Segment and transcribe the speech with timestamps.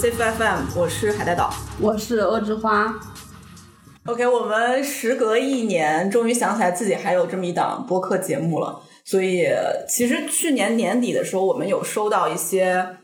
[0.00, 2.98] Safe FM，我是海带岛，我是恶之花。
[4.06, 8.80] OK，我们时隔一年，终于想起来自己还有这么一档播客节目了。
[9.04, 9.46] 所以，
[9.86, 12.96] 其实去年年底的时候，我们有收到一些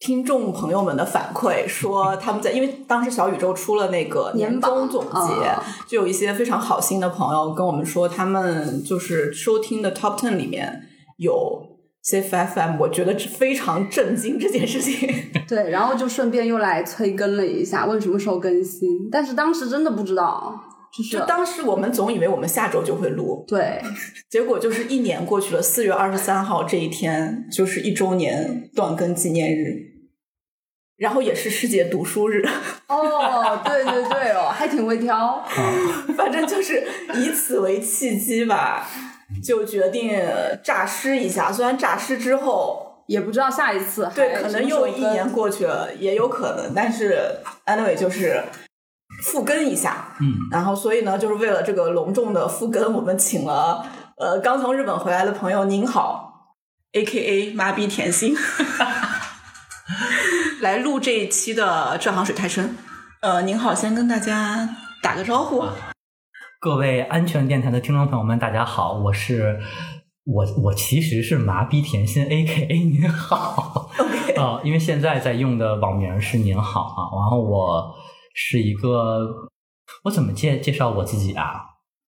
[0.00, 5.54] 听众朋友们的反馈，说他们在因为当时小宇宙出了那个年终总结，
[5.86, 10.88] 就有一些非常好心的朋友跟我们说，他们就是收听的 Top Ten 里面
[11.18, 11.76] 有。
[12.08, 15.25] CFFM，我觉得非常震惊这件事情。
[15.48, 19.08] 对，然后就顺便又来催更了一下，问什么时候更新。
[19.10, 20.58] 但是当时真的不知道，
[20.92, 23.80] 就是当时我们总以为我们下周就会录，对，
[24.30, 29.92] 结果就是一年过去了，四月二十三号这一天就是一周年断更纪念日，
[30.96, 32.42] 然后也是世界读书日。
[32.88, 35.44] 哦，对对对哦，还挺会挑，
[36.16, 38.88] 反正就是以此为契机吧。
[39.42, 40.12] 就决定
[40.62, 47.18] 诈尸一下，虽然诈尸之后也不知道下一次，对，可能又一年过去了，也有可能，但是
[47.66, 48.42] anyway 就是
[49.22, 53.86] 复更一下，嗯，然后所以呢，就是为了这个隆重的复更，我们请了
[54.16, 56.56] 呃刚从日本回来的朋友，您好
[56.92, 58.36] ，A K A 麻逼甜心，
[60.60, 62.76] 来录这一期的这行水太深，
[63.22, 64.68] 呃，您好，先跟大家
[65.02, 65.64] 打个招呼。
[66.58, 69.60] 各位安全电台的听众朋友们，大家好，我是
[70.26, 73.88] 我我其实是麻痹甜心 A K A 您好
[74.36, 77.94] 啊，因为现在在用的网名是您好啊，然后我
[78.34, 79.20] 是一个
[80.02, 81.62] 我怎么介介绍我自己啊？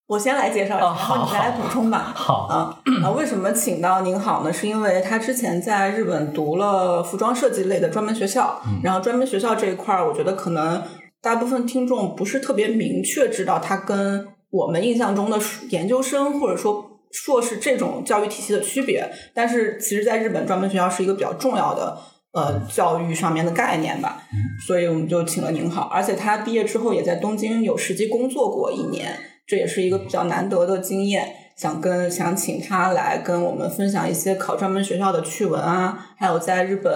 [0.09, 2.12] 我先来介绍一下，然后你再来补充吧。
[2.17, 4.53] 好啊啊，为什么请到您好呢？
[4.53, 10.82] 是因为他之前在日本读了服装设计类的专门学校，然后专门学校这一块儿，我觉得可能
[11.23, 14.26] 大部分听众不是特别明确知道他跟。
[14.50, 15.38] 我们印象中的
[15.69, 21.99] 研究生或者说硕士这种教育体系的区别，但是其实在日本专门学校是一个比较重要的
[22.32, 24.22] 呃教育上面的概念吧，
[24.66, 36.93] 所以我们就请了宁好，而且他毕业之后也在东京有实际工作过一年，这也是一个比较难得的经验，想跟想请他来跟我们分享一些考专门学校的趣闻啊，还有在日本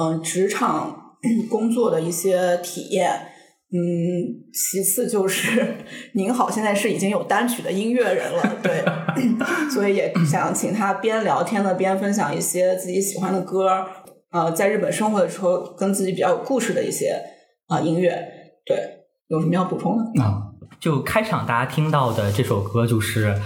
[0.00, 1.16] 嗯职场
[1.50, 3.27] 工作的一些体验。
[3.70, 5.76] 嗯，其次就是
[6.14, 8.82] 您好，现在是已经有单曲的音乐人了，对，
[9.70, 13.68] 所以也想请他边聊天的边分享一些自己喜欢的歌，
[14.30, 17.20] 呃，在日本生活的时候跟自己比较有故事的一些
[17.66, 18.10] 啊音乐，
[18.64, 20.22] 对，有什么要补充的？
[20.22, 20.44] 啊，
[20.80, 23.38] 就开场大家听到的这首歌就是，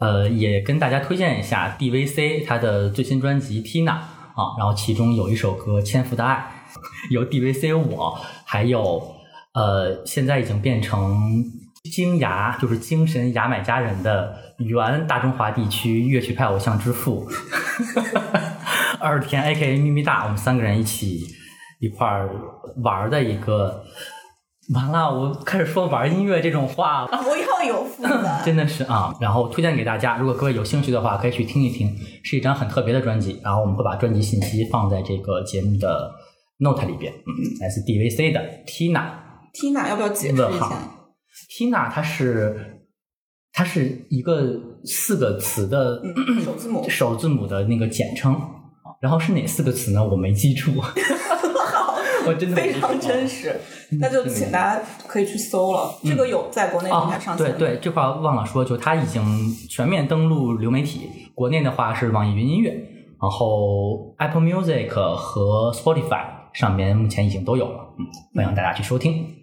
[0.00, 6.50] 呃，也跟大家推荐一下 DVC 他的最新专辑 Tina 啊，然后其中有一首歌《千夫的爱》，
[7.14, 9.16] 由 DVC 我还有。
[9.58, 11.44] 呃，现在已经变成
[11.92, 17.26] 京牙，就是精神牙买加人的原大中华地区乐曲派偶像之父，
[19.00, 21.22] 二田 A.K.A 咪咪大，我们三个人一起
[21.80, 22.30] 一块儿
[22.84, 23.82] 玩的一个。
[24.74, 29.14] 完了，我开始说玩音乐这种话了，不要有负担， 真的是啊。
[29.18, 33.40] 然后推荐给大家，如果各位有兴趣的话，可以去听一听，是一张很特别的专辑。
[33.42, 36.10] 然后我们会把专辑信息放在这个节目的
[36.58, 37.10] note 里边。
[37.10, 37.26] 嗯，
[37.60, 39.27] 来自 D.V.C 的 Tina。
[39.52, 40.70] Tina 要不要解释一下
[41.50, 42.82] ？Tina 它是
[43.52, 44.54] 它是一个
[44.84, 46.02] 四个词的
[46.44, 48.40] 首字母 首字母的那个简称，
[49.00, 50.04] 然后是哪四个词呢？
[50.04, 50.72] 我没记住。
[52.26, 53.58] 我真的 非常真实，
[54.00, 55.94] 那就请大家可以去搜了。
[56.04, 57.56] 这个有在国内平台上线。
[57.56, 59.22] 对对，这块忘了说，就它已经
[59.70, 61.08] 全面登陆流媒体。
[61.34, 62.70] 国内的话是网易云音乐，
[63.18, 67.94] 然后 Apple Music 和 Spotify 上面目前已经都有了。
[67.98, 68.04] 嗯，
[68.34, 69.37] 欢迎大家去收听。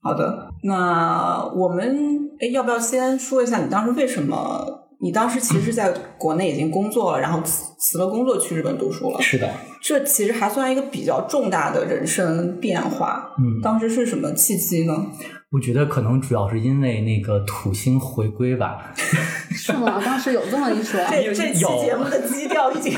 [0.00, 4.84] 好的，那我们哎，要不要先说一下你当时为什么？
[5.00, 9.20] 你当时其实在国内已经工作了，然后辞辞了工作去日本读书了。
[9.20, 9.48] 是的，
[9.80, 13.30] 这其实还算一个比较重大的人生变化。
[13.38, 15.06] 嗯，当时是什么契机呢？
[15.50, 18.92] 我觉得可能主要是因为那个土星回归吧。
[19.50, 19.98] 是吗？
[20.04, 21.00] 当时有这么一说？
[21.10, 22.92] 这这期节目的基调已经。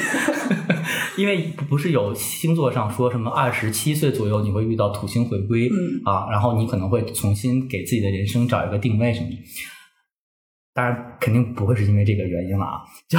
[1.16, 5.68] 因为不是有星座上说什么二十七岁左右你会遇到土星回归
[6.04, 9.36] 啊，然后你可能会重新给自己的人生找一个定位什么的。
[10.72, 12.80] 当然肯定不会是因为这个原因了啊！
[13.08, 13.18] 就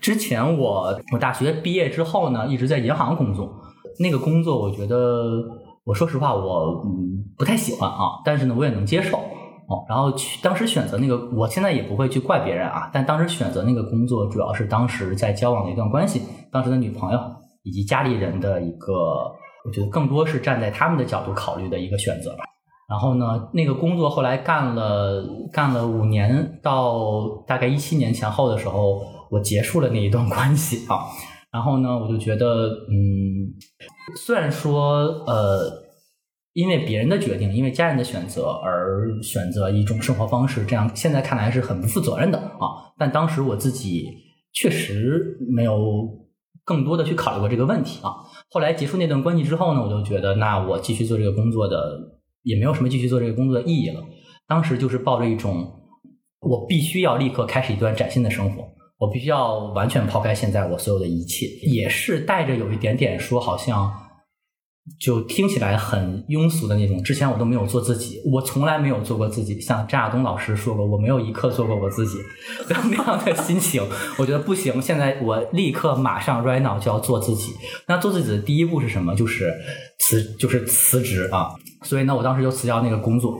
[0.00, 3.62] 之前我我大学毕业之后呢，一直在银行工作，
[4.00, 5.42] 那个工作我觉得
[5.84, 9.84] 我说实话我嗯不太喜欢啊，但是呢我也能接受哦。
[9.88, 12.88] 然后去当时选择那个，我现在也不会去怪别人啊。
[12.92, 17.18] 但当时选择那个工作，主要是当时在交往的一段关系，当时的女朋友
[17.64, 18.92] 以及家里人的一个，
[19.64, 22.44] 我觉得更多是站在他们的角度考虑的一个选择吧。
[22.88, 29.00] 然后呢，那个工作后来干了干了五年，到大概一七年前后的时候，
[29.30, 31.06] 我结束了那一段关系啊。
[31.52, 33.52] 然后呢，我就觉得，嗯，
[34.16, 35.70] 虽然说，呃，
[36.54, 42.96] 因为别人的决定，因为家人的选择而选择一种生活方式，这样现在看来是很不负责任的啊。
[42.98, 44.08] 但当时我自己
[44.54, 46.08] 确实没有
[46.64, 48.14] 更多的去考虑过这个问题啊。
[48.50, 52.00] 后来结束那段关系之后呢，我就觉得，那我继续做这个工作的
[52.44, 54.02] 也没有什么继续做这个工作的意义了。
[54.48, 55.70] 当时就是抱着一种，
[56.40, 58.64] 我必须要立刻开始一段崭新的生活。
[59.02, 63.92] 我必须要完全抛开现在我所有的一切，也是带着有一点点说，好像
[65.00, 67.02] 就听起来很庸俗的那种。
[67.02, 69.60] 之前我都没有做自己，我从来没有做过自己。
[69.60, 72.18] 像张亚东老师说过，我没有一刻做过我自己
[72.68, 73.82] 那样的心情。
[74.18, 77.52] 我觉得不行，现在我立刻马上 right now 就要做自己。
[77.88, 79.16] 那做自己的第一步是什么？
[79.16, 79.52] 就是
[79.98, 81.48] 辞，就是辞职啊。
[81.82, 83.36] 所以呢，我当时就辞掉那个工作。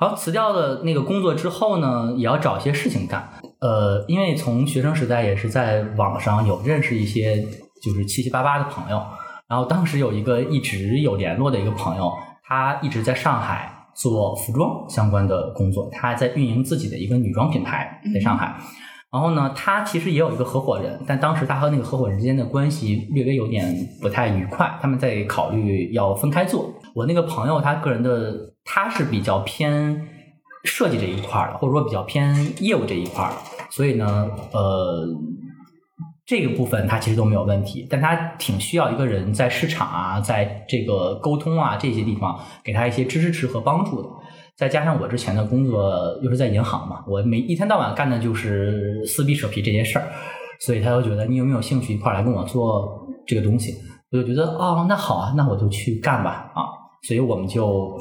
[0.00, 3.28] 好，辞掉了那个工作之后呢，也要找一些事情干。
[3.60, 7.36] 呃，因为从学生时代也是在网上有认识一些
[7.82, 8.98] 就是七七八八的朋友，
[9.46, 12.10] 然后当时有一个一直有联络的一个朋友，
[12.42, 18.56] 他一直在上海做服装相关的工作，他在运营自己的一个女装品牌在上海。
[19.12, 26.72] 然后呢，他其实也有一个合伙人，但当时他和那个合伙人之间的关系略微有点不太愉快，他们在考虑要分开做。
[26.94, 30.06] 我那个朋友他个人的他是比较偏。
[30.62, 33.32] 设计这一块的，或者说比较偏业务这一块
[33.70, 35.08] 所以呢，呃，
[36.26, 44.08] 这个部分他其实都没有问题，但他挺需要一个人在市场啊，在这个沟通啊这些地方给他一些支持和帮助的。
[44.60, 50.04] 再加上我之前的工作又是在银行嘛，我每一天到晚干的就是撕逼扯皮这些事儿，
[50.60, 53.72] 所以他就觉得你有没有兴趣一块来跟我做这个东西？
[54.12, 56.68] 我就觉得哦，那好啊，那我就去干吧啊，
[57.08, 57.98] 所以我们就。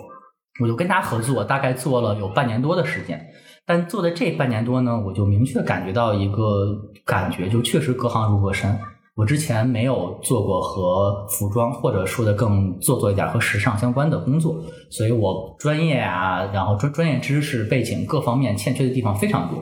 [0.62, 3.26] 我就跟他合作，大概做了有半年多的时间，
[3.66, 6.76] 但做的这半年多呢，我就明确感觉到一个
[7.06, 8.78] 感觉，就确实隔行如隔山。
[9.20, 14.56] 我之前没有做过和服装或者说的更做作一点和时尚相关的工作，
[14.90, 19.58] 所以我专业啊，然后专专业知识背景各方面欠缺的地方非常多。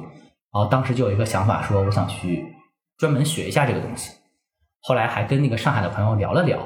[0.53, 2.45] 然后当时就有一个想法，说我想去
[2.99, 4.11] 专门学一下这个东西。
[4.81, 6.59] 后来还跟那个上海的朋友聊了聊。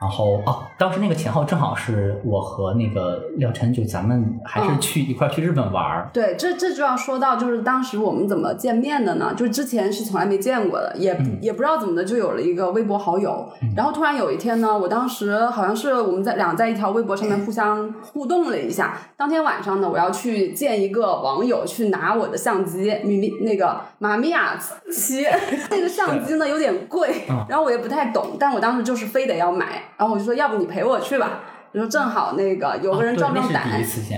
[0.00, 6.08] 然后啊，当时那个前后正好是我和那个廖晨，就咱们还是去一块去日本玩儿。
[6.12, 9.34] 对，这这就要说到，就是当时我们怎么见面的呢？
[9.36, 13.48] 就是之前是从来没见过的，也也不知道怎么的，就有了一个微博好友。
[13.76, 18.96] 然后突然有一天呢，我当时好像是我们在两在一条微博上面互相 互动了一下。
[19.16, 24.56] 当天晚上呢，我要去见一个网友，去拿我的相机，米米那个玛米亚
[24.92, 25.24] 七，
[25.70, 29.82] 那个相机呢有点贵，然后我也不太懂，但我当时就是非得要买。
[29.96, 31.40] 然后我就说，要不你陪我去吧？
[31.72, 33.64] 我说正好那个有个人壮壮胆，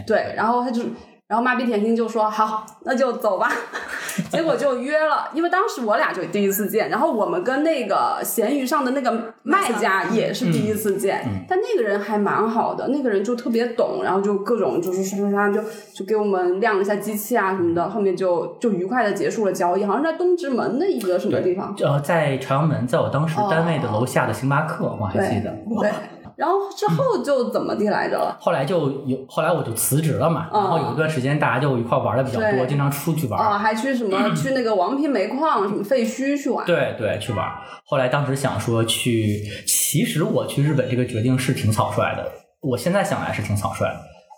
[0.06, 0.82] 对，然后他就。
[1.30, 3.48] 然后妈逼甜心就说好，那就走吧。
[4.30, 15.62] 结果就约了，因为当时我俩就第一次见，然后我们跟那个闲鱼上的那个卖家也是第一次见，但那个人还蛮好的，那个人就特别懂，然后就各种就是刷刷刷就
[15.94, 25.56] 就给我们亮了一下机器啊什么的，后面就就愉快的结束了交易，好像在东直门的一个什么地方，呃，在朝阳门，在我当时单位的楼下的星巴克，我还记得。
[25.80, 25.92] 对。
[26.40, 28.34] 然后之后就怎么地来着了？
[28.40, 30.48] 后来就有，后来我就辞职了嘛。
[30.50, 33.38] 然后有一段时间，大家就一块玩的比较多，经常出去玩。
[33.38, 34.16] 啊，还去什么？
[34.34, 36.64] 去那个王坪煤矿，什么废墟去玩？
[36.64, 37.46] 对对，去玩。
[37.84, 42.26] 后来当时想说去，其实我去日本这个决定是挺草率的。
[42.62, 43.86] 我现在想来是挺草率。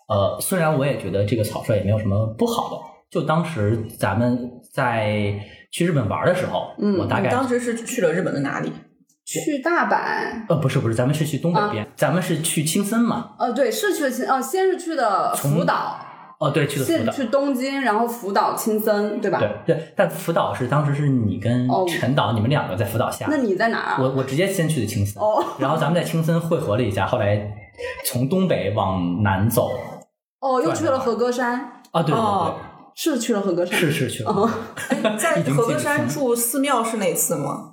[0.09, 2.77] 呃，虽然我也觉得这个草率也没有什么不好的。
[3.13, 5.39] 就当时咱们在
[5.71, 8.73] 去日本玩的时候，嗯，我大概当时是去了日本的哪里？
[9.41, 10.45] 去大阪？
[10.49, 13.31] 呃，不是不是，咱们是去东北边，咱们是去青森嘛？
[13.39, 15.99] 呃，对，是去青，呃，先是去的福岛。
[16.39, 17.13] 哦，对，去的福岛。
[17.13, 19.39] 去东京，然后福岛、青森，对吧？
[19.39, 23.27] 对对，但福岛是当时是你跟陈导，你们两个在福岛下。
[23.31, 23.99] 那你在哪儿啊？
[24.01, 27.49] 我我直接先去的青森，哦，然后咱们在青森汇合了一下，后来
[28.05, 29.71] 从东北往南走。
[30.41, 31.61] 哦，又去了和歌山。
[31.93, 32.55] 啊，对对对，
[32.97, 33.79] 是去了和歌山。
[33.79, 34.51] 是是去了。
[35.17, 37.72] 在和歌山 住寺庙是那次吗？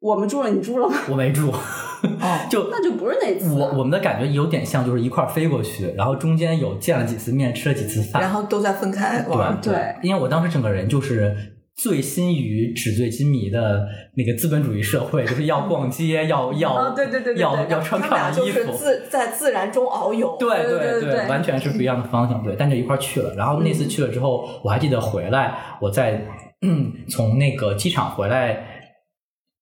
[0.00, 0.96] 我们住了，你住了吗？
[1.10, 3.52] 我没住，哦， 就那就不是那次。
[3.52, 9.22] 我我们的感觉有点像，就是一块飞过去，然后中间有见了几次面，吃了几次饭，然后都在分开。
[9.22, 11.34] 对对，因为我当时整个人就是
[11.74, 20.36] 醉心于纸醉金迷的那个资本主义社会，就是要逛街，要要对对对，要要穿漂亮衣服，自在自然中遨游。
[20.38, 22.40] 对对对，完全是不一样的方向。
[22.44, 23.34] 对，但就一块去了。
[23.34, 26.24] 然后那次去了之后，我还记得回来，我在
[26.62, 28.76] 嗯从那个机场回来。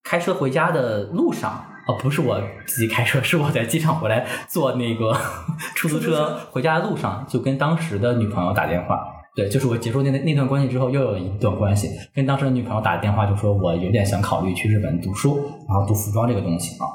[0.08, 5.12] 开车回家的路上，哦，不是我自己开车， 是我在机场回来坐那个
[5.74, 15.36] 出租车回家的路上，就跟当时的女朋友打电话，对，就是我结束那那段关系之后，又有一段关系，跟当时的女朋友打电话，就说我有点想考虑去日本读书，
[15.68, 16.86] 然后读服装这个东西啊。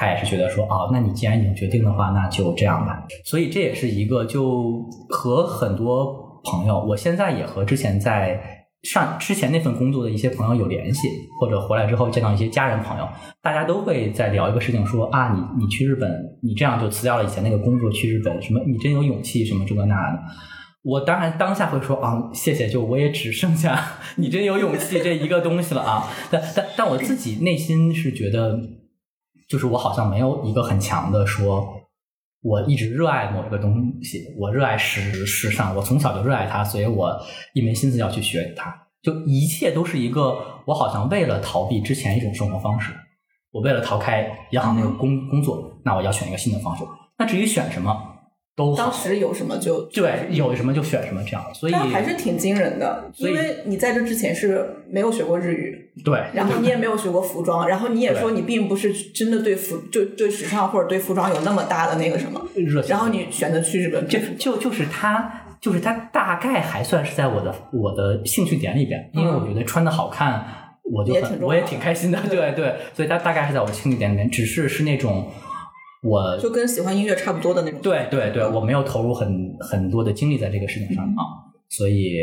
[0.00, 3.02] 他也是觉得说，哦，那你既然已经决定的话，那就这样吧。
[3.24, 11.08] 所以这也是一个就和很多朋友，我现在也和之前在上之前那份工作的一些朋友有联系，
[11.40, 13.08] 或者回来之后见到一些家人朋友，
[13.42, 16.10] 大家都会在聊一个事情，说啊，你你去日本，
[16.42, 20.18] 你这样就辞掉了以前那个工作去日本，什么你真有勇气，什么这个那的。
[20.82, 23.82] 我当然当下会说啊，谢谢，就我也只剩下
[24.16, 26.08] 你真有勇气这一个东西了啊。
[26.30, 28.58] 但但但我自己内心是觉得。
[29.48, 31.77] 就是我好像没有一个很强的说，
[32.48, 37.14] 我一直热爱某一个东西，我热爱时时尚，我从小就热爱它，所以我
[37.52, 38.74] 一门心思要去学它。
[39.02, 40.34] 就一切都是一个，
[40.66, 42.92] 我好像为了逃避之前一种生活方式，
[43.52, 46.82] 我为了逃开银行那个工工作，那我要选一个新的方式。
[47.18, 48.17] 那至于选什么？
[48.58, 53.08] 都当时有什么就对，有什么就选什么这样，所以还是挺惊人的。
[53.18, 70.44] 因为你在这之前是没有学过日语，对，然后你也没有学过服装，然后你也说你并不是真的对服就对时尚或者对服装有那么大的那个什么热情，然后你选择去日本，就就就是他就是他大概还算是在我的我的兴趣点里边，因为我觉得穿的好看，
[70.82, 75.28] 我就很我也挺开心的，对对，所以它大概是在我的兴趣点里面，只是是那种。
[76.02, 77.80] 我就跟喜欢音乐差不多的那种。
[77.80, 81.22] 对对对，我没有投入很很多的精力在这个事情上啊，
[81.68, 82.16] 所以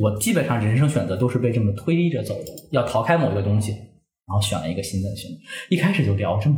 [0.00, 5.36] 我基本上人生选择都是被这么推着走的，要逃开某一个东西，然后选了一个新的选择。
[5.70, 6.56] 一开始就聊这么。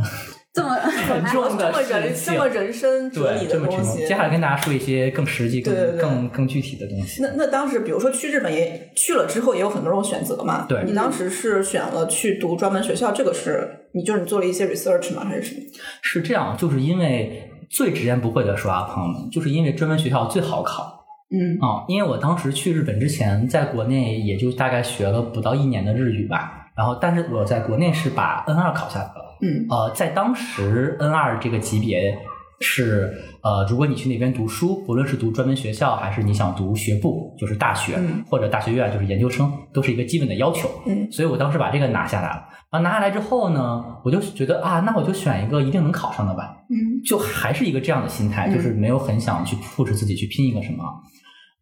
[0.56, 3.98] 这么沉重的人，这么人生哲理的东西。
[3.98, 7.22] 接下来跟大家说一些更实际、更更更具体的东西。
[7.22, 10.64] 那那当时，比如说去日本也去了之后，也有很多种选择嘛。
[10.66, 15.24] 对，你当时是选了去读专门学校，这个是你就是你做了一些 research 吗？
[15.26, 15.60] 还是什么？
[16.00, 21.04] 是这样，就是因为最直言不讳的说啊，朋友们，就是因为专门学校最好考。
[21.28, 29.25] 嗯啊，因为我当时去日本之前，在国内也就大概学了不到一年的日语吧，然后但是我在国内是把 N 二考下来了。
[29.40, 32.16] 嗯，呃，在当时 N 二这个级别
[32.60, 33.12] 是
[33.42, 40.68] 呃，如果你去那边读书，不论是读专门学校，还是你想读学部，就是大学或者大学院，就是研究生，都是一个基本的要求。
[40.86, 42.44] 嗯，所以我当时把这个拿下来了。
[42.70, 46.56] 啊，拿下来之后呢，我就觉得啊，那我就选一个一定能考上的吧。
[46.70, 50.82] 嗯，就还是一个这样的心态，就是没有很想去 push 自己去拼一个什么。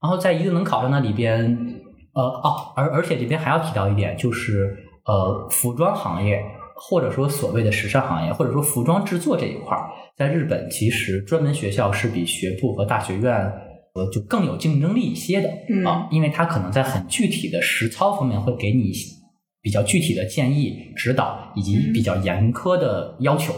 [0.01, 1.45] 然后在一定能考上的里边，
[2.15, 6.41] 呃，哦，而而且这边还要提到一点，就是呃，服装行业。
[6.77, 13.33] 或者说所谓的时尚行业，或者说服装制作这一块儿，在日本其实专门学校是比学部和大学院
[13.95, 15.49] 呃就更有竞争力一些的
[15.89, 18.93] 啊，因为它可能在很具体的实操方面会给你
[19.63, 23.55] 比较具体的建议、指导以及比较严苛的要求。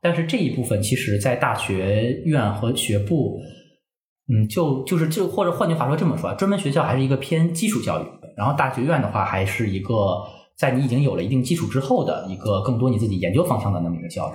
[0.00, 3.38] 但是这一部分其实，在大学院和学部，
[4.32, 9.94] 嗯，就就是就或者换句话说这么说，专门学校还是一个偏基础教育，然后大学院的话还是一个。
[10.58, 14.32] 在你已经有了一定基础之后的一个更多你自己研究方向的那么一个教育，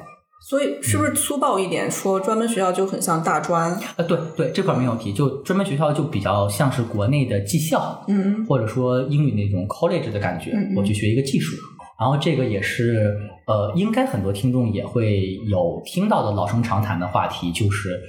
[0.49, 3.79] 所以是不是粗暴一点说，专门学校就很像大专？
[3.95, 11.55] 呃，对对，这块没有提，就专门学校就比较像是国内的技校，嗯，或者说英语那种 college 的感觉，我去学一个技术，
[11.99, 17.99] 然后这个也是呃，应该很多听众也会有听到的老生常谈的话题，就是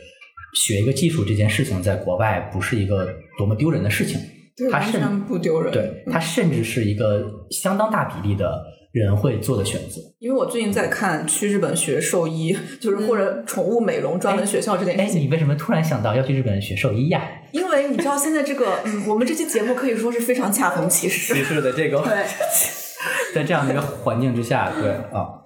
[0.54, 4.20] 学一个技术这件事情，在国外不是一个多么丢人的事情。
[4.70, 8.60] 他甚至不丢人，对他甚至是一个相当大比例的
[8.92, 10.00] 人会做的选择。
[10.18, 15.20] 因为我最近在看去日本学兽医，就是或者宠物美容专门学校这件事情。
[15.20, 17.22] 哎，你为什么突然想到要去日本学兽医呀？
[17.52, 21.34] 因为你知道现在这个，嗯，我们这期节目可以说是非常恰逢其时。
[21.34, 22.24] 其实的这个，对，
[23.34, 25.36] 在这样的一个环境之下，对啊。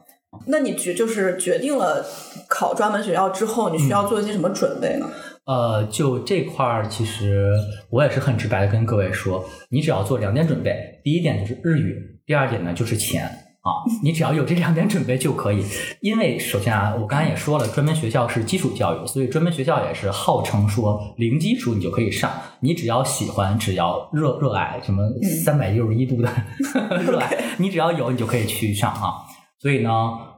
[0.47, 2.04] 那你决就是决定了
[2.49, 5.07] 考专门学校之后，你需要做一些什么准备呢？
[5.44, 7.52] 呃，就这块儿，其实
[7.90, 15.64] 我也是很直白的跟各位说，你只要做两点准备，第一点就是日语，第二点呢就是钱啊， 你只要有这两点准备就可以。
[16.00, 22.30] 因为首先啊，我刚才也说了，专门学校是基础教育，所以专门学校也是号称说零基础你就可以上，
[22.61, 25.02] 你只要喜欢，只要热热爱，什么
[25.44, 26.30] 三百六十一度的
[27.04, 29.14] 热爱，你只要有，你就可以去上啊。
[29.58, 29.90] 所以呢，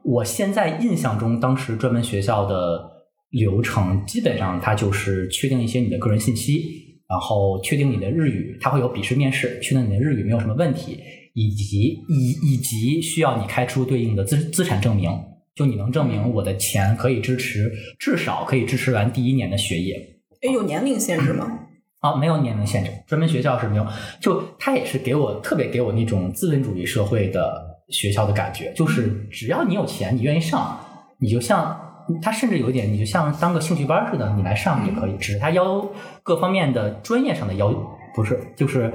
[0.02, 2.93] 我现在印象中，当时专门学校的。
[3.34, 11.00] 流程基本上它就是确定一些你的个人信息，然后确定你的日语，它会有笔试面试，确定你的日语没有什么问题，
[11.34, 15.10] 以及以以及需要你开出对应的资资产证明，
[15.56, 19.96] 就你能证明我的钱可以支持，至少可以支持完第一年的学业。
[20.42, 21.58] 哎，有年龄限制吗？
[21.98, 23.86] 啊，没有年龄限制，专门学校是没有，
[24.20, 30.78] 就他也是给我特别给我那种资本主义社会的学校的感觉，就是只要你有钱，你愿意上，
[31.18, 31.80] 你就像。
[32.22, 35.88] 它甚至有一点，你就像当个兴趣班似的，你来上也可以，只是他要
[36.22, 37.72] 各方面的专业上的要
[38.14, 38.92] 不是就是。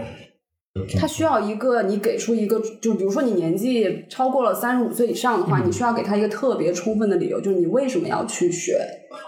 [0.98, 8.78] 他需要一个你给出一个，就比如说你年纪超过了三十五岁以上的话，嗯你需要给他一个特别充分的理由，就是你为什么要去学。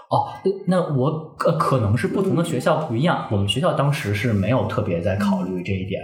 [0.08, 0.32] 哦，
[0.68, 6.00] 那我呃可能是不同的学校不一样，我们学校当时是没有特别在考虑这一点。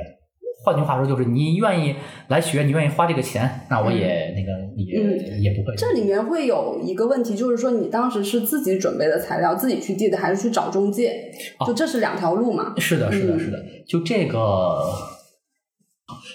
[0.69, 1.95] 换句话说，就是你愿意
[2.29, 5.75] 来学，你愿意花这个钱，那我也、那个也、嗯也不会。
[5.79, 11.33] 这里面会有一个问题，就是说你当时是自己准备的材料，自己去递的，还是去找中介？
[11.59, 12.75] 哦就这是两条路嘛？
[12.77, 14.93] 是的，是的，嗯是的，就这个，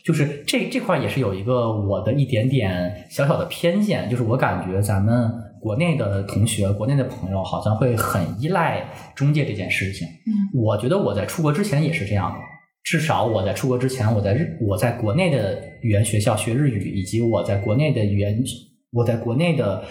[0.04, 10.08] 就是这这块也是有一个我的一点点小小的偏见，就是我感觉咱们国内的同学、国内的朋友好像会很依赖中介这件事情。
[10.08, 12.52] 嗯，我觉得我在出国之前也是这样的。
[12.84, 18.43] 至少我在出国之前，我在日我在国内的语言学校学日语，以及我在国内的语言
[18.91, 19.84] 我在国内的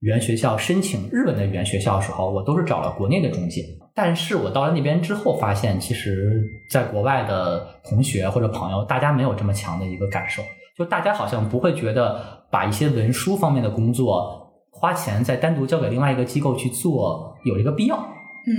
[0.00, 3.62] 语言学校申请日本的语言学校的时候，我都是找了国内的中介。
[3.94, 10.42] 但是我到了那边之后，发现其实在国外的同学或者朋友，大家没有这么强的一个感受，
[10.76, 17.96] 就大家好像不会觉得把一些文书方面的工作花钱再单独交给另外一个机构去做有这个必要。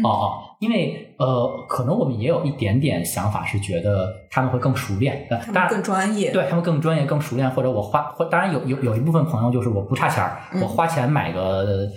[0.04, 6.32] 哦哦，因为呃，可能我们也有一点点想法，是觉得他们会更熟练，呃当然他们更专业。
[6.32, 11.88] 对他们更专业、更熟练，或者我花或当然有有有一部分朋友就是我不差钱儿，嗯我花钱买个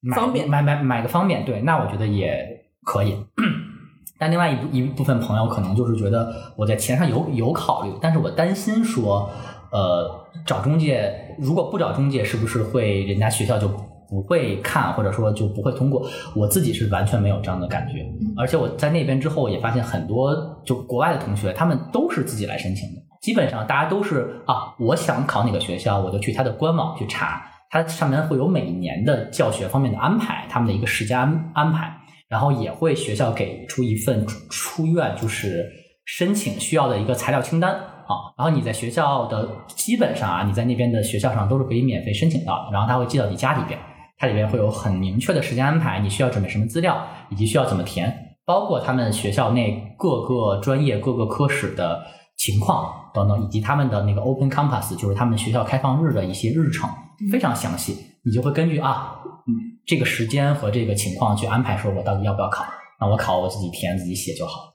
[0.00, 2.46] 买方便买买买个方便，对，那我觉得也
[2.84, 3.16] 可以。
[4.18, 9.30] 但另外一部一部分朋友可能就是觉得我在钱上有有考虑，但是我担心说，
[9.72, 13.66] 呃，找中介如果不找中介，是不是会人家学校就
[14.10, 16.06] 不会看，或者说就不会通过？
[16.34, 18.04] 我自己是完全没有这样的感觉，
[18.36, 20.34] 而且我在那边之后也发现很多
[20.66, 23.00] 就国外的同学，他们都是自己来申请的。
[23.22, 31.94] 基本上大家都是啊，我想考哪个学校，我就去他的官网去查，它上面会有每年的教学方面的安排，他们的一个时间安安排，
[32.28, 35.70] 然后也会学校给出一份出出院就是
[36.06, 43.78] 申请需要的一个材料清单啊，然后你在学校的基本上啊，你在那边的学校上都是可以免费申请到的，然后他会寄到你家里边，
[44.20, 52.02] 它里面会有很明确的时间安排，你需要准备什么资料，以及需要怎么填，包括他们学校内各个专业、各个科室的
[52.36, 56.90] 情况等等，以及他们的那个 Open Campus，就是他们学校开放日的一些日程，
[57.32, 57.96] 非常详细。
[58.22, 62.66] 你就会根据啊，嗯，这个时间和这个情况去安排，说我到底要不要考。
[63.00, 64.74] 那我考我自己填自己写就好。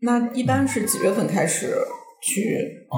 [0.00, 1.74] 那一般是几月份开始
[2.22, 2.86] 去？
[2.88, 2.96] 哦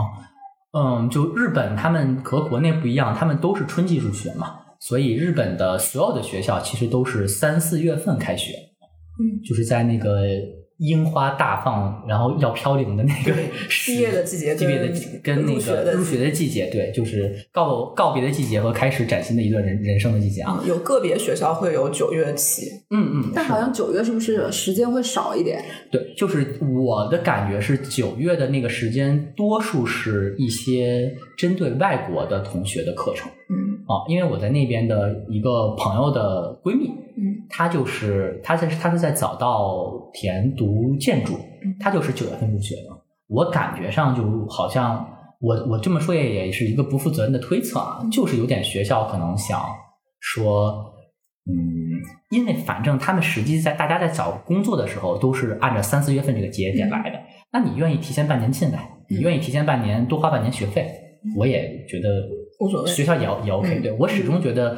[0.70, 8.52] 嗯，就日本他们和国内不一样，他们都是春季入学嘛，所以日本的所有的学校其实都是三四月份开学，
[9.18, 10.22] 嗯，就是在那个
[10.78, 13.34] 樱花大放，然后要飘零的那个
[13.84, 14.88] 毕业的季节毕业的
[15.24, 20.52] 跟跟那入学的个入学的季节，对，就是告告别的季节和开始崭新的一段人人生的季节啊。
[20.52, 22.70] 啊，有个别学校会有九月起。
[22.90, 25.60] 嗯嗯，但好像九月是不是时间会少一点？
[25.90, 42.82] 对，就是我的感觉是九月的那个时间，多数是一些针对外国的同学的课程嗯啊，因为我在那边的一个朋友的闺蜜，嗯她就是她在她是在早稻田读建筑嗯，她就是九月份入学的。
[43.28, 45.04] 我感觉上就好像
[45.40, 49.60] 我我这么说也也是一个不负责任的推测啊，就是有点学校可能想
[50.20, 50.94] 说。
[51.50, 51.56] 嗯，
[52.28, 57.18] 因为反正他们实际在大家在找工作的时候都是按照三四月份这个节点来的。
[57.50, 60.92] 那你愿意提前半年进来，你愿意提前半年多花半年学费，
[61.38, 62.06] 我也觉得
[62.58, 64.76] 无所谓学校也也 OK、嗯对我始终觉得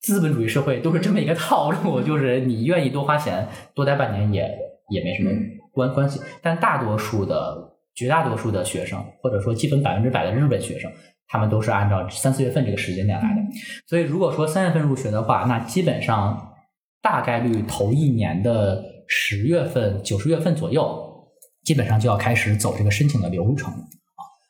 [0.00, 4.58] 资本主义社会都是这么一个套路， 就是你愿意多花钱多待半年也
[4.90, 5.30] 也没什么
[5.72, 6.20] 关关系。
[6.40, 10.90] 但大多数的绝大多数的学生，或者说基本百分之百的日本学生，
[11.28, 13.40] 他们都是按照三四月份这个时间点来的。
[13.86, 16.54] 所以如果说三月份入学的话，那基本上
[17.02, 21.28] 大概率头一年的十月份、九十月份左右，
[21.64, 23.84] 基本上就要开始走这个申请的流程啊。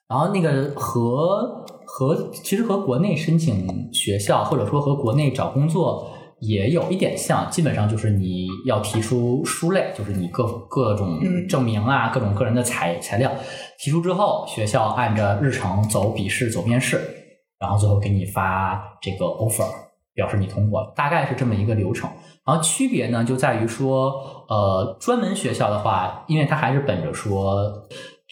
[0.09, 11.49] 然后那个和和其实和国内申请学校，或者说和国内找工作也有一点像，基本上就是你要提出书类，就是你各各种嗯。
[11.49, 13.31] 证明啊，各种个人的材材料。
[13.79, 17.01] 提出之后，学校按照日程走笔试、走面试，
[17.59, 19.67] 然后最后给你发这个 offer，
[20.15, 22.09] 表示你通过，大概是这么一个流程。
[22.47, 24.13] 然后区别呢，就在于说，
[24.49, 27.87] 呃，专门学校的话，因为它还是本着说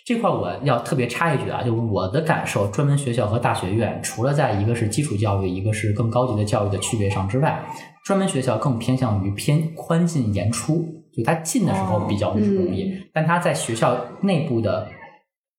[0.08, 7.62] 这块，我要特别插一句啊，就是我的感受，专门学校和大学院，除了在一个是基础教育，一个是更高级的教育的区别上之外，
[8.06, 10.82] 专门学校更偏向于偏宽进严出，
[11.14, 14.88] 就它进的时候比较容易，但它在学校内部的。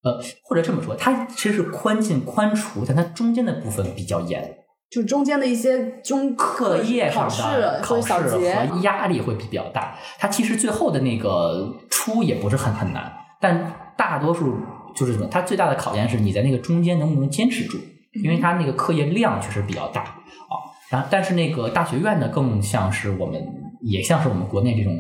[0.02, 4.56] 呃，或者这么说，它其实是宽进宽出，但它中间的部分比较严。
[4.90, 9.98] 就中间的一些中课业上的考试和压力会比较大。
[10.18, 14.56] 它其实最后的那个出也不是很很难，但大多数
[14.96, 15.28] 就是什么？
[15.30, 17.78] 它最大的考验是你在那个中间能不能坚持住，
[18.24, 20.56] 因为它那个课业量确实比较大啊。
[20.90, 23.46] 然后，但是那个大学院呢，更像是我们，
[23.82, 24.96] 也像是我们国内这种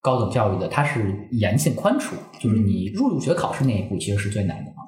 [0.00, 4.86] 高等教育的，它是严进宽出，就是你入入学考试那一步其实是最难的啊。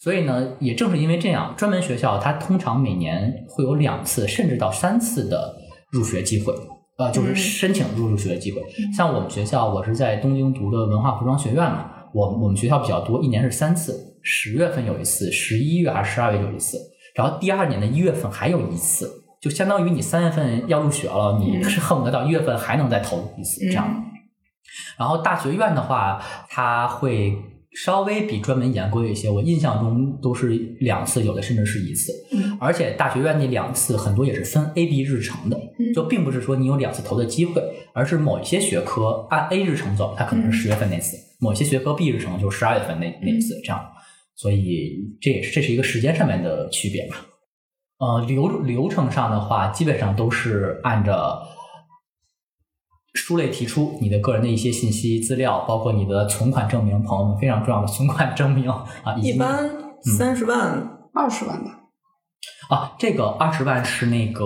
[0.00, 5.54] 所以呢，也正是因为这样，专门学校它通常每年会有两次甚至到三次的
[5.92, 6.52] 入学机会，
[6.98, 8.60] 呃，就是申请入入学的机会。
[8.94, 16.78] 像我们学校，我是在东京读的文化服装学院嘛，我我们学校比较多，一年是三次，十月份有一次，十一月还是十二月有一次，
[17.14, 24.02] 然后第二年的一月份还有一次，就相当于你三月份要入学了，你是恨不得到一月份还能再投一次这样。
[24.98, 27.36] 然后大学院的话，它会
[27.76, 30.48] 稍微比专门严规一些，我印象中都是
[30.80, 32.10] 两次，有的甚至是一次。
[32.32, 37.62] 嗯而且大学院那两次很多也是分 A、B 日程的，嗯就并不是说你有两次投的机会，
[37.92, 43.80] 而是某一些学科按 A 日程走，它可能是十月份那次；某些学科 B 日程就是十二月份那那次，这样。
[44.36, 47.16] 所以这也是这是一个时间上面的区别吧。
[47.98, 51.42] 呃，流流程上的话，基本上都是按照
[53.16, 58.86] 书类提出你的个人的一些信息资料，包括你的存款证明，朋友们非常重要的存款证明啊，
[59.20, 59.68] 一般
[60.16, 61.80] 三十万，二十万吧。
[62.68, 64.44] 啊，这个二十万是那个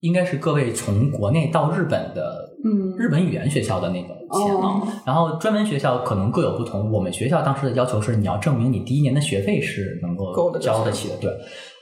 [0.00, 4.66] 应该是各位从国内到日本的嗯日本语言学校的那个钱啊。
[4.66, 11.30] 哦然后专门学校可能各有不同，我们学校当时的要求是你要证明你第一年的学费是能够够得交得起的，对。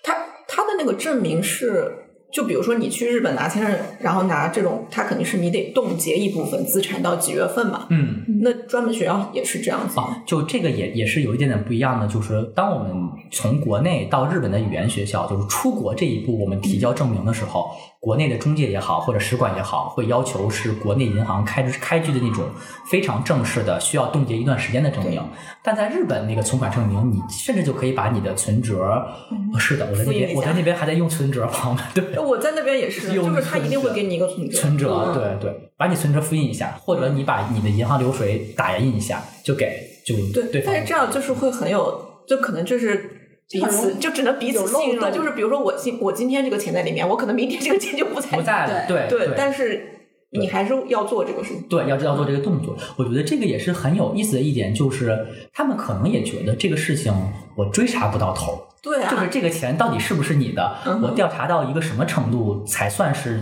[0.02, 0.14] 他
[0.46, 1.92] 他的那个证明是，
[2.30, 7.86] 就比如说你去日本拿签证，然后拿这种，他肯定是你得冻结一部分资产到几月份嘛。
[7.90, 9.98] 嗯，那专门学校也是这样子。
[9.98, 12.92] 啊，就这个也也是有一点点不一样的，就是当我们
[13.30, 22.46] 从国内到日本的语言学校，就是出国这一步，我们提交证明的时候，国内的中介也好，或者使馆也好，会要求是国内银行开开具的那种
[22.88, 25.20] 非常正式的，需要冻结一段时间的证明。
[25.64, 29.04] 但在日本那个存款证明，你甚至就可以把你的存折，
[29.52, 32.18] 呃是的，我在那边我在那边还在用存折，朋友们，对。
[32.20, 34.58] 我在那边也是，用就是他一定会给你一个存折。
[34.58, 43.17] 存折，嗯对对，把你存折复印一下，或者你把你的银行流水打印一下，就给就对，对但是这样就是会很有，就可能就是
[43.50, 45.10] 彼此就只能彼此信任了。
[45.10, 49.94] 就是比如说我今我今天这个钱在里面，我可能明天这个钱就不在不在了，对对，但是
[50.30, 51.62] 你还是要做这个事情。
[51.62, 52.76] 对，要要做这个动作。
[52.96, 57.12] 我觉得这个也是很有意思的一点，就是他们可能也觉得这个事情
[57.56, 63.40] 我追查不到头，对啊，就是这个钱到底是不是你的，嗯我调查到一个什么程度才算是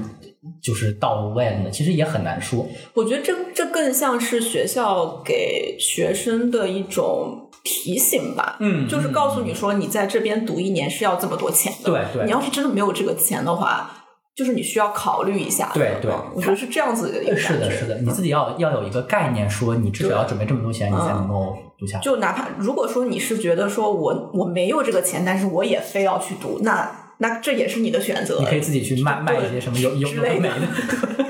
[0.63, 1.71] 就是到位了呢？
[1.71, 2.65] 其实也很难说。
[2.95, 12.25] 我觉得这这更像是学校给学生的一种提醒吧，嗯就是告诉你说你在这边读一年是要这么多钱的，对对。
[12.25, 13.91] 你要是真的没有这个钱的话，
[14.37, 16.13] 就是你需要考虑一下，对对。
[16.13, 22.05] 嗯我觉得是这样子的一个是的，是的，你自己要要有一个概念，说你至少要准备这么多钱，你才能够读下去。
[22.05, 30.53] 就哪怕如果说你是觉得说我我没有这个钱，但是我也非要去读，那那这也是你的选择，你可以自己去卖卖一些什么有有之没的。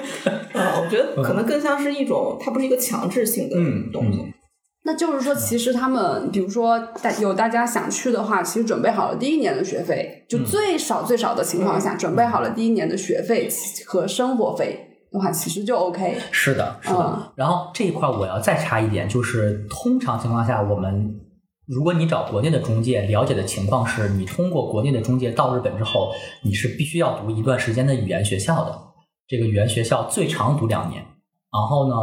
[0.58, 4.32] 嗯，我觉得可能更像是一种，它不是一个强制性的嗯东西。
[4.86, 13.48] 那就是说，其实他们，比如说大有大家想去的话，其实准备好了第一年的学费，就最少最少的情况下，准备好了第一年的学费
[13.84, 16.16] 和生活费的话，其实就 OK。
[16.30, 17.00] 是的，是的。
[17.00, 21.20] 嗯然后这一块我要再插一点，就是通常情况下，我们
[21.66, 26.12] 如果你找国内的中介，了解的情况是你通过国内的中介到日本之后，
[26.44, 28.78] 你是必须要读一段时间的语言学校的。
[29.26, 31.02] 这个语言学校最长读两年。
[31.56, 31.94] 然后呢，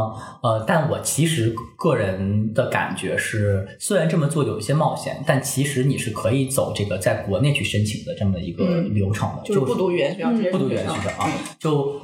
[0.42, 12.00] 呃，但我其实个人的感觉是，虽然这么做有一些冒险，但其实你是可以走这个在国内去申请的这么一个嗯流程的，就是不读语言学校，嗯不读语言学校啊嗯，就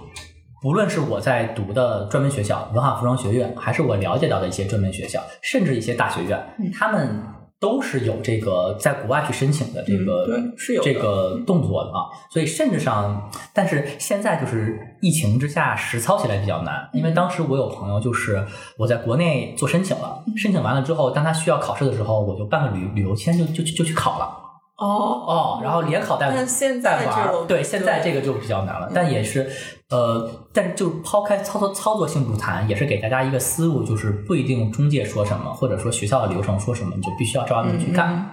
[0.63, 7.19] 不论是我在读的专门学校文化服装学院，还是我了解到的一些专门学校，甚至一些大学院，嗯他们
[7.61, 12.09] 都是有这个在国外去申请的这个、嗯对是有这个动作的啊。
[12.31, 18.42] 所以甚至上，但是现在就是疫情之下实操起来比较难，因为当时我有朋友就是
[18.79, 24.37] 我在国内做申请了，申请完了之后，当他需要考试的时候，我就办个旅旅游签就就就去考了。
[24.77, 27.33] 哦，哦，然后连考带但现在带玩儿。
[27.33, 29.46] 就对，现在这个就比较难了，但也是，
[29.90, 38.14] 呃，但是就抛开操作操作性不谈，也是给大家一个思路，就是不一定中介说什么，或者说学校的流程说什么，你就必须要照着去干。
[38.14, 38.26] 嗯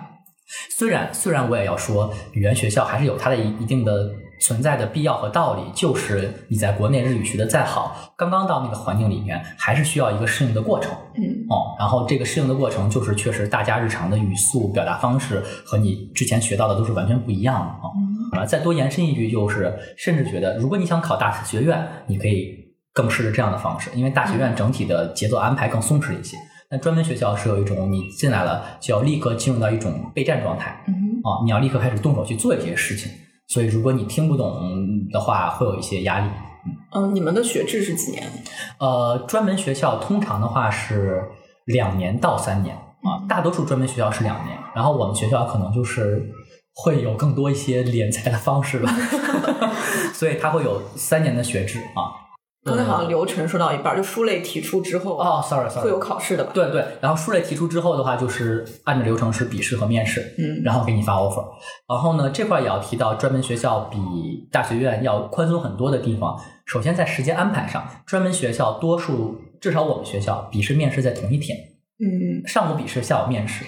[0.78, 4.10] 虽然虽然我也要说，语言学校还是有它的一一定的
[4.40, 10.92] 存在的必要和道理，就是你在国内日语学的再好，刚刚到那个环境里面，还是需要一个适应的过程。
[11.16, 18.42] 嗯哦，然后这个适应的过程就是确实大家日常的语速、表达方式和你之前学到的都是完全不一样的啊。
[18.42, 22.54] 啊，再多延伸一句，就是甚至觉得，如果你想考大学院，你可以
[22.94, 26.38] 更试着这样的方式，因为大学院整体的节奏安排更松弛一些。
[26.70, 33.10] 那专门学校是有一种你进来了就要立刻进入到一种备战状态，嗯啊，你要立刻开始动手去做一些事情。
[33.48, 36.30] 所以如果你听不懂的话，会有一些压力。
[36.94, 38.24] 嗯，你们的学制是几年？
[38.80, 41.24] 呃，专门学校通常的话是
[41.66, 46.30] 两年到三年啊，大多数专门学校是两年，然后我们学校可能就是
[46.76, 48.94] 会有更多一些敛财的方式吧，
[50.14, 52.27] 所以它会有三年的学制啊。
[52.64, 56.52] 刚才好像流程说到一半，就书类提出之后哦，sorry sorry，会有考试的吧？
[56.54, 61.46] 对对，然后书类提出之后的话，就是按照流程是笔试和面试，嗯然后给你发 offer。
[61.88, 63.98] 然后呢，这块也要提到，专门学校比
[64.52, 66.38] 大学院要宽松很多的地方。
[66.66, 71.58] 首先在时间安排上，专门学校多数至少我们学校笔试面试在同一天，
[72.04, 73.64] 嗯，上午笔试，下午面试，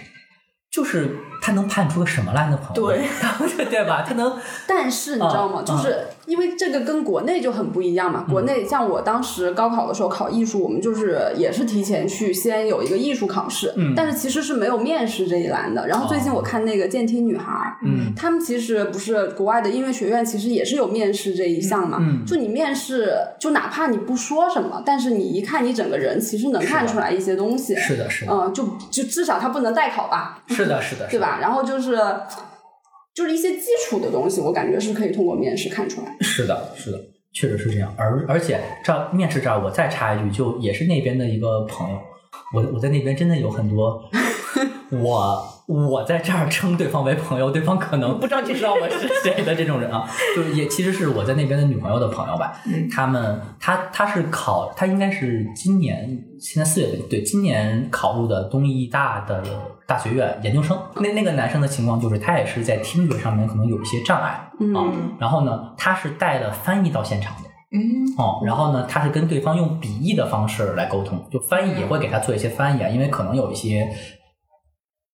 [0.69, 2.59] 就是他能判出个什么来呢？
[2.61, 2.99] 朋友们，
[3.55, 4.03] 对对吧？
[4.05, 5.63] 他能但是你知道吗？
[5.63, 8.25] 嗯就是因为这个跟国内就很不一样嘛。
[8.29, 15.87] 国内像我当时高考的时候考艺术，我们就是也是提前去先有一个艺术考试，嗯但是其实是没有面试这一栏的。
[15.87, 21.97] 然后最近我看那个健听女孩，嗯他们其实不是国外的音乐学院，其实也是有面试这一项嘛。
[21.99, 27.75] 嗯就你面试，就哪怕你不说什么，但是你一看你整个人，其实能看出来一些东西。
[27.75, 30.43] 是的，是的，嗯，就就至少他不能代考吧。
[30.47, 31.39] 是的，是的， 对吧？
[31.41, 31.97] 然后就是
[33.19, 36.15] 就是一些基础的东西，我感觉是可以通过面试看出来。
[36.21, 36.97] 是的，是的，
[37.33, 37.93] 确实是这样。
[37.97, 41.99] 而而且这儿面试这儿，我再插一句，就也是那边的一个朋友，
[42.55, 44.01] 我我在那边真的有很多，
[45.03, 52.61] 我我在这儿称对方为朋友，对方可能不知道你知道我是谁的这种人啊，就是也其实是我在那边的女朋友的朋友吧。
[52.67, 59.43] 嗯他们他他是考，他应该是今年现在四月份对，今年考入的东医大的
[59.89, 60.79] 大学院研究生。
[60.97, 64.49] 那那个男生的情况就是他也是在听觉上面可能有一些障碍。
[64.59, 64.85] 嗯啊，
[65.19, 73.89] 然后呢，他是带了翻译到现场的嗯哦，然后呢，他是跟对方用笔译的方式来沟通，就翻译也会给他做一些翻译啊，因为可能有一些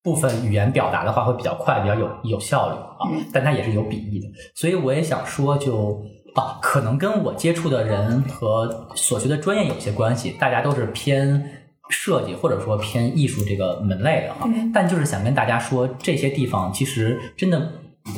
[0.02, 6.00] 部分语言表达的话会比较快，比较有有效率啊嗯，但他也是有笔译的，所以我也想说就。
[6.36, 14.46] 啊，可能跟我接触的人和所学的专业有些关系，大家都是偏设计或者说偏艺术这个门类的哈。
[14.46, 17.72] 嗯但就是想跟大家说，这些地方其实真的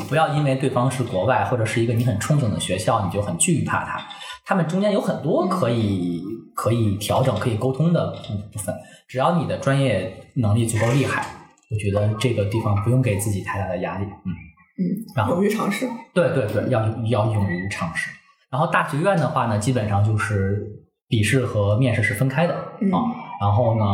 [0.09, 4.00] 不要因为对方是国外或者是一个你很憧憬的学校，你就很惧怕它。
[4.44, 6.22] 他们中间有很多可以
[6.54, 8.11] 可以调整、可以沟通的
[8.52, 8.74] 部分。
[9.07, 11.26] 只要你的专业能力足够厉害，
[11.70, 14.04] 我觉得这个地方不用给自己太大的压力。
[14.04, 14.33] 嗯
[14.78, 14.83] 嗯。
[15.14, 15.87] 然嗯，后勇于尝试。
[16.14, 18.11] 对对对，要要勇于尝试。
[18.50, 20.66] 然后大学院的话呢，基本上就是
[21.09, 22.98] 笔试和面试是分开的、嗯啊。
[23.40, 23.85] 然后呢，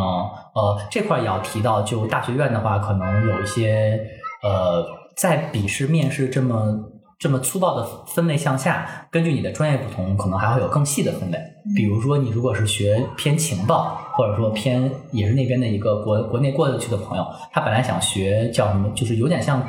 [0.55, 4.01] 呃，这块也要提到，就大学院的话，可能有一些
[4.43, 4.85] 呃，
[5.17, 6.75] 在笔试、面试这么
[7.19, 11.39] 这么粗暴的分类向下，根据你的专业不同，可能还会有更细的分类。
[11.75, 19.63] 比如说，你如果是学偏情报，或者说偏也是那边的一个国国内过得去的朋友，他本来想学叫什么，就是有点像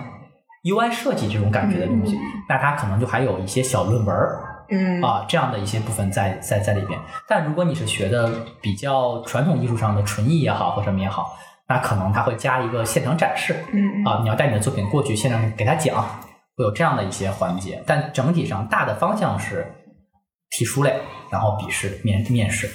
[0.64, 2.18] UI 设计这种感觉的东西，
[2.50, 7.00] 那他可能就还有一些小论文儿嗯啊这样的一些部分在在在里边。
[7.28, 16.04] 但如果你是学的比较传统艺术上的纯艺也好或什么也好，那可能他会加一个现场展示嗯啊，你要带你的作品过去现场给他讲，
[16.56, 17.82] 会有这样的一些环节。
[17.88, 19.66] 但整体上大的方向是
[20.52, 21.00] 提书类，
[21.32, 22.70] 然后笔试、面面试。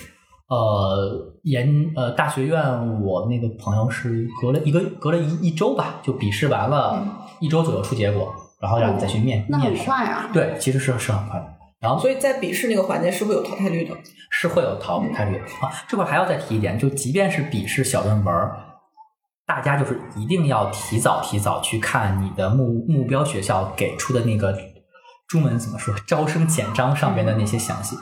[0.48, 7.00] 呃，研呃大学院，我那个朋友是隔了一个隔了一一周吧，就笔试完了，
[7.38, 9.86] 一周左右出结果，然后让你再去面、那很面试。
[9.88, 10.28] 快啊。
[10.32, 11.46] 对，其实是是很快的。
[11.80, 13.96] 然后所以在笔试那个环节是会有淘汰率的。
[14.30, 15.72] 是会有淘汰率啊。
[15.88, 18.50] 这块还要再提一点，就即便是笔试小论文，
[19.46, 24.56] 大家就是一定要提早提早去看你的目目标学校给出的那个
[25.26, 27.96] 中文怎么说招生简章上边的那些详细。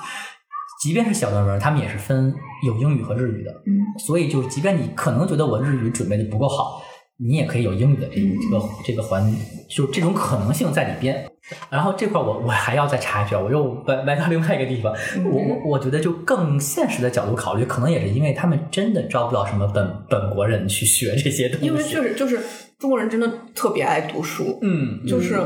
[0.82, 6.82] 即便是小论文，他们也是分有英语和日语的，嗯所以就是即便你可能觉得我日语准备的不够好，
[7.16, 9.34] 你也可以有英语的这这个这个环，
[9.68, 11.27] 就这种可能性在里边。
[11.70, 14.92] 然后这块我我还要再插一句啊，我又歪歪到另外一个地方，
[15.24, 22.38] 我我我觉得就更现实的角度考虑，可能也是因为他们真的招不到什么本本国人去学这些东西，因为确实就是
[22.78, 25.40] 中国人真的特别爱读书，嗯，就是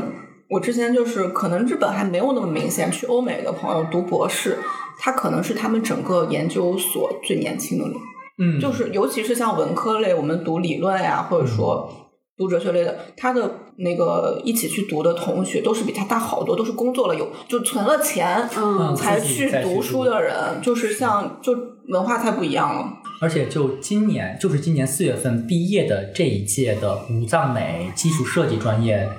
[0.49, 4.57] 我之前就是可能日本还没有那么明显，去欧美的朋友读博士，
[4.99, 7.93] 他可能是他们整个研究所最年轻的人，
[8.39, 11.89] 嗯，就是尤其是像文科类，我们读理论呀，或者说
[12.37, 21.53] 读哲学类的，他的那个一起去读的同学都是比他大好多，都是工作了有就存了钱，嗯才去读书的人，就是像就
[21.87, 22.93] 文化太不一样了。
[23.21, 29.09] 而且就今年，就是今年四月份毕业的这一届的武藏美基础设计专业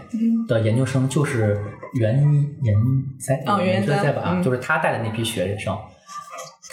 [0.47, 1.59] 的研究生，就是
[1.95, 2.23] 袁
[2.63, 2.77] 研
[3.19, 4.43] 哉，哦袁研哉在吧？
[4.45, 5.77] 就是他带的那批学生。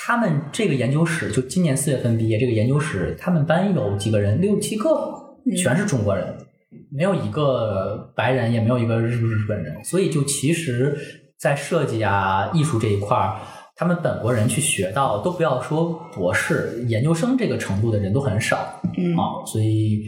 [0.03, 4.89] 他们这个研究室就今年四月份毕业，这个研究室他们班有几个人，六七个，
[5.55, 6.35] 全是中国人，
[6.91, 10.97] 没有一个白人，也没有一个日日本人，所以就其实，
[11.39, 13.37] 在设计啊、艺术这一块儿，
[13.75, 18.57] 他们本国人去学到，都不要说博士、研究生这个程度的人都很少
[18.97, 20.03] 嗯啊，所以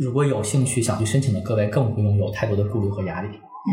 [0.00, 3.28] 如果有兴趣想去申请的各位，更不用有太多的顾虑和压力。
[3.28, 3.72] 嗯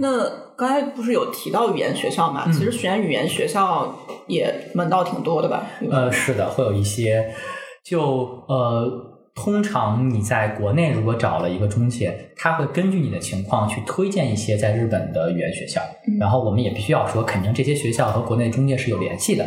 [0.00, 2.44] 那刚才不是有提到语言学校嘛？
[2.46, 5.64] 嗯其实选语言学校也门道挺多的吧？
[5.90, 7.32] 呃，是的，会有一些，
[7.84, 15.80] 就呃，通常你在国内如果找了一个中介，他会根据你的情况去推荐一些在日本的语言学校。
[16.18, 19.46] 然后我们也必须要说，肯定这些学校和国内中介是有联系的。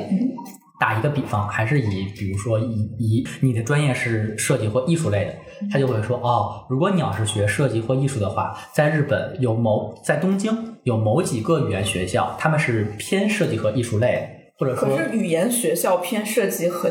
[0.79, 5.35] 打一个比方，还是以比如说以以你的专业是设计或艺术类的，
[5.69, 14.21] 他就会说哦，如果你要是学设计或艺术的话，在日本有某在东京有某几个语言学校，他们是偏设计和艺术类的，
[14.57, 16.89] 或者说可是语言学校偏设计和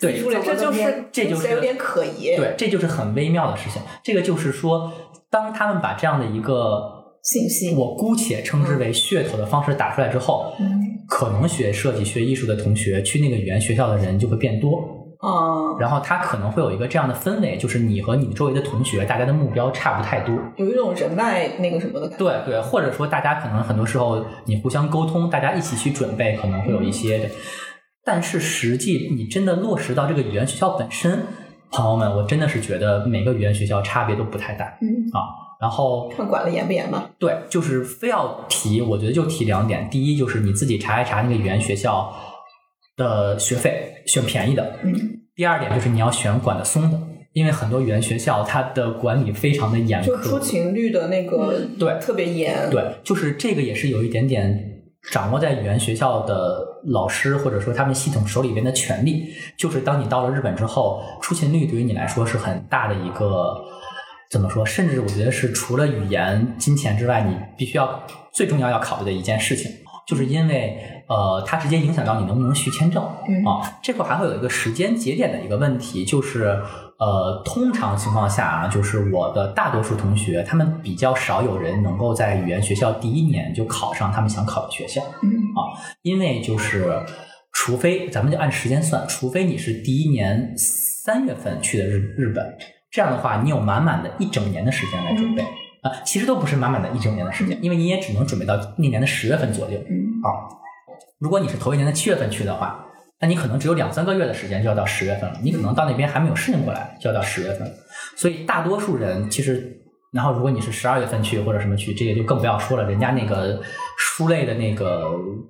[0.00, 2.36] 对这就是这就是有点可疑。
[2.36, 3.80] 对，这就是很微妙的事情。
[4.02, 4.92] 这个就是说，
[5.30, 6.80] 当他们把这样的一个
[7.22, 10.66] 信息，我姑且称之为噱头的方式打出来之后，嗯
[11.06, 14.80] 可能学设计、学艺术的同学去那个语言学校的人就会变多，
[15.22, 20.34] 嗯，然后他可能会有一个这样的氛围，就是你和你周围的同学，大家的目标差不太多。
[20.56, 22.24] 有一种人脉那个什么的感觉。
[22.24, 27.28] 对对，或者说大家可能很多时候你互相沟通，大家一起去准备，可能会有一些的。
[28.04, 31.22] 但是实际你真的落实到这个语言学校本身，
[31.70, 35.42] 朋友们，我真的是觉得每个语言学校差别都不太大嗯，啊。
[35.60, 37.10] 然后看管的严不严吧。
[37.18, 39.88] 对，就是非要提，我觉得就提两点。
[39.88, 42.14] 第一就是你自己查一查那个语言学校
[42.96, 44.76] 的学费，选便宜的。
[44.82, 47.00] 嗯第二点就是你要选管的松的，
[47.32, 50.38] 因为很多语言学校它的管理非常的严就出。
[50.38, 52.70] 勤率的那个对特别严。
[52.70, 54.73] 对，就是这个也是有一点点
[55.10, 63.54] 掌握在语言学校的老师或者说他们系统手里边的权利，就是当你到了日本之后，出勤率对于你来说是很大的一个
[64.30, 64.64] 怎么说？
[64.64, 68.02] 甚至我觉得是除了语言、金钱之外，你必须要
[68.32, 69.70] 最重要要考虑的一件事情，
[70.06, 73.06] 就是因为呃，它直接影响到你能不能续签证。
[73.28, 76.60] 嗯啊，这块还会有一个时间节点的一个问题，就是
[76.98, 85.30] 呃，通常情况下啊，就是我的大多数同学，他们比较少有人能够在语言学校第一年就考上他们想考的学校，嗯。
[86.02, 87.02] 因为就是
[87.52, 92.56] 除非咱们就按时间算，除非你是第一年三月份去的日日本，
[92.90, 95.42] 这样的话，你有满满的一整年的时间来准备。
[95.82, 99.78] 啊，其实都不是满满的一整年的时间，因为你也只能准备到那年的十月份左右。
[99.88, 99.94] 嗯。
[100.22, 100.48] 啊，
[101.18, 102.84] 如果你是头一年的七月份去的话，
[103.24, 107.66] 那你可能只有两三个月的时间就要到十月份了，你可能到那边还没有适应过来，就要到十月份。
[108.18, 109.80] 所以大多数人其实，
[110.12, 113.62] 然后如果你是十二月份去或者什么去，这个就更不要说了，人家那个
[113.96, 115.06] 书类的那个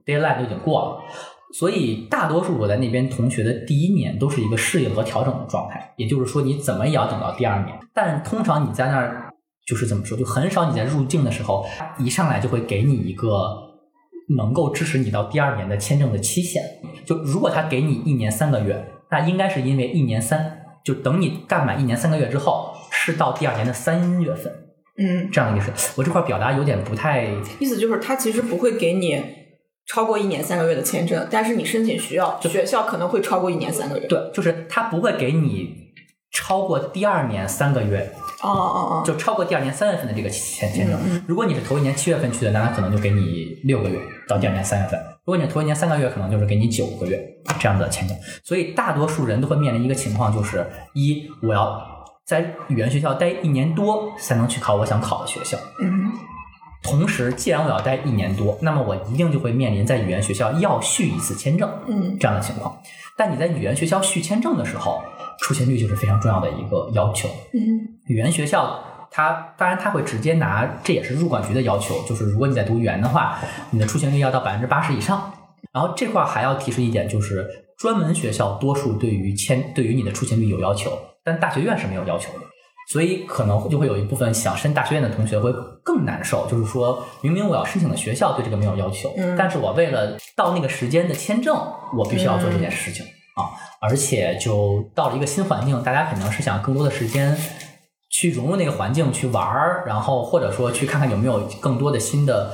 [0.06, 1.00] deadline 都已经过了。
[1.52, 7.76] 所以大多数我在那边同学的第一年都是一个适应和调整的状态，也就是说你怎么也要等到第二年。
[7.92, 9.34] 但通常你在那儿
[9.66, 11.66] 就是怎么说，就很少你在入境的时候
[11.98, 13.63] 一上来就会给你一个
[14.36, 16.62] 能够支持你到第二年的签证的期限。
[17.04, 24.52] 就如果他给你一年三个月，那应该是因为一年三，就等你干满一年三个月之后，是到第二年的三月份
[24.96, 25.92] 嗯，这样的意思。
[25.96, 29.20] 我这块表达有点不太意思就是他其实不会给你
[29.86, 34.06] 超过一年三个月的签证，但是你申请需要，学校可能会超过一年三个月。
[34.06, 35.92] 对，就是他不会给你
[36.32, 38.10] 超过第二年三个月
[38.48, 40.98] 哦哦哦，就超过第二年三月份的这个签签证。
[41.26, 47.18] 如果你是头一年七月份去的，那他可能就给你六个月到第二年三月份；如果你是头一年三个月，可能就是给你九个月
[47.58, 48.16] 这样的签证。
[48.42, 51.80] 所以大多数人都会面临一个情况，就是一我要
[52.24, 55.56] 在语言学校待一年多才能去考我想考的学校。
[55.80, 56.12] 嗯
[56.86, 61.66] 同时，既然我要待一年多，那么我一定就会面临在语言学校要续一次签证。
[61.86, 62.76] 嗯这样的情况。
[63.16, 65.02] 但你在语言学校续签证的时候，
[65.44, 67.28] 出勤率就是非常重要的一个要求。
[67.52, 73.38] 嗯语言学校它当然它会直接拿，这也是入管局的要求，就是如果你在读语言的话，
[73.70, 75.30] 你的出勤率要到百分之八十以上。
[75.72, 77.46] 然后这块儿还要提示一点，就是
[77.78, 80.90] 专门学校多数对于签对于你的出勤率有要求，
[81.22, 82.40] 但大学院是没有要求的。
[82.92, 85.50] 所以可能就会有一部分想申大学院的同学会
[85.82, 91.56] 更难受，就是说明明我要申请的学校对这个没有要求，嗯但是我为了到那个时间的签证，
[91.96, 97.36] 我必须要做这件事情、啊，而且就到了一个新环境，大家肯定是想更多的时间
[98.10, 102.52] 去融入那个环境去玩儿，然后或者说去看看有没有更多的新的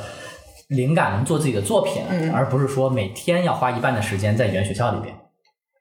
[0.69, 5.15] 灵感能做自己的作品，嗯而不是说每天要花一半的时间在语言学校里边。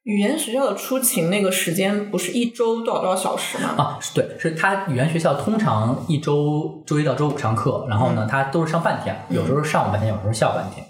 [0.04, 3.76] 语言学校的出勤那个时间不是一周多少多少小时吗？
[3.78, 10.86] 啊，对，是他语言学校通常一周周一到周五上课，然后呢，他都是上半天，有时候上午半天，有时候下午半天。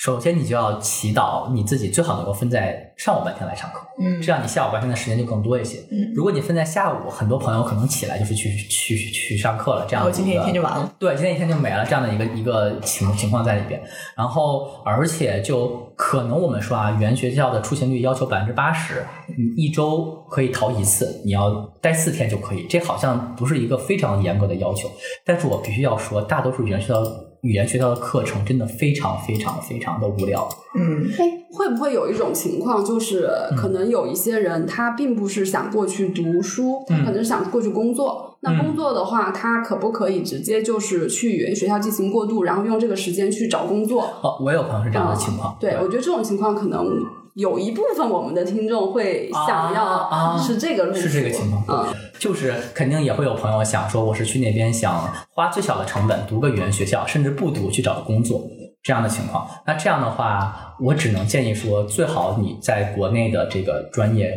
[0.00, 5.78] 首先，你就要祈祷你自己最好能够分在上午半天来上课，嗯这样你下午半天的时间就更多一些。
[5.90, 10.90] 嗯如果你分在下午，很多朋友可能起来就是去去去去上课了，这样子然后今天一天就完了。
[10.98, 13.78] 对，今天一天就没了，这样的一个一个情情况在里边。
[14.16, 19.04] 然后，而且就可能我们说啊，原学校的出勤率要求百分之八十，
[19.36, 22.66] 你一周可以逃一次，你要待四天就可以。
[22.68, 24.90] 这好像不是一个非常严格的要求，
[25.26, 27.02] 但是我必须要说，大多数原学校
[27.42, 30.48] 语言学校的课程真的非常非常非常的无聊。
[30.78, 38.36] 嗯，哎，会不会有一种情况，就是可能有一些人他并不是想过去读书，他可能是想过去工作。
[38.42, 44.02] 那工作的话，他可不可以直接就是去语言学校进行过渡，然后用这个时间去找工作？
[44.22, 45.56] 哦，我有朋友是这样的情况。
[45.60, 46.86] 对，我觉得这种情况可能
[47.34, 58.42] 有一部分我们的听众会想要是这个路数，是这个情况，嗯，就是肯定也会有朋友想说，我是去那边想花最小的成本读个语言学校，甚至不读去找个工作
[58.82, 59.48] 这样的情况。
[59.66, 64.32] 那这样的话，我只能建议说，最好你在国内的这个专业，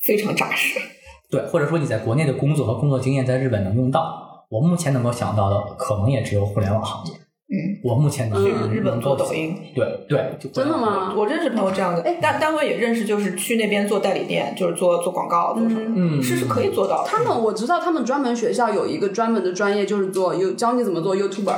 [0.00, 0.80] 非常扎实。
[1.30, 4.26] 对，或者说你在国内的工作和工作经验在日本能用到。
[4.50, 7.12] 我目前能够想到的，可能也只有互联网行业。
[7.52, 11.12] 嗯，我目前能去日本做做抖音，对对，真的吗？
[11.16, 17.04] 我认识朋友这样的，但但我也认识，就是去那边做代理店，就是做做广告，做什么，嗯是是可以做到。
[17.04, 21.56] 他们我知道，他们专门学校有一个专门的专业，就是做 You 教你怎么做 YouTuber。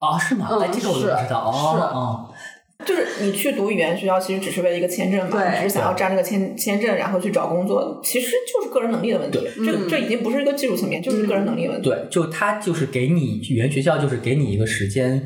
[0.00, 0.48] 啊，是吗？
[0.50, 1.16] 嗯哎，这个我不知道。
[1.16, 2.28] 是哦是哦，
[2.84, 9.38] 就是你去读语言学校，其实只是为了一个签证嘛，你只是想要占这个签签证，然后去找工作，其实就是个人能力的问题。
[9.64, 11.88] 这嗯这已经不是一个技术层面，就是个人能力问题。
[11.88, 15.22] 对，就他就是给你语言学校，就是给你一个时间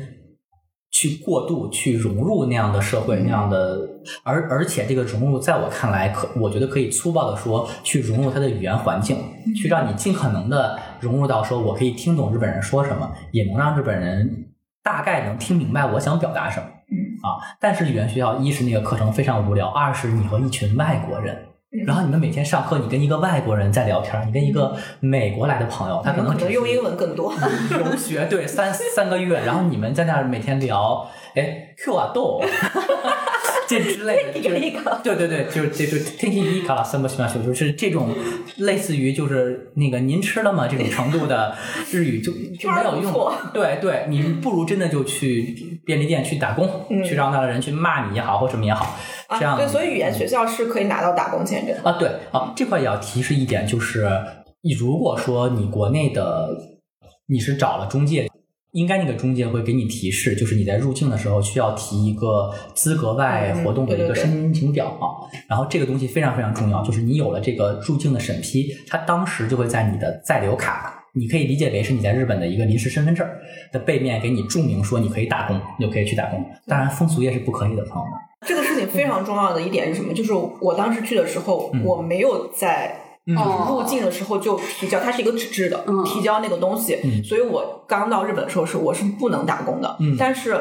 [0.91, 3.87] 去过渡、去融入那样的社会、那样的，
[4.23, 9.17] 而而且这个融入，在我看来，可我觉得可以粗暴的说，去融入他的语言环境，
[9.55, 14.47] 去让你尽可能的融入到说，我可以听懂日本人说什么，也能让日本人
[14.83, 16.67] 大概能听明白我想表达什么。
[16.91, 21.37] 嗯啊，但是语言学校一是那个课程非常无聊，二是你和一群外国人。
[21.85, 27.31] 然后你们每天上课，你跟一个外国人在聊天，你跟一个美国来的朋友，他可能只能用英文更多。
[27.69, 31.05] 留学对三三个月，然后你们在那儿每天聊，
[31.37, 32.41] 哎，Q 啊豆，
[33.67, 38.09] 这之类的，对对对，就是这就天气一卡拉三不西马修，就是这种
[38.57, 41.55] 类似于就是那个您吃了吗这种程度的
[41.91, 43.31] 日语就就没有用。
[43.53, 46.69] 对对，你不如真的就去便利店去打工，
[47.05, 48.97] 去让那的人去骂你也好或什么也好，
[49.37, 49.53] 这样。
[49.53, 51.75] 啊，对，所以语言学校是可以拿到打工签证。
[51.83, 52.09] 啊，对。
[52.31, 54.09] 啊，这块也要提示一点，就是
[54.61, 56.49] 你如果说你国内的
[57.27, 58.29] 你是找了中介，
[58.77, 65.25] 应该那个中介会给你提示，就是你在入境的时候需要提一个资格外活动的一个申请表啊。
[65.47, 70.93] 然后这个东西非常非常重要，就是你有了这个入境的审批，它当时就会在你的在留卡。
[71.13, 73.27] 你可以理解为是你在日本的一个临时身份证
[73.73, 76.45] 的背面给你注明说你可以打工，你就可以去打工。
[76.67, 78.13] 当然风俗业是不可以的，朋友们。
[78.45, 80.13] 这个事情非常重要的一点是什么？
[80.13, 83.06] 就是我当时去的时候，嗯我没有在。
[83.35, 90.59] 就是入境的时候就提交，它是一个纸质的，嗯提交那个东西，嗯所以我刚到日本的时候是我是不能打工的，嗯但是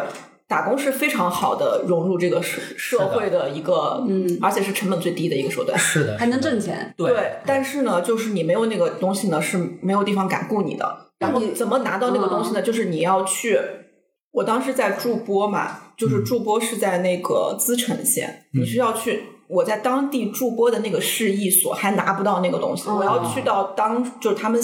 [0.48, 5.78] 打工是非常好的融入这个社社会的一个，嗯而且是成本最低的一个手段。
[5.78, 6.94] 是的，还能挣钱。
[6.96, 11.06] 对但是呢，就是你没有那个东西呢，是没有地方敢雇你的。
[11.18, 12.60] 然后你怎么拿到那个东西呢？
[12.60, 13.58] 就是你要去，
[14.32, 19.22] 我当时在筑波嘛，就是筑波是在那个滋城县，嗯你是要去。
[19.48, 24.60] 我在当地驻波的那个市役所还拿不到那个东西，哦我要去到当就是他们，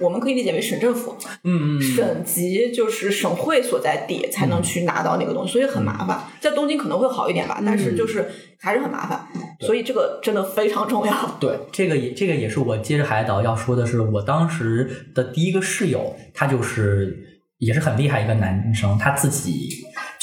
[0.00, 1.14] 我们可以理解为省政府，
[1.44, 6.20] 嗯嗯嗯，省级就是省会所在地才能去拿到那个东西，所以很麻烦。
[6.40, 8.26] 在东京可能会好一点吧，但是就是
[8.58, 9.26] 还是很麻烦，
[9.60, 11.36] 所以这个真的非常重要。
[11.40, 17.18] 对，这个也这个也是我接着海岛要说的是，我当时的第一个室友，他就是
[17.58, 19.68] 也是很厉害一个男生，他自己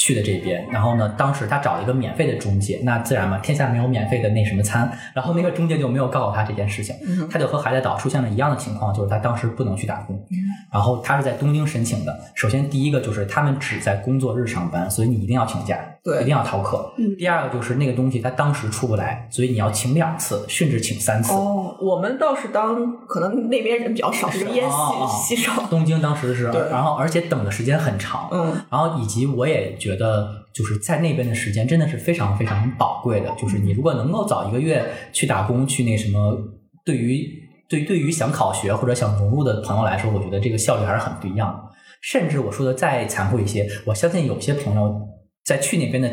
[0.08, 10.18] 去的这边，然后呢，当时他找了一个免费的中介，那自然嘛，天下没有免费的那什么餐，然后那个中介就没有告诉他这件事情，嗯他就和海带岛出现了一样的情况，就是他当时不能去打工，
[10.72, 16.22] 然后他是在东京申请的，首先第一个就是他们只在工作日上班，所以你一定要请假，对。
[16.22, 17.16] 一定要逃课，嗯。
[17.16, 21.32] 第二个就是那个东西它当时出不来，所以你要请两次，甚至请三次。
[21.32, 25.66] 哦，我们倒是当可能那边人比较少，人烟哦哦稀稀少。
[25.68, 26.60] 东京当时是，对。
[26.70, 36.36] 然后而且等的时间很长，嗯，然后以及我也觉得就是在那边的时间真的是非常非常宝贵的，就是你如果能够早一个月去打工，去那什么，
[36.84, 37.26] 对于
[37.68, 41.68] 对对于想考学或者想融入的朋友来说，我觉得这个效率还是很不一样的。
[42.00, 45.00] 甚至我说的再残酷一些，我相信有些朋友
[45.48, 46.10] 在去那边的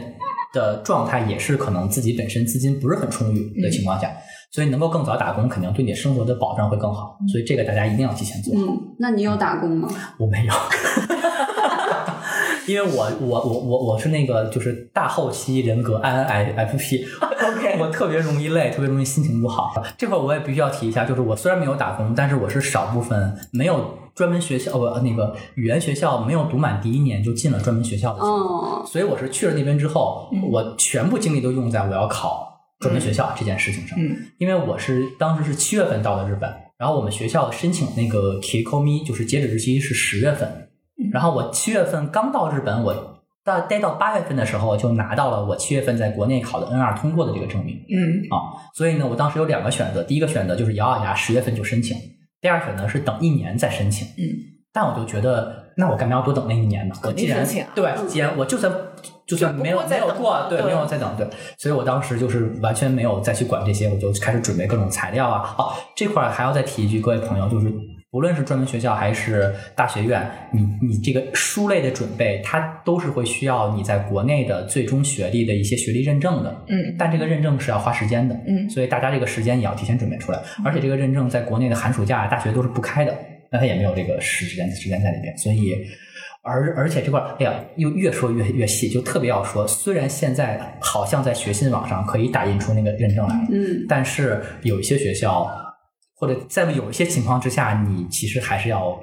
[0.54, 4.10] 的状态也是可能自己本身资金不是很充裕的情况下，
[4.50, 7.18] 所以能够更早打工，肯定对你生活的保障会更好。
[7.30, 8.66] 所以这个大家一定要提前做好。
[8.72, 9.90] 嗯，那你有打工吗？
[10.18, 10.54] 我没有，
[12.66, 19.74] 因为我我我我我是那个就是大后期人格 INFP，OK 我特别容易累，特别容易心情不好。
[19.98, 28.82] 这块儿我也必须要提一下，就是我虽然没有打工，但是我是少部分没有专门学校呃那个语言学校没有读满第一年就进了专门学校的情况。
[28.82, 30.42] 嗯，所以我是去了那边之后，嗯。
[30.50, 32.48] 我全部精力都用在我要考
[32.80, 34.00] 专门学校这件事情上。
[34.00, 34.16] 嗯。
[34.38, 41.12] 因为我是当时是七月份到的日本，然后我们学校申请那个 Kikomi 就是截止日期是十月份，嗯。
[41.12, 47.76] 然后我七月份刚到日本，我到待到八月份的时候就拿到了我七月份在国内考的 N 二通过的这个证明。
[47.90, 48.24] 嗯。
[48.32, 51.98] 啊，所以呢，我当时有两个选择，第一个选择就是咬咬牙十月份就申请，
[52.46, 54.08] 第二选择是等一年再申请。
[54.10, 56.94] 嗯但我就觉得，那我干嘛要多等那一年呢？
[57.02, 58.70] 我既然对，既然我就算
[59.26, 61.26] 就算没有没有过，对，没有再等，对，
[61.58, 65.56] 所以我当时就是完全没有再去管这些，我就开始准备各种材料啊。
[65.58, 67.72] 哦，这块儿还要再提一句，各位朋友，就是
[68.16, 76.64] 无论是专门学校还是大学院，你你这个书类的准备，它都是会需要你在国内的最终学历的一些学历认证的。
[76.70, 80.40] 嗯但这个认证是要花时间的，嗯所以大家这个时间也要提前准备出来。
[80.64, 83.14] 而且这个认证在国内的寒暑假、大学都是不开的，
[83.52, 85.76] 那它也没有这个时时间时间在里边，所以。
[86.48, 89.68] 而而且这块儿，哎呀，又越说越越细，就特别要说。
[89.68, 95.50] 虽然现在好像在学信网上可以打印出那个认证来，嗯，但是有一些学校，
[96.16, 98.98] 或者在有一些情况之下，你其实还是要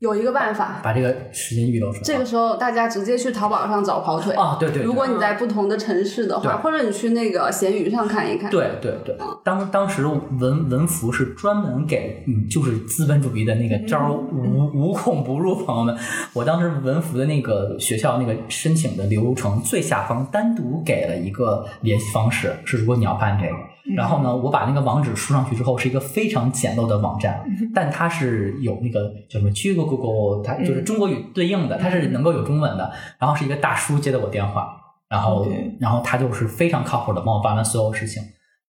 [0.00, 2.02] 有一个办法，把这个时间预留出来。
[2.02, 4.34] 这个时候大家直接去淘宝上找跑腿。
[4.34, 8.50] 啊，对对对，如果你在不同的城市的话，或者你去那个闲鱼上看一看。
[8.50, 15.96] 对对对，当当时文文福是专门给嗯，就是资本主义的那个招儿无无孔不入，朋友们。
[16.34, 23.54] 我当时文福的那个学校那个申请的流程最下方单独给了一个联系方式，是如果你要办这个。
[23.96, 29.50] 然后呢，我把那个网址输上去之后，是一个非常简陋的网站，但它是有那个叫什么
[29.84, 32.90] google 它就是中国语对应的，它是能够有中文的。
[33.18, 34.74] 然后是一个大叔接的我电话，
[35.08, 35.46] 然后
[35.80, 38.22] 然后他就是非常靠谱的帮我办完所有事情，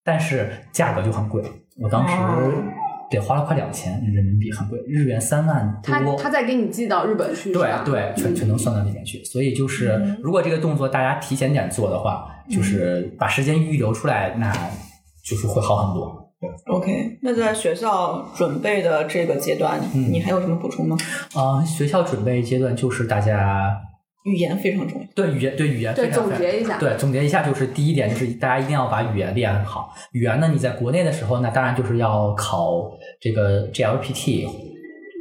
[0.04, 1.44] 但是价格就很贵，
[1.78, 2.52] 我当时哦。
[3.08, 6.16] 得花了快两千人民币，很贵，日元三万他多。
[6.16, 7.84] 他再给你寄到日本去，对吧？
[7.86, 9.24] 对，全全能算到里面去。
[9.24, 14.52] 所以就是嗯，如果这个动作大家提前点做的话，就是把时间预留出来，那
[15.26, 16.24] 就是会好很多。
[16.68, 17.18] ，OK。
[17.24, 20.96] 那在学校准备的这个阶段，嗯你还有什么补充吗？
[21.34, 23.76] 啊、学校准备阶段就是大家
[24.26, 25.08] 语言非常重要。
[25.16, 29.92] 对语言对语言对非常总结一下对总结一下就是第一点就是大家一定要把语言练好。
[30.12, 34.48] 语言呢，你在国内的时候那，当然就是要考这个 GLPT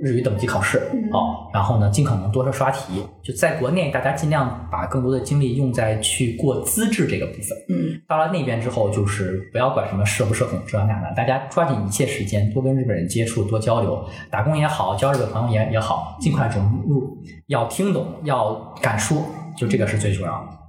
[0.04, 3.02] 日语等级考试嗯哦，然后呢，尽可能多的刷题。
[3.22, 7.56] 就在国内，大家尽量把更多的精力用在去过资质这个部分。
[7.70, 19.24] 嗯到了那边之后，就是不要管什么社不社恐这那的，大家抓紧一切时间，多跟日本人接触，多交流，打工也好，交日本朋友也也好，尽快融入，要听懂，要敢说，
[19.56, 20.63] 就这个是最重要的。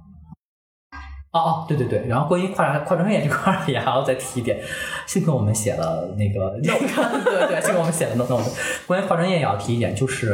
[1.36, 4.58] 哦哦，对对对，然后关于跨跨专业这块儿也还要再提一点，
[5.06, 8.42] 幸亏我们写了那个 note， 对对，幸亏我们写了 note。
[8.86, 10.32] 关于跨专业也要提一点，就是，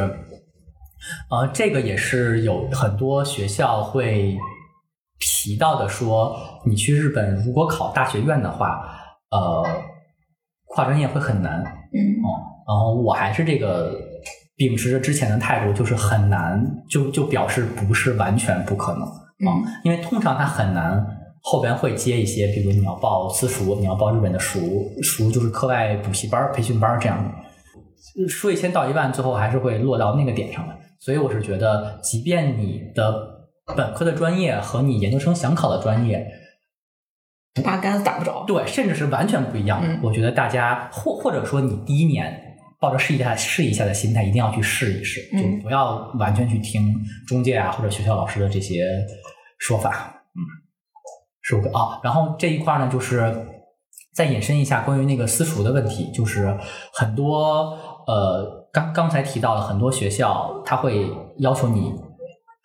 [1.31, 4.37] 呃，这个也是有很多学校会
[5.19, 8.89] 提到的说，你去日本如果考大学院的话，
[9.31, 9.65] 呃，
[10.67, 11.61] 跨专业会很难。
[11.93, 13.99] 嗯哦，然后我还是这个
[14.57, 19.03] 秉持着之前的态度，就是很难，就就表示不是完全不可能
[19.47, 21.19] 啊、嗯因为通常它很难。
[21.45, 24.61] 后边会接一些，比如你要报私塾，你要报日本的塾，
[25.03, 28.29] 塾就是课外补习班、培训班这样的。
[28.29, 30.75] 说一千道一万，最后还是会落到那个点上的。
[31.01, 33.13] 所以我是觉得，即便你的
[33.77, 36.25] 本科的专业和你研究生想考的专业，
[37.65, 38.45] 八竿子打不着。
[38.47, 39.89] 对，甚至是完全不一样的。
[39.89, 42.41] 嗯我觉得大家或或者说你第一年
[42.79, 46.95] 抱着试一下试一下的心态，一定要去试一试，嗯就不要完全去听
[47.27, 48.85] 中介啊或者学校老师的这些
[49.63, 50.25] 说法。
[50.35, 50.43] 嗯，
[51.41, 52.01] 是我啊。
[52.03, 53.47] 然后这一块呢，就是
[54.13, 56.59] 再引申一下关于那个私塾的问题，就是
[56.93, 61.09] 很多呃，刚刚才提到了很多学校，他会
[61.39, 61.95] 要求你。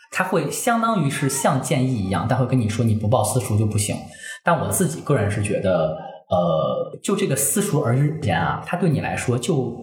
[0.09, 3.95] 他会相当于是像建议一样，但会跟你说你不报私塾就不行。
[4.43, 5.97] 但我自己个人是觉得，
[6.29, 9.75] 呃，就这个私塾而言啊，它对你来说就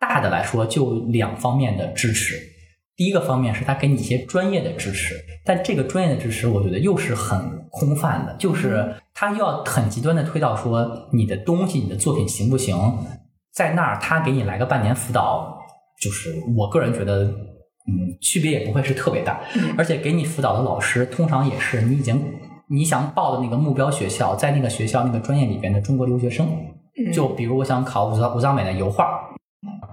[0.00, 2.53] 大的来说就两方面的支持。
[2.96, 12.76] 第一个方面是他给你一些专业的支持，但这个专业的支持，我觉得又是很空泛的，就是他又要很极端的推到说你的东西、你的作品行不行，
[13.52, 15.58] 在那儿他给你来个半年辅导，
[16.00, 19.40] 就是我个人觉得，嗯，区别也不会是特别大，
[19.76, 22.22] 而且给你辅导的老师通常也是你已经
[22.68, 26.48] 你想报的那个目标学校，在那个学校那个专业里边的中国留学生。
[27.12, 29.23] 就比如我想考武藏武藏美的油画，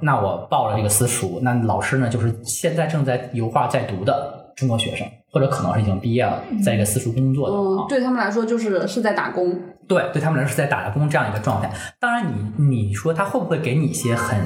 [0.02, 7.86] 那我报了这个私塾，那老师呢就是现在正在油画在读的中国学生，或者可能是已经毕业了，在一个私塾工作的。
[7.88, 9.60] 对他们来说就是是在打工。
[9.88, 11.72] 对，对他们来说是在打工这样一个状态。
[12.00, 14.40] 当然你，你说他会不会给你一些很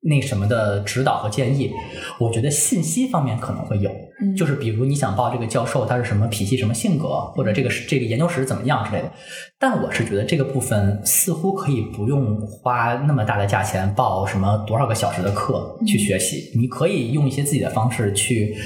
[0.00, 1.72] 那什么的指导和建议？
[2.18, 3.90] 我觉得信息方面可能会有，
[4.20, 9.12] 嗯就是比如你想报这个教授，他是什么脾气、什么性格，或者这个这个研究室怎么样之类的。
[9.58, 18.56] 但我是觉得这个部分似乎可以不用花那么大的价钱报什么多少个小时的课去学习，你可以用一些自己的方式去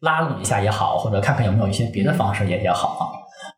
[0.00, 3.02] 拉拢一下也好，或者看看有没有一些别的方式也也好啊。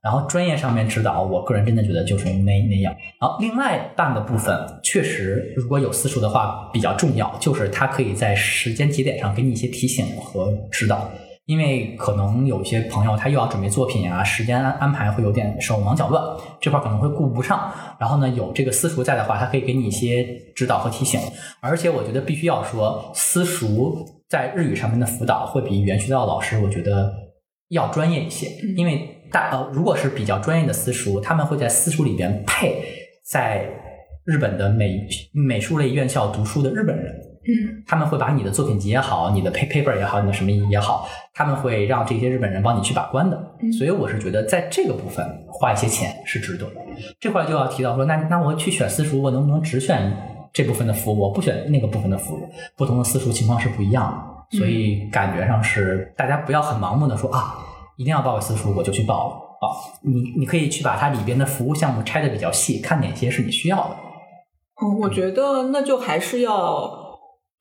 [0.01, 2.95] 然后专业上面指导，我个人真的觉得就是那那样。
[3.21, 11.11] 然后另外半个部分，确实如果有私塾的话比较重要，就是它可以在时间节点上给你一些提醒和指导。
[11.47, 16.23] 因为可能有些朋友他又要准备作品啊，时间安安排会有点手忙脚乱，
[16.61, 17.73] 这块可能会顾不上。
[17.99, 20.25] 然后呢，有这个私塾在的话，他可以给你一些
[20.55, 21.21] 指导和提醒。
[21.61, 27.13] 而且我觉得必须要说，私塾在日语上面的辅导会比语言学校的老师，我觉得
[27.71, 32.85] 要专业一些，因为大呃，如果是比较专业的私塾，他们会在私塾里边配
[33.29, 33.69] 在
[34.25, 37.32] 日本的美美术类院校读书的日本人。
[37.45, 43.37] 嗯，他们会把你的作品集也好，你的 pa- paper 也好，你的什么也好，他们会让这些日本人帮你去把关的。
[43.79, 46.77] 所以我是觉得在这个部分花一些钱是值得的。
[47.19, 50.17] 这块就要提到说，那那我去选私塾，我能不能只选
[50.53, 52.49] 这部分的服务，我不选那个部分的服务？
[52.77, 57.57] 不同的私塾情况是不一样的，所以感觉上是大家不要很盲目的说啊，
[57.97, 59.35] 一定要报个私塾我就去报了
[59.67, 59.67] 啊。
[60.03, 63.97] 你你可以去把它里边的服务项目拆的比较细，看哪些是你需要的。
[64.83, 67.02] 嗯，我觉得那就还是要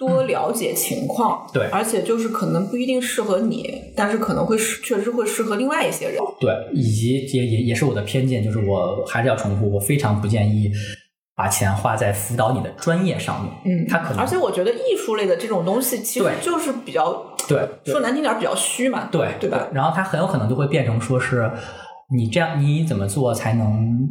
[0.02, 6.18] 多了解情况，对而且就是可能不一定适合你，但是可能会适确实会适合另外一些人。
[6.40, 10.72] 对，以及也也也是我的偏见，就是我还是要重复，我非常不建议
[11.36, 13.54] 把钱花在辅导你的专业上面。
[13.64, 19.68] 嗯他可能而且我觉得艺术类的这种东西，其实就是比较对对说难听点儿比较虚嘛，对对吧？
[19.72, 21.52] 然后他很有可能就会变成说是
[22.18, 24.10] 你这样你怎么做才能。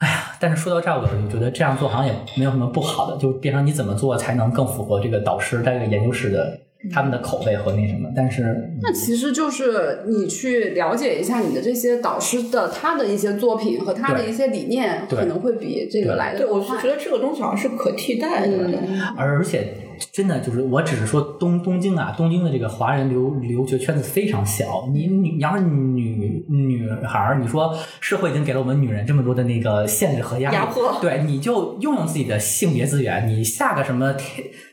[0.00, 6.58] 哎呀，但是说到这儿，我就觉得这样做好像也没有什么不好的，就变成你怎么做才能更符合这个导师在这个研究室的
[6.90, 8.08] 他们的口味和那什么。
[8.16, 18.56] 但是，那其实就是你去了解一下你的这些导师的他的一些作品和他的一些理念，可能会比这个来的对，我是觉得这个东西好像是可替代的。
[18.56, 19.74] 嗯，而且
[20.12, 24.88] 真的就是，我只是说东东京啊，东京的这个华人留留学圈子非常小。
[24.92, 34.14] 你你你要是女女孩儿，你说社会已经给了我们女人这么多的那个限制和压力，压迫对，你就用用自己的性别资源，你下个什么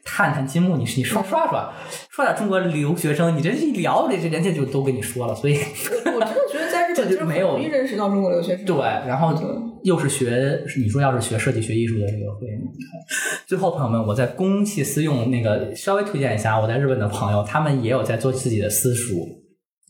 [0.04, 1.74] 探探金木，你你刷刷刷
[2.10, 5.58] 刷点中国留学生，你这一聊，这这人家就都跟你说了，所以
[6.06, 8.66] 我我真的觉得在日本 就是没有很容易认识到中国留学生。
[8.66, 9.34] 对，然后
[9.84, 12.48] 又是学，你说要是学设计、学艺术的这个会，
[13.48, 19.28] 最后朋友们，我在公器私用那个稍微推荐一下，我在日本的朋友，他们也有在做自己的私塾，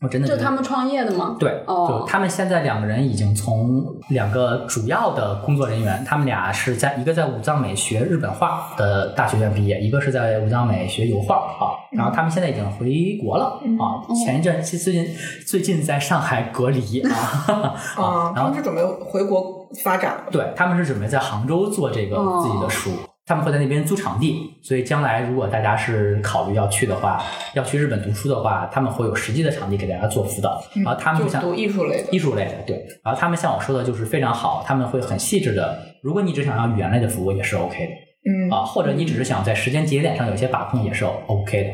[0.00, 1.36] 我真的就是他们创业的吗？
[1.40, 11.74] 对，哦就他们现在两个人已经从两个主要的工作人员，他们俩是在一个在武藏美学日本画的大学院毕业，一个是在武藏美学油画啊。
[11.90, 17.74] 然后他们现在已经回国了啊，前一阵最最近最近在上海隔离啊
[18.36, 20.22] 然后他们是准备回国发展。
[20.30, 22.90] 对，他们是准备在杭州做这个哦自己的书，
[23.28, 27.22] 他们会在那边租场地，所以将来如果大家是考虑要去的话，
[27.54, 32.10] 要去日本读书的话，他们会有实际的场地给大家做辅导，然后他们像就读艺术类的。
[32.10, 37.92] 艺术类的，对，然后他们像我说的，就是非常好，他们会很细致的，如果你只想要语言类的服务也是 OK 的
[38.30, 38.50] 嗯。
[38.50, 41.70] 啊，或者你只是想在时间节点上有些把控也是 OK 的，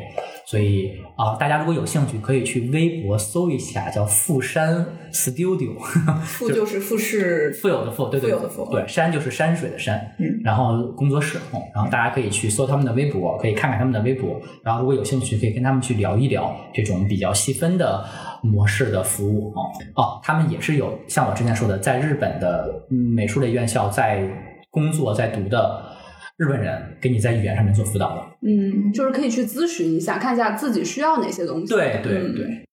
[0.47, 5.79] 所以啊，大家如果有兴趣，可以去微博搜一下叫富山 Studio。
[6.25, 18.05] 富就是富士 富有的富，对对对富有的富对，山就是山水的山，嗯，然后工作室，嗯，然后大家可以去搜他们的微博，可以看看他们的微博，然后如果有兴趣，可以跟他们去聊一聊这种比较细分的
[18.43, 19.61] 模式的服务啊，
[19.95, 24.29] 哦，他们也是有像我之前说的，在日本的嗯美术类院校在
[24.69, 25.81] 工作在读的
[26.37, 31.67] 日本人，给你在语言上面做辅导的，嗯，就是可以去咨询一下，看一下自己需要哪些东西。
[31.67, 32.67] 对对嗯对，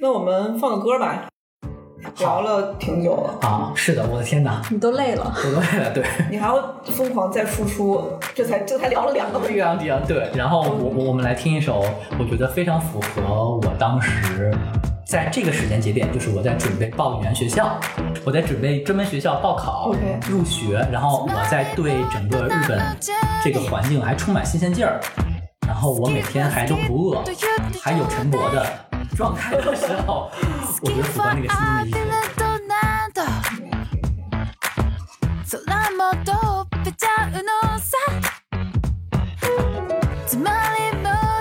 [0.00, 1.28] 那我们放个歌吧，
[2.18, 5.32] 聊了挺久了，啊，是的，我的天哪，你都累了。
[5.36, 6.04] 我都累了，对。
[6.28, 8.02] 你还要疯狂再付出，
[8.34, 9.62] 这才这才聊了两个多月。
[9.62, 10.28] 啊， 对。
[10.34, 11.84] 然后我我我们来听一首，
[12.18, 14.52] 我觉得非常符合我当时
[15.06, 17.78] 在这个时间节点，就是我在准备报语言学校，
[18.24, 19.92] 我在准备专门学校报考
[20.28, 22.80] 入学，然后我在对整个日本
[23.44, 25.00] 这个环境还充满新鲜劲儿，
[25.64, 27.22] 然后我每天还都不饿，
[27.80, 28.66] 还有晨勃的
[29.16, 30.28] 状态的时候，
[30.82, 32.44] 我觉得符合那个心经的意思。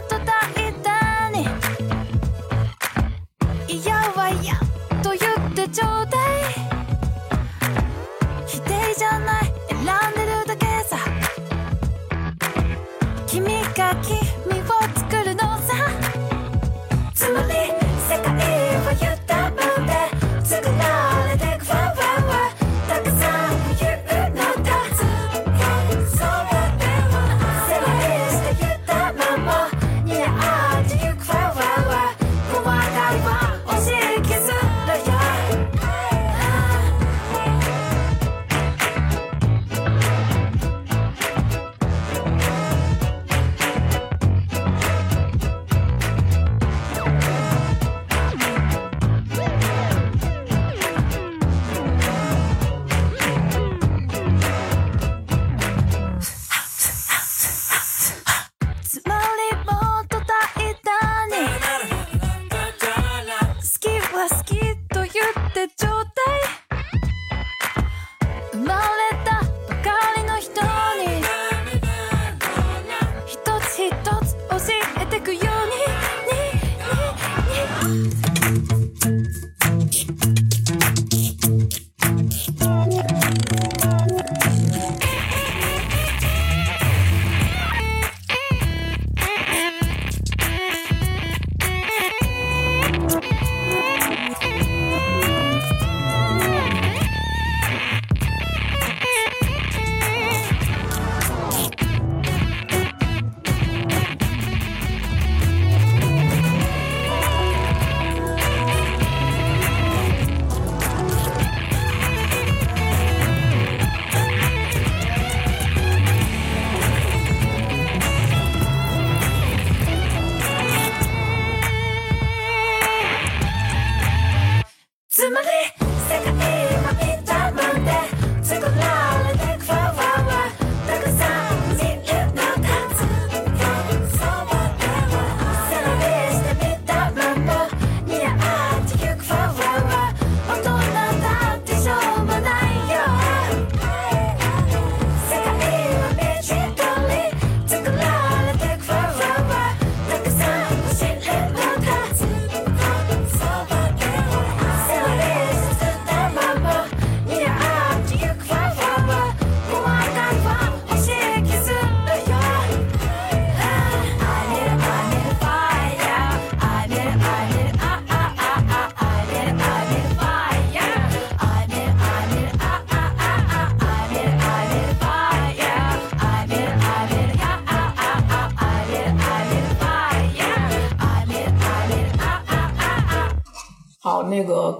[4.25, 4.55] はや
[5.03, 6.45] と言ってちょうだい
[8.47, 10.97] 否定じゃない選んでるだけさ
[13.27, 14.17] 君が君
[14.61, 15.73] を作るのさ
[17.13, 17.74] つまり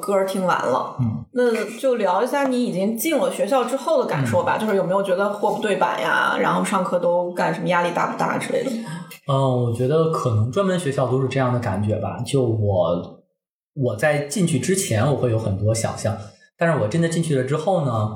[0.06, 8.70] 歌听完了，嗯，那就聊一下你已经进了学校之后的感受吧，就是有没有觉得货不对版呀，然后上课都干什么，压力大不大之类的。
[9.28, 12.20] 嗯，我觉得可能专门学校都是这样的感觉吧。
[12.24, 13.24] 就我
[13.74, 16.16] 我在进去之前，我会有很多想象，
[16.58, 18.12] 但是我真的进去了之后呢，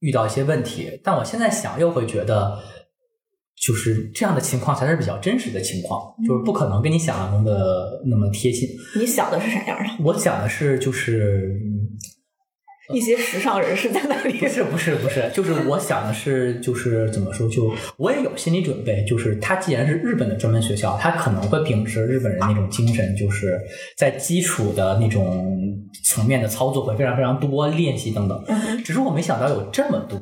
[0.00, 0.98] 遇到一些问题。
[1.04, 2.58] 但我现在想，又会觉得，
[3.60, 8.68] 就是这样的情况才是比较真实的情况，就是不可能跟你想象中的那么贴近。
[8.96, 10.04] 你想的是啥样的？
[10.04, 11.96] 我想的是，就是嗯
[12.94, 23.58] 一些时尚人士在那里不是不是不是，就是我想的是，就是怎么说，就我也有心理准备，就是他既然是日本的专门学校，他可能会秉持日本人那种精神，就是
[23.96, 25.58] 在基础的那种
[26.04, 28.44] 层面的操作会非常非常多，练习等等。
[28.84, 30.20] 只是我没想到有这么多。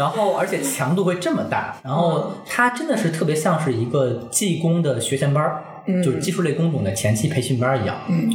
[0.00, 6.02] 然后，而且强度会这么大，然后它真的是特别像是一个技工的学前班儿，嗯。
[6.02, 7.96] 就是技术类工种的前期培训班儿一样。
[8.08, 8.30] 嗯。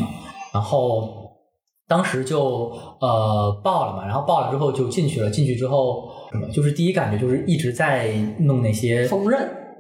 [0.54, 1.32] 然后
[1.88, 6.10] 当时就呃报了嘛，然后报了之后就进去了，进去之后，
[6.54, 9.38] 就是第一感觉就是一直在弄那些缝纫，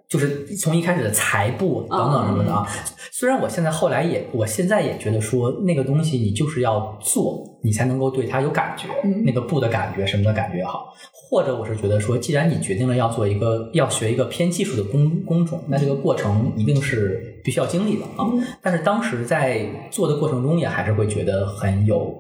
[0.10, 2.68] 就是从一开始的裁布等等什么的啊。
[3.12, 10.93] 虽然我现在后来也，我现在也觉得说那个东西你就是要做，你才能够对它有感觉，嗯那个布的感觉什么的感觉也好。
[11.28, 18.30] 或者我是觉得说，既然你决定了要做一个要学一个偏技术的工工种，那这个过程一定是必须要经历的啊。
[18.62, 22.16] 但是当时在做的过程中，也还是会觉得很有。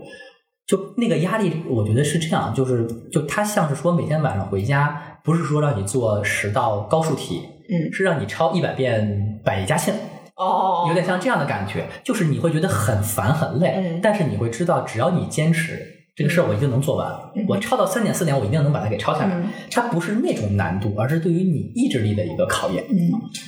[0.65, 9.93] 就那个压力，我觉得是这样，就是就他像是说每天晚上回家，不是说让你做十道高数题，嗯是让你抄一百遍百家姓，
[10.35, 15.79] 哦有点像这样的感觉，就是你会觉得很烦很累，嗯但是你会知道，只要你坚持
[16.15, 17.07] 这个事儿，我一定能做完。
[17.35, 19.35] 嗯我抄到三点四点，我一定能把它给抄下来。
[19.35, 22.83] 嗯它不是那种难度，而是对于你意志力的一个考验。
[22.89, 22.95] 嗯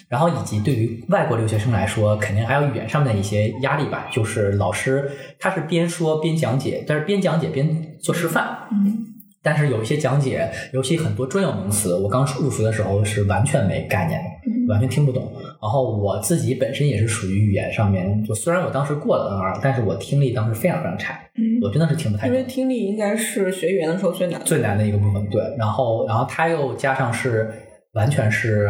[0.09, 4.07] 然后以及对于外国留学生来说，肯定还有语言上面的一些压力吧。
[4.11, 5.09] 就是老师
[5.39, 8.67] 他是边说边讲解，但是边讲解边做示范。
[8.71, 9.05] 嗯
[9.47, 15.23] 但是有一些讲解，尤其很多专有名词，我刚入学的时候是完全没概念的，嗯完全听不懂。
[15.61, 22.45] 然后我自己本身也是属于语言上面，就虽然我当时过了 N 二，但是我听力当时非常非常差，嗯，我真的是听不太懂因为。
[22.45, 24.41] 听力应该是学语言的时候最难。
[24.43, 25.41] 最难的一个部分，对。
[25.57, 27.49] 然后，然后他又加上是
[27.93, 28.67] 完全是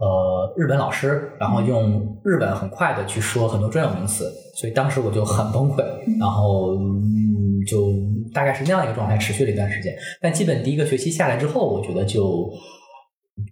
[0.00, 5.84] 呃日本老师，然后用日本很快的去说很多专有名词，所以当时我就很崩溃，
[6.18, 7.37] 然后嗯
[7.68, 7.92] 就
[8.32, 9.94] 大概是那样一个状态，持续了一段时间。
[10.22, 12.50] 但基本第一个学期下来之后，我觉得就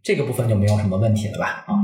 [0.02, 1.74] 这个部分就没有什么问题了吧啊。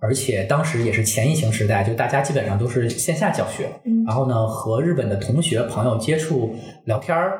[0.00, 7.38] 而且当时也是前疫情时代，就大家基本上都是线下教学，嗯然后呢和日本的同学朋友接触聊天儿，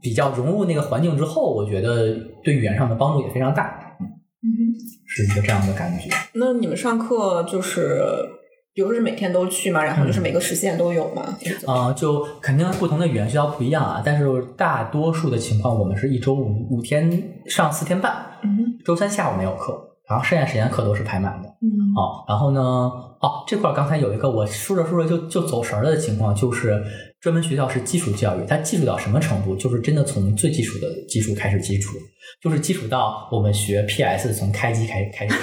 [0.00, 4.48] 比较融入那个环境之后，我觉得对语言上的帮助也非常大，嗯，
[5.06, 6.08] 是一个这样的感觉。
[6.34, 8.00] 那你们上课就是，
[8.78, 11.36] 比如是每天都去嘛，然后就是每个时限都有嘛？
[11.66, 14.24] 啊、就肯定不同的语言学校不一样啊，但是
[14.56, 18.14] 大多数的情况，我们是一周五五天上四天半，
[18.44, 19.76] 嗯周三下午没有课，
[20.08, 21.48] 然后剩下时间课都是排满的。
[21.60, 21.66] 嗯
[21.96, 26.80] 哦，然后呢，哦，这块儿刚才有一个我说着说着就就走神儿了的情况，就是
[27.20, 29.56] 专门学校是基础教育，它基础到什么程度？
[29.56, 31.96] 就是真的从最基础的基础开始基础，
[32.40, 35.34] 就是基础到我们学 PS 从开机开始开始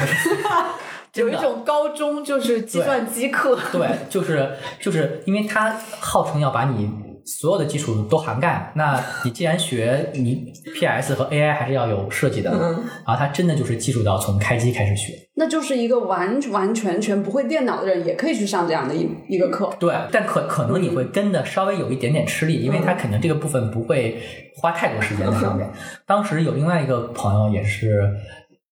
[1.16, 4.50] 有一种高中就是计算机课，对， 就是
[4.80, 6.90] 就是因为它号称要把你
[7.26, 15.14] 所有的基础都涵盖，那你既然学你 PS 和 AI 还是要有设计的，嗯然后它真的就是基础到从开机开始学。
[15.38, 19.70] 那就是一个完完全全不会电脑的人也可以去上这样的一一个课。
[19.78, 24.22] 对，但可可能你会跟的稍微有一点点吃力，因为他肯定这个部分不会
[24.56, 25.70] 花太多时间在上面。
[26.06, 28.02] 当时有另外一个朋友也是，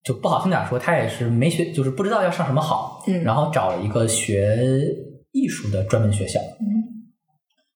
[0.03, 4.57] 就不好听点说，他也是没学，就是不知道要上什么好，嗯然后找了一个学
[5.31, 6.39] 艺术的专门学校。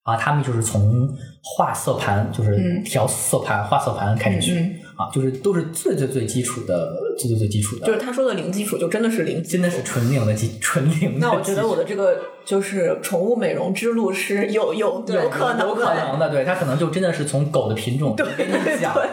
[0.03, 1.09] 啊，他们就是从
[1.43, 9.51] 画色盘，就是嗯调色盘、画色盘开始学、嗯啊，就是都是最最最基础的、最最最基础的，就是他说的零基础，就真的是零基础。
[9.51, 11.27] 真的是纯零的基纯零的。
[11.27, 19.09] 那我觉得我的这个就是宠物美容之路是有有有可能有可能的，对他可能就真的是从狗的品种跟你讲对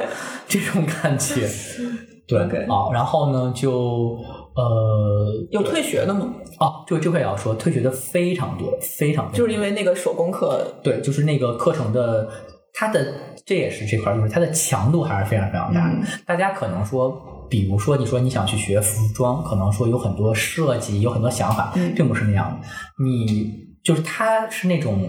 [0.46, 1.48] 这种感觉，
[2.26, 4.18] 对啊，然后呢就
[4.54, 6.32] 呃有退学的吗？
[6.60, 12.28] 哦，就这块也要说，退学的非常多，非常多就是因为那个手工课，对，就是那个课程的
[12.72, 13.14] 它的
[13.44, 15.96] 这也是这块，就是它的强度还是非常非常大的。
[15.96, 17.20] 嗯大家可能说，
[17.50, 22.66] 比如说你说你想去学服装，可能说有很多设计，有很多想法，嗯并不是那样的。
[23.04, 23.52] 你
[23.84, 25.08] 就是它是那种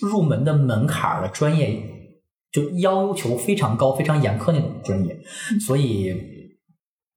[0.00, 1.82] 入门的门槛的专业，
[2.52, 5.16] 就要求非常高、非常严苛那种专业，
[5.60, 6.14] 所以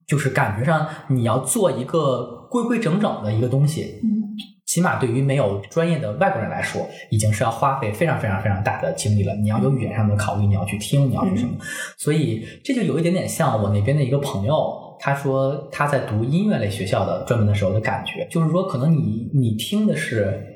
[0.06, 4.22] 就是感觉上你要做一个规规整整的一个东西，嗯。
[4.66, 9.32] 起码对于没有专业的外国人来说，已经是要花费非常非常非常大的精力了。
[9.36, 11.52] 你要有语言上的考虑，你要去听，你要去什么，
[11.98, 20.53] 所以这就有一点点像我那边的一个朋友，他说他在读音乐类学校的专门的时候的感觉，就是说可能你你听的是。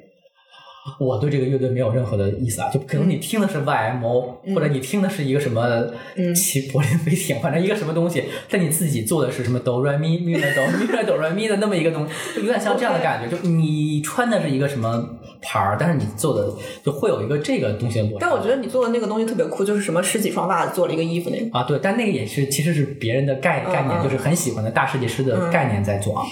[0.98, 5.86] 我对这个乐队没有任何的意思啊，就可能你听的是 YMO，、嗯或者你听的是一个什么
[6.16, 15.04] 嗯 齐柏林飞艇，反正一个什么东西，但你自己做的是什么哆来咪咪来哆咪来哆来咪的那么一个东西，就有点像这样的感觉，就你穿的是一个什么
[15.42, 16.52] 牌儿，但是你做的
[16.84, 18.26] 就会有一个这个东西的落差。
[18.26, 21.58] 但我觉得你做的那个东西特别酷，就是什么十几双袜子做了一个衣服那个。
[21.58, 26.24] 啊，对，但那个也是其实是别人的概嗯概念，嗯就是很喜欢的大设计师的概念在做啊。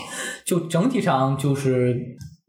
[0.45, 2.01] 就整体上就是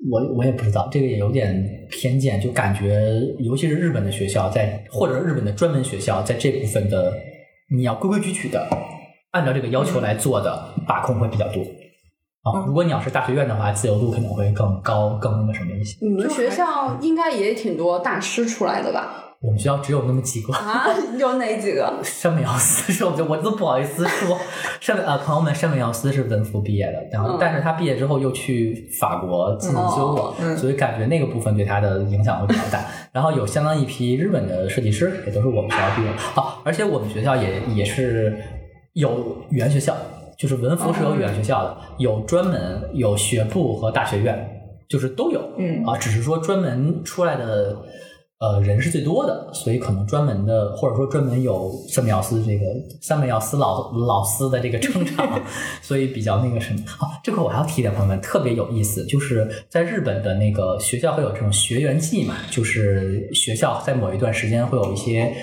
[0.10, 3.02] 我我也不知道，这个也有点偏见，就感觉
[3.40, 7.12] 尤其是日本的学校在或者日本的专门学校在这部分的
[7.76, 8.68] 你要规规矩矩的
[9.32, 11.62] 按照这个要求来做的把控会比较多。
[12.44, 15.98] 啊，嗯如果你要是大学院的话，自由度可能会更高、更那个什么一些。
[16.02, 19.27] 你们学校应该也挺多大师出来的吧？
[19.40, 22.00] 我们学校只有那么几个，啊，有哪几个？
[22.04, 24.36] 山本耀司是我就我都不好意思说，
[24.82, 27.38] 山本啊朋友们，山本耀司是文福毕业的，然后、嗯。
[27.40, 30.58] 但是他毕业之后又去法国进修了，嗯。
[30.58, 32.84] 所以感觉那个部分对他的影响会比较大。
[33.14, 36.42] 然后有相当一批日本的设计师，也都是我们学校毕业的。
[36.42, 38.36] 啊，而且我们学校也也是
[38.94, 39.96] 有语言学校，
[40.36, 44.54] 就是文福是有语言学校的，有专门有学部和大学院。
[44.90, 45.84] 就是都有，嗯。
[45.86, 47.76] 啊，只是说专门出来的
[48.40, 52.66] 呃人是最多的，所以可能专门的或者说专门有三美药司这个
[53.02, 55.42] 三美药司老老司的这个撑场，
[55.82, 65.36] 所以比较那个什么啊，这块我还要提一点，朋友们特别有意思，就是在日本的那个学校会有这种学员季嘛，就是学校在某一段时间会有一些。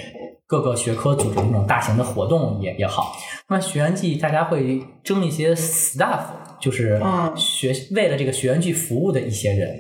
[0.47, 3.17] 各个学科组织的那种大型的活动也也好，
[3.49, 6.21] 那么学员季大家会征一些 staff，
[6.61, 9.75] 就是嗯学为了这个学员季服务的一些人，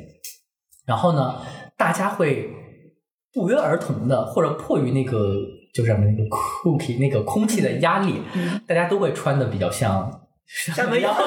[0.86, 1.36] 然后呢，
[1.76, 2.48] 大家会
[3.34, 5.34] 不约而同的，或者迫于那个
[5.74, 8.22] 就是什么那个 cookie 那个空气的压力，
[8.66, 11.20] 大家都会穿的比较像什么样子？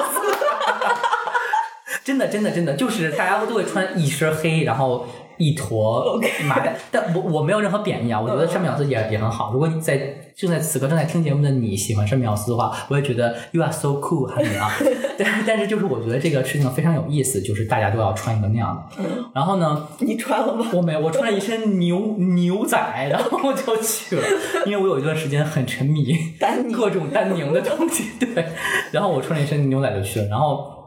[2.04, 5.06] 真的，真的，真的，就是大家都会穿一身黑，然后
[5.38, 6.76] 一坨麻袋。
[6.90, 9.52] 但我我没有任何贬义啊，我觉得山本耀司也也很好。
[9.52, 9.98] 如果你在
[10.36, 14.70] 正在此刻正在听节目的你喜欢山本耀司的话，我也觉得 you are so cool，汉尼啊。
[15.18, 19.04] 但但是就是我觉得这个事情非常有意思，就是大家都要穿一个那样的。
[19.34, 20.66] 然后呢，你穿了吗？
[20.72, 22.78] 我没有，我穿了一身牛牛仔，
[23.10, 24.22] 然后我就去了，
[24.64, 28.46] 因为我有一段时间很沉迷丹宁各种丹宁的东西，对，
[28.92, 30.77] 然后我穿了一身牛仔就去了，然后。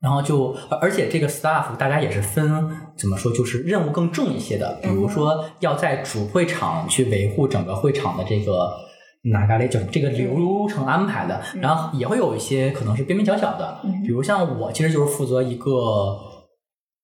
[0.00, 8.70] 然后就，而而且这个 staff 大家也是分怎么说，就是任务更重一些的，比如说要在主会场去维护整个会场的这个
[9.32, 15.72] 哪嘎嘞，就这个流程安排的，然后也会有一些可能是边边角角的，比如像我其实就是负责一个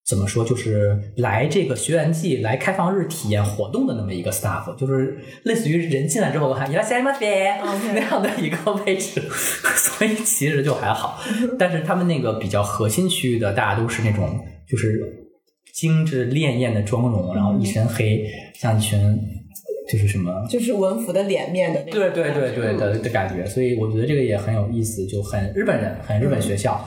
[0.06, 11.18] 怎么说，就是来这个学员季来开放日体验活动的那么一个 staff，就是类似于人进来之后喊伊拉西马菲 OK 那样的一个位置， 所以其实就还好。
[11.58, 14.38] 但是他们那个比较核心区域的，大家都是那种
[14.68, 15.00] 就是
[15.72, 19.18] 精致潋滟的妆容，然后一身黑，像一群
[19.90, 20.46] 就是什么。
[20.50, 22.00] 就是文服的脸面的那种。
[22.00, 26.86] 对对对对的的感觉，所以我觉得这个也很有意思，就很日本人，很日本学校，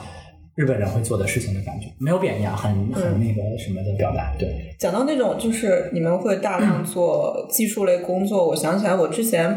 [0.58, 9.48] 日本人会做的事情的感觉，没有贬义啊，很很那个什么的表达，对，讲到那种就是你们会大量做 技术类工作，我想起来我之前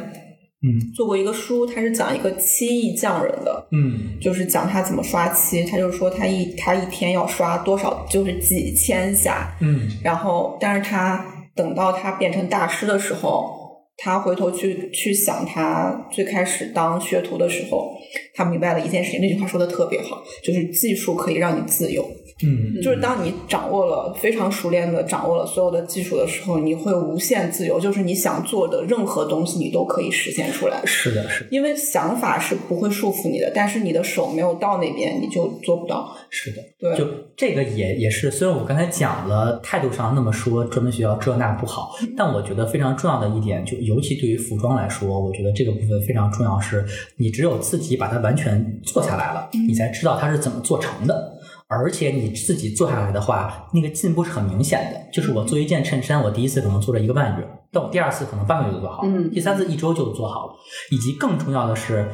[0.61, 0.77] 嗯。
[0.93, 4.19] 做过一个书，它是讲一个漆艺匠人的，嗯。
[4.21, 9.89] 就是讲他怎么刷漆，他就是说他一他一天要刷多少，就是几千下，嗯。
[10.03, 11.25] 然后但是他
[11.55, 13.60] 等到他变成大师的时候，
[13.97, 17.95] 他回头去去想他最开始当学徒的时候，
[18.33, 22.03] 他明白了一件事情，那句话说的特别好，就是技术可以让你自由。
[22.43, 30.81] 嗯就是当你掌握了非常熟练的掌握了所有的技术的时候，你会无限自由，就是你想做的任何东西，你都可以实现出来。
[30.85, 36.15] 是的，是的，因为想法是不会束缚你的，但是你的手没有到那边，你就做不到。
[36.29, 36.61] 是的。
[36.79, 46.83] 对，就这个也也是，虽然我刚才讲了态度上那么说专门学校这那不好，但我觉得非常重要的一点，就尤其对于服装来说，我觉得这个部分非常重要，是
[47.17, 51.37] 你只有自己把它完全做下来了，你才知道它是怎么做成的。
[51.71, 54.99] 而且你自己做下来的话，那个进步是很明显的。
[55.13, 60.53] 就是我做一件衬衫，我第一次可能做了一个半月，但我第二次可能半个月就做好了，嗯第三次一周就做好了。
[60.91, 62.05] 以及更重要的是，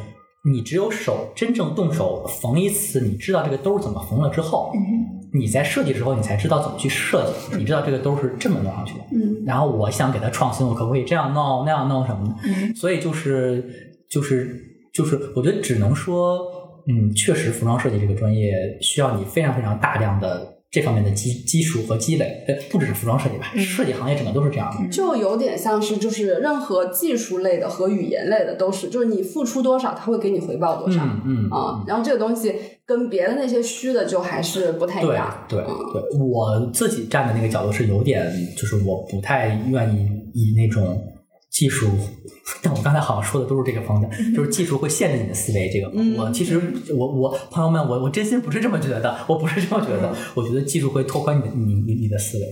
[0.45, 4.71] 你只有手真正动手缝一次，你知道这个兜儿怎么缝了之后，
[5.33, 9.05] 你在设计的时候，你才知道怎么去设计，你知道这个兜儿是这么弄上去的。
[9.13, 12.35] 嗯然后我想给它创新，我可不可以这样弄那样弄什么的？
[12.43, 13.63] 嗯所以就是
[14.09, 14.61] 就是
[14.93, 16.39] 就是，我觉得只能说，
[16.87, 24.89] 嗯，确实服装设计这个专业需要你非常非常大量的这方面的基基础和积累，呃，不只是服装设计吧，设计行业整个都是这样的。
[24.89, 31.01] 就有点像是，就是任何技术类的和语言类的都是，就是你付出多少，他会给你回报多少。
[31.03, 32.53] 嗯嗯啊，然后这个东西
[32.85, 35.45] 跟别的那些虚的就还是不太一对样。
[35.47, 41.01] 对嗯对，我自己站的那个角度是有点，就是我不太愿意以那种
[41.49, 41.87] 技术，
[42.61, 45.69] 但我刚才好像说的都是这个方向，就是技术会限制你的思维。
[45.69, 46.61] 这个，嗯我其实
[46.95, 52.45] 我我朋友们，我我真心不是这么觉得，我不是这么觉得，我觉得技术会拓宽你的你你你的思维。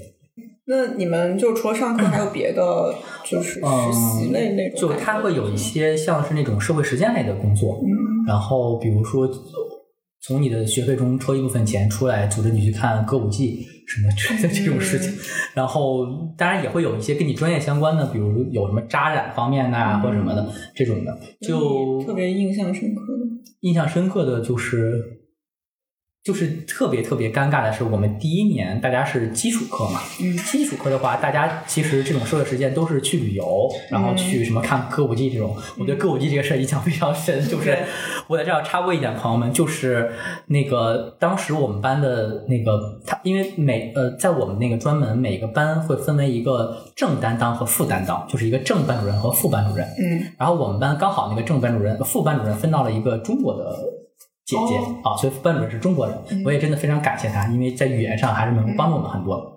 [0.67, 5.03] 那你们就除了上课，还有别的就是实习类那种嗯就感觉？
[5.03, 9.27] 它会有一些像是那种社会实践类的工作，嗯然后比如说
[10.25, 15.13] 从你的学费中抽一部分钱出来，组织你去看歌舞伎什么之类的这种事情，
[15.53, 23.23] 然后当然也会有一些跟你专业相关的，比如有什么扎染方面呐、或者什么的这种的，就特别印象深刻的。
[23.61, 24.99] 印象深刻的就是，
[26.25, 35.55] 就是特别特别尴尬的是，我们第一年大家是基础课嘛，嗯基础课的话，大家其实这种社会实践都是去旅游，然后去什么看歌舞伎这种。
[35.77, 37.77] 我对歌舞伎这个事儿印象非常深，就是
[38.25, 40.11] 我在这儿插播一点，朋友们，就是
[40.47, 49.85] 那个当时我们班的那个他，因为每呃在我们那个专门每个班会分为一个正担当和副担当，就是一个正班主任和副班主任。
[49.99, 53.77] 嗯然后我们班刚好那个正班主任、副班主任分到了一个中国的
[54.45, 59.53] 姐姐、啊，所以班主任是中国人，我也真的非常感谢他，因为在语言上还是能帮助我们很多。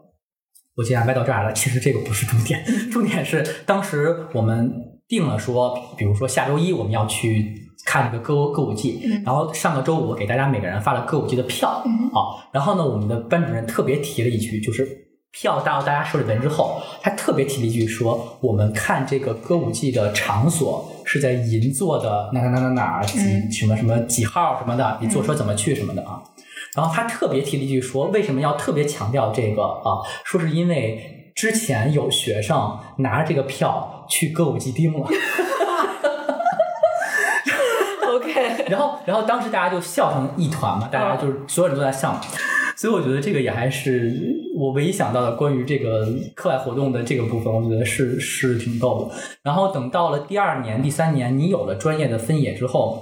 [0.77, 4.73] 我既然歪到这儿了，其实这个不是重点，重点是当时我们
[5.07, 14.89] 定了说，比如说下周一我们要去看这个歌歌舞伎，然后上个周五给大家每个人发了歌舞伎的票啊，然后呢，我们的班主任特别提了一句，就是
[15.33, 23.19] 票到大家手里边之后，他特别提了一句说，我们看这个歌舞伎的场所是在银座的哪哪哪哪哪儿几
[23.51, 26.23] 什么什么几号什么的，你坐车怎么去什么的啊。
[26.77, 30.05] 然后他特别提了一句说，为什么要特别强调这个啊？
[30.23, 35.09] 说是因为之前有学生拿着这个票去歌舞伎町了
[38.07, 42.21] ，OK， 然后然后当时大家就笑成一团嘛，大家就是所有人都在笑嘛。
[42.77, 44.13] 所以我觉得这个也还是
[44.59, 49.15] 我唯一想到的关于这个课外活动的这个部分，我觉得是是挺逗的。
[49.45, 53.01] 然后等到了第二年、第三年，你有了专业的分野之后，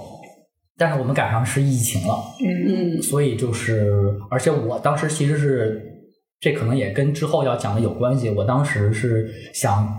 [0.77, 2.13] 但是我们赶上是疫情了，
[2.45, 3.91] 嗯嗯所以就是，
[4.29, 5.81] 而且我当时其实是，
[6.39, 8.29] 这可能也跟之后要讲的有关系。
[8.29, 9.91] 我当时是想，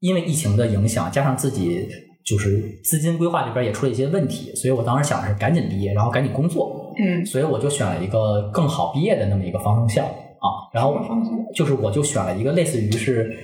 [0.00, 1.86] 因为疫情的影响，加上自己
[2.24, 6.94] 就是资金规划这边也出了一些问题，所以我当时想的是赶紧毕业，然后赶紧工作。
[6.96, 10.06] 嗯所以我就选了一个更好毕业的那么一个方向
[10.44, 11.00] 啊，然后
[11.54, 13.36] 就是我就选了一个类似于是。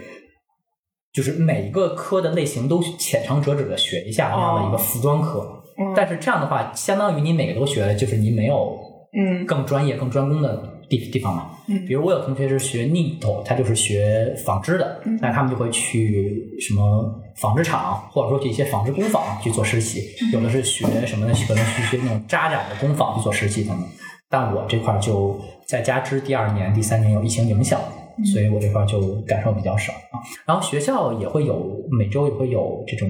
[1.12, 5.40] 就是每一个科的类型都浅尝辄止的学一下那样的一个服装科，
[5.76, 8.78] 嗯但是这样的话，相当于你每个都学了，就是你没有
[9.18, 11.50] 嗯更专业、更专攻的地地方嘛。
[11.66, 20.14] 嗯比如我有同学是学 NITO，他就是学纺织的，嗯那他们就会去什么纺织厂，或者说去一些纺织工坊去做实习。
[20.22, 21.34] 嗯有的是学什么呢？
[21.48, 23.84] 可能去学那种扎染的工坊去做实习等等。
[24.30, 27.80] 但我这块儿就再加之第二年、第三年有疫情影响，
[28.16, 28.24] 嗯。
[28.24, 30.22] 所以我这块儿就感受比较少啊。
[30.46, 33.08] 然后学校也会有每周也会有这种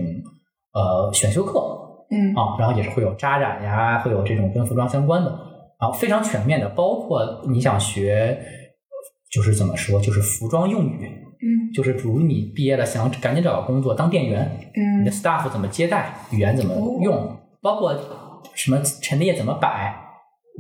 [0.73, 1.61] 呃选修课，
[2.11, 2.35] 嗯。
[2.35, 5.31] 啊，然后也是会有扎染呀，会有这种跟服装相关的，
[5.79, 8.39] 然后非常全面的，包括你想学，
[9.31, 11.71] 就是怎么说，就是服装用语，嗯。
[11.75, 17.95] 就是比如你毕业了想赶紧找个工作当店员，嗯你的嗯 staff 怎么接待，语言怎么用，包括
[18.55, 19.95] 什么陈列怎么摆，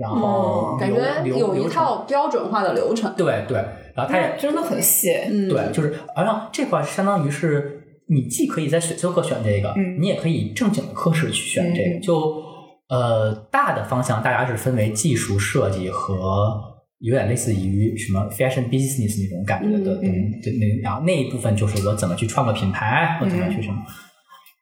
[0.01, 3.13] 然后哦感觉有一套标准化的流程。
[3.17, 3.59] 对对，
[3.95, 5.13] 然后它也真的很细。
[5.29, 11.99] 嗯，对，就是，而让这块相当于是你既可以在选修课选这个，嗯你也可以正经的科室去选这个。
[11.99, 12.43] 嗯就
[12.89, 16.61] 呃，大的方向大家是分为技术设计和
[16.99, 23.77] 有点类似于什么 fashion business 那种感觉的，嗯嗯对那然后那一部分就是我怎么去创个品牌，我怎么去什么、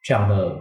[0.03, 0.55] 这样的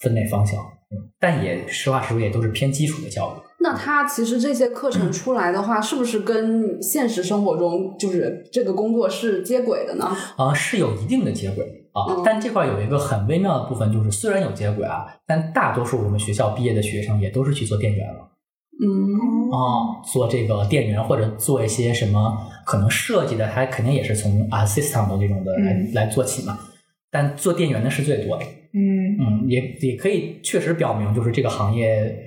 [0.00, 0.58] 分类方向。
[0.58, 3.45] 嗯，但也实话实说，也都是偏基础的教育。
[3.58, 10.08] 那它其实这些课程出来的话，是不是跟现实生活中就是这个工作是接轨的呢？
[10.36, 18.30] 啊、是有一定的接轨啊，嗯但这块有一个很微妙的部分，就是虽然有接轨啊，但大多数我们学校毕业的学生也都是去做店员了
[18.78, 26.58] 嗯啊、做这个店员或者做一些什么可能设计的，他肯定也是从 assistant 这种的来、嗯来做起嘛。
[27.10, 32.25] 但做店员的是最多的，嗯嗯，也也可以确实表明，就是这个行业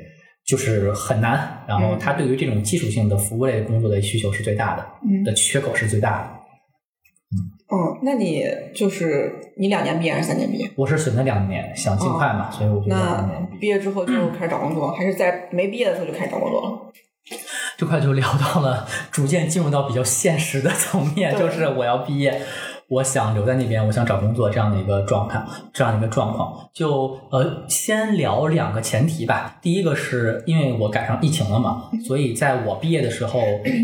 [0.50, 6.40] 就是很难，然后嗯它对于这种技术性的服务类工作的需求是最大的，嗯的缺口是最大的。
[7.72, 8.44] 嗯，那你
[8.74, 10.68] 就是你两年毕业还是三年毕业？
[10.76, 13.60] 我是选择两年，想尽快嘛，所以我就两年毕业。
[13.60, 16.92] 毕业之后就开始找工作，还是在没毕业的时候就开始找工作了？
[17.78, 22.42] 这块就聊到了，逐渐进入到比较现实的层面，就是我要毕业，
[22.90, 25.42] 我想留在那边，我想找工作这样的一个状态，
[25.72, 26.70] 这样的一个状况。
[26.74, 29.58] 就呃，先聊两个前提吧。
[29.62, 33.40] 第一个是因为我赶上疫情了嘛，所以在我毕业的时候，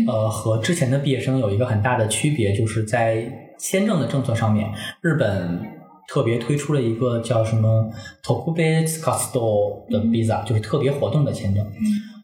[0.06, 3.24] 呃，和之前的毕业生有一个很大的区别，就是在
[3.58, 4.70] 签证的政策上面，
[5.00, 5.74] 日本。
[6.08, 7.90] 特别推出了一个叫什么
[8.22, 11.66] “Tokubetsu Kasto” 的 visa，就是特别活动的签证。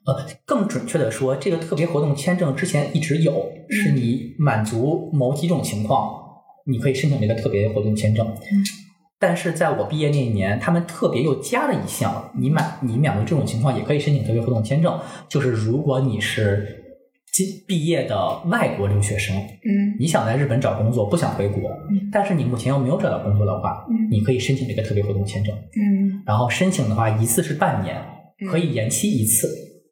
[0.07, 6.22] 呃，更准确的说，这个特别活动签证之前一直有，是你满足某几种情况，
[6.67, 8.27] 你可以申请这个特别活动签证。
[9.19, 14.99] 但是在我毕业那一年，他们特别又加了一项，你满你满足这种情况也可以申请特别活动签证，
[15.29, 16.83] 就是如果你是
[17.33, 21.71] 今毕业的外国留学生，嗯你想在日本找工作，不想回国，
[22.11, 25.55] 但是你目前又没有找到工作的话，嗯你可以申请这个特别活动签证。
[25.55, 27.97] 嗯然后申请的话，一次是半年，
[28.51, 29.47] 可以延期一次。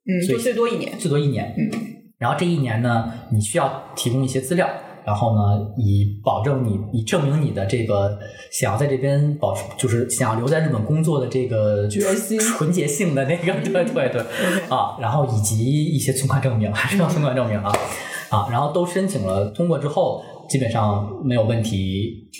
[0.07, 0.93] 嗯，所以就最多一年。
[0.99, 1.55] 最多一年。
[1.57, 1.71] 嗯，
[2.19, 4.69] 然后这一年呢，你需要提供一些资料，
[5.11, 8.16] 然后呢，以保证你，以证明你的这个
[8.53, 14.23] 想要在这边保持，就是想要留在日本工作的这个决心纯洁性的那个，对对对，
[14.69, 17.73] 啊，然后以及一些存款证明，还是要存款证明啊，
[18.31, 22.31] 啊，然后都申请了，通过之后基本上没有问题。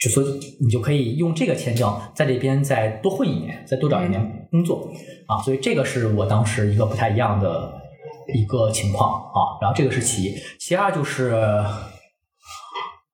[0.00, 0.26] 就所以
[0.60, 4.88] 你就可以用这个签证在这边再多混一年，再多找一年工作、
[5.26, 7.72] 啊，所以这个是我当时一个不太一样的
[8.32, 9.58] 一个情况啊。
[9.60, 11.32] 然后这个是其一，其二就是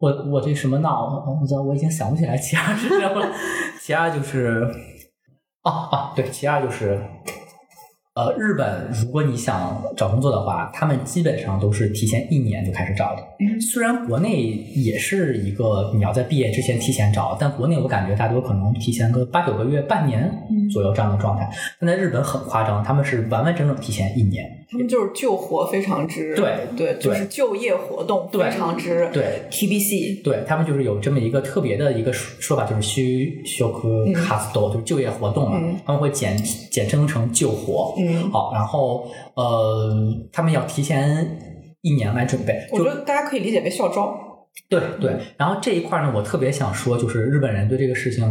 [0.04, 1.06] 我我这什么闹？
[1.26, 3.32] 我我我已经想不起来其二是什么了。
[3.80, 4.68] 其二就是
[5.62, 7.00] 啊啊，对，其二就是。
[8.14, 13.22] 呃，日本如果你想找工作的话，他们基本上都是提前一年就开始找的。
[13.40, 14.40] 嗯虽然国内
[14.76, 21.50] 也是一个你要在毕业之前提前找，但国内我感觉大多可能提前个八九个月、半年嗯左右这样的状态。
[21.80, 24.44] 但在日本很夸张，他们是完完整整提前一年。
[24.70, 36.36] 他们就是救活非常之对对，就是就业活动非常之对 TBC 对他们就是有这么一个特别的一个说说法，就是需修科卡斯多，就是就业活动嘛，嗯他们会简
[36.70, 37.94] 简称成救活。
[38.06, 39.92] 嗯好，然后呃，
[40.32, 41.38] 他们要提前
[41.82, 42.66] 一年来准备。
[42.72, 44.14] 我觉得大家可以理解为校招。
[44.68, 48.24] 对对，然后这一块呢，我特别想说，就是日本人对这个事情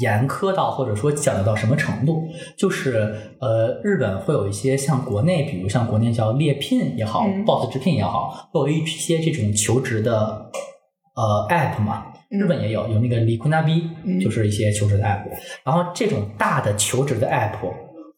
[0.00, 2.22] 严苛到或者说讲究到什么程度，
[2.56, 10.50] 就是呃，日本会有一些像国内，比如像国内叫猎聘也好、嗯 boss 直聘也好，会有一些这种求职的
[11.14, 12.06] 呃 app 嘛。
[12.08, 15.22] 嗯日本也有有那个 Likunabi，、嗯就是一些求职的 app，
[15.64, 17.52] 然后这种大的求职的 app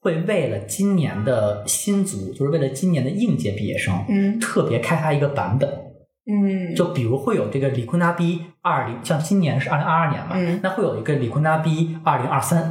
[0.09, 5.69] 会为了今年的新族，就是为了今年的应届毕业生，嗯特别开发一个版本，
[6.27, 12.63] 嗯，就比如会有这个理昆达 B 二零，像今年是二零二二年嘛，嗯那会有一个理昆达 B 二零二三。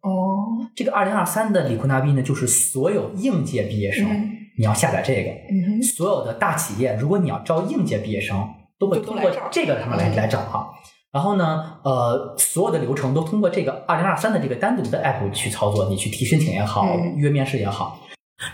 [0.00, 8.48] 哦，这个二零二三的理昆达 B 呢，就是所有应届毕业生，嗯你要下载这个，嗯所有的大企业，如果你要招应届毕业生，
[8.78, 10.70] 都会通过这个他们来嗯来找哈。
[11.12, 17.98] 然后呢，呃，所有的流程都通过这个二零二三的这个单独的 app 去操作，你去提申请也好，嗯约面试也好。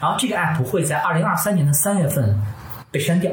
[0.00, 2.40] 然后这个 app 会在二零二三年的三月份
[2.90, 3.32] 被删掉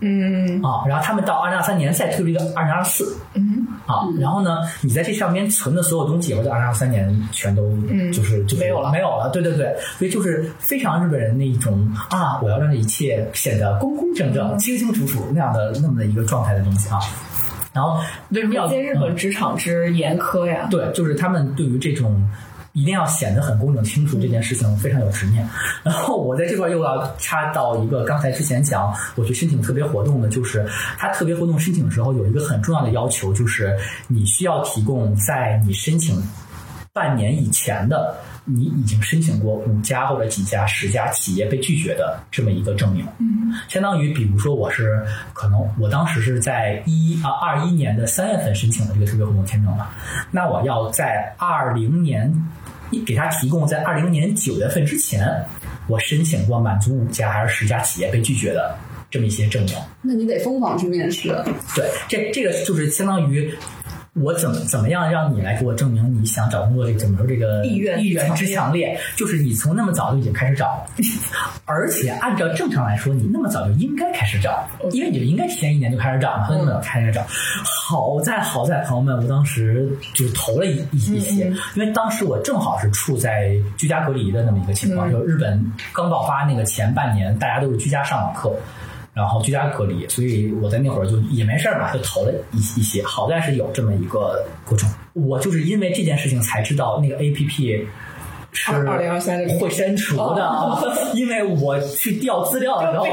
[0.00, 9.30] 嗯啊，然后他们到二零二三年再推出一个二零二四，嗯啊，然后呢，你在这上面存的所有东西，也会在二零二三年全都嗯就是就是没有了没有了。
[9.30, 17.00] 对对对，所以就是非常日本人那一种啊，我要让这一切显得工工整整、清清楚楚那样的那么的一个状态的东西啊。
[17.72, 18.00] 然后
[18.30, 20.68] 为什么要日本嗯职场之严苛呀。
[20.70, 22.22] 对，就是他们对于这种
[22.72, 25.46] 一定要显得很工整清楚这件事情非常有执念。
[25.82, 30.66] 然后我在这块又要插到一个刚才之前讲我去申请特别活动的，就是
[30.96, 33.76] 他特别活动申请的时候有一个很重要的要求，就是
[34.06, 36.22] 你需要提供在你申请
[36.92, 38.14] 半年以前的。
[38.48, 45.04] 你已经申请过五家或者几家、十家企业被拒绝的这么一个证明，嗯相当于，比如说我是
[45.34, 49.88] 可能我当时是在一啊二一年的三月份申请的这个特别活动签证嘛，
[50.30, 52.32] 那我要在二零年
[53.06, 55.28] 给他提供在二零年九月份之前，
[55.86, 58.74] 我申请过满足五家还是十家企业被拒绝的
[59.10, 59.74] 这么一些证明。
[60.00, 61.28] 那你得疯狂去面试。
[61.74, 63.52] 对，这这个就是相当于。
[64.20, 68.98] 我怎么怎么样让你来给我证明你想找工作这个怎么说这个意愿意愿之之强烈？
[69.16, 70.84] 就是你从那么早就已经开始找，
[71.64, 77.24] 而且按照正常来说，你那么早就应该开始找，因为你就应该提前一年就开始找嘛，那么早开始找。
[77.64, 88.54] 好在好在朋友们，我当时就投了一一一些，因为当时我正好是处在居家隔离的那么一个情况，嗯就日本刚爆发那个前半年，大家都是居家上网课。
[89.18, 93.02] 然后居家隔离，所以我在那会儿就也没事儿嘛，就投了一一些。
[93.02, 97.84] 好在是有这么一个过程，我就是因为这件事情才知道那个 A P P
[98.52, 100.80] 是2023这个会删除的，啊，
[101.14, 103.04] 因为我去调资料的时候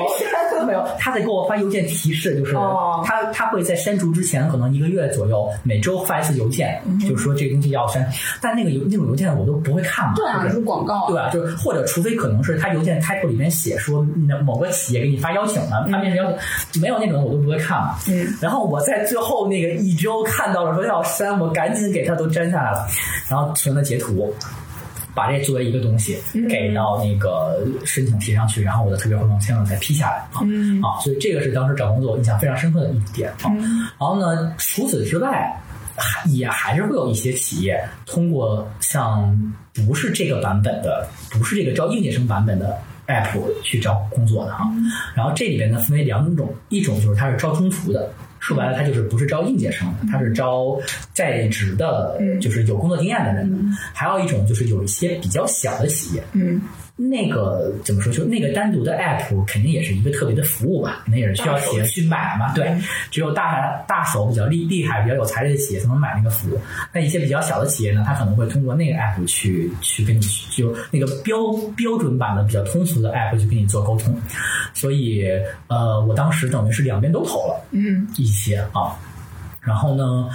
[0.65, 8.09] 没有，他在给我发邮件提示，就是哦他他会在删除之前可能一个月左右，每周发一次邮件，嗯就是说这个东西要删，
[8.41, 11.05] 但那个邮那种邮件我都不会看嘛，对啊，就是是广告。
[11.07, 11.29] 对吧？
[11.29, 14.01] 就是或者除非可能是他邮件开头里面写说
[14.43, 16.31] 某个企业给你发邀请了，他面试邀
[16.71, 17.95] 请，没有那种我都不会看嘛。
[18.07, 18.25] 嗯。
[18.41, 22.87] 然后我在最后那个一周看到了说要删，我赶紧给他都粘下来了，
[23.29, 24.33] 然后存了截图。
[25.15, 26.17] 把这作为一个东西
[26.49, 33.49] 给到那个申请提上去，然后我的特别活动签证才批下来啊、嗯啊，所以这个是当时找工作我印象非常深刻的一点啊。
[33.97, 35.57] 然后呢，除此之外，
[35.95, 42.77] 还也还是会有一些企业通过像不是这个版本的，不是这个招应届生版本的
[43.07, 44.69] app 去找工作的哈。
[45.15, 48.11] 然后这里边呢分为两种，一种就是它是招中途的。
[48.45, 50.79] 说白了，他就是不是招应届生的，它是招
[51.13, 53.73] 在职的，就是有工作经验的人。
[53.91, 56.61] 还有一种就是有一些比较小的企业，嗯
[56.97, 58.13] 那个怎么说？
[58.13, 62.53] 就那个单独的 app 肯定也是一个特别的服务吧，那也是需要企业去买嘛。
[62.53, 62.73] 对，
[63.11, 66.59] 只有大大手比较厉厉害、比较有财力的企业才能买那个服务。
[66.93, 70.21] 那一些比较小的企业呢，它可能会通过那个 app 去去跟你
[70.55, 71.37] 就那个标
[71.75, 74.17] 标准版的比较通俗的 app 去跟你做沟通。
[74.73, 75.25] 所以
[75.67, 77.61] 呃，我当时等于是两边都投了。
[77.71, 78.95] 嗯一些啊。
[79.59, 80.29] 然后呢，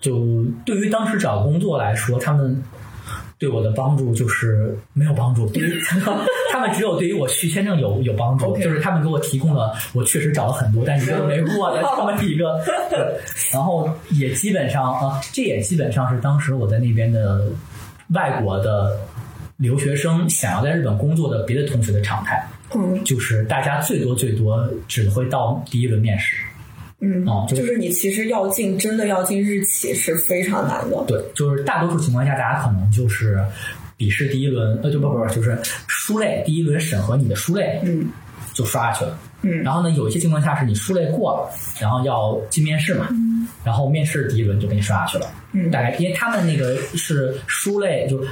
[0.00, 2.62] 就对于当时找工作来说，他们
[3.38, 5.78] 对我的帮助就是没有帮助，对于
[6.50, 12.58] 他们只有对于我续签证有有帮助就是他们给我提供了我确实找了很多，但一个都没过的 这么一个，
[12.88, 12.98] 对。
[13.52, 17.46] 然后也基本上啊，这也基本上是当时我在那边的
[18.14, 18.98] 外国的
[19.58, 22.42] 留学生想要在日本工作的别的同学的常态，
[22.74, 23.04] 嗯。
[23.04, 26.36] 就是大家最多最多只会到第一轮面试，
[27.00, 31.04] 嗯哦就就是你其实要进真的要进日企是非常难的。
[31.06, 33.38] 对，就是大多数情况下，大家可能就是
[33.96, 38.08] 笔试第一轮，呃，就不不不，就是书类第一轮审核你的书类，嗯
[38.54, 39.18] 就刷下去了。
[39.42, 41.50] 嗯然后呢，有一些情况下是你书类过了，
[41.80, 43.08] 然后要进面试嘛，
[43.62, 45.26] 然后面试第一轮就给你刷下去了。
[45.52, 48.24] 嗯大概因为他们那个是书类，就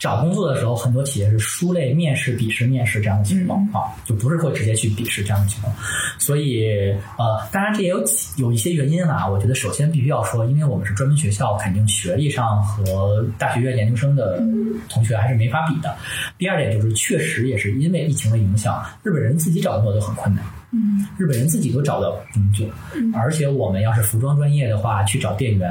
[0.00, 5.70] 找工作的时候，很多企业是书类面试、笔试、面试这样的情况、啊，就不是会直接去笔试这样的情况。
[6.18, 9.28] 所以呃，当然这也有几有一些原因啦。
[9.28, 14.42] 我觉得首先必须要说，因为我们是专门学校，肯定学历上和大学院研究生的
[14.88, 15.94] 同学还是没法比的。
[16.38, 20.42] 第二点就是，确实也是因为疫情的影响，日本人自己找工作都很困难。
[20.72, 21.06] 嗯。
[21.18, 22.66] 日本人自己都找不到工作，
[23.14, 25.70] 而且我们要是服装专业的话，去找店员，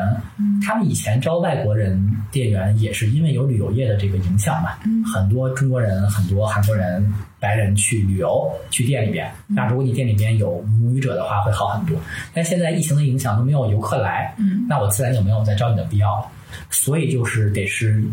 [0.66, 2.00] 他们以前招外国人
[2.32, 4.72] 店员也是因为有旅游业的这个影响嘛，
[5.12, 7.06] 很多中国人、很多韩国人、
[7.40, 11.98] 白人去旅游去店里边，那如果你店里边有母语者的话，会好很多。
[12.34, 14.66] 但现在疫情的影响都没有游客来，嗯。
[14.68, 16.26] 那我自然就没有再招你的必要了。
[16.70, 18.04] 所以就是得是，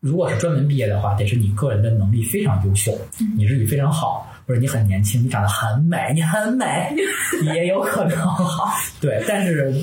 [0.00, 2.92] 如果是专门毕业的话，得是你个人的能力非常优秀，
[3.36, 6.94] 你日语非常好，或者你很年轻，你长得很美，你很美，
[7.42, 8.16] 也有可能。
[9.00, 9.74] 对，但是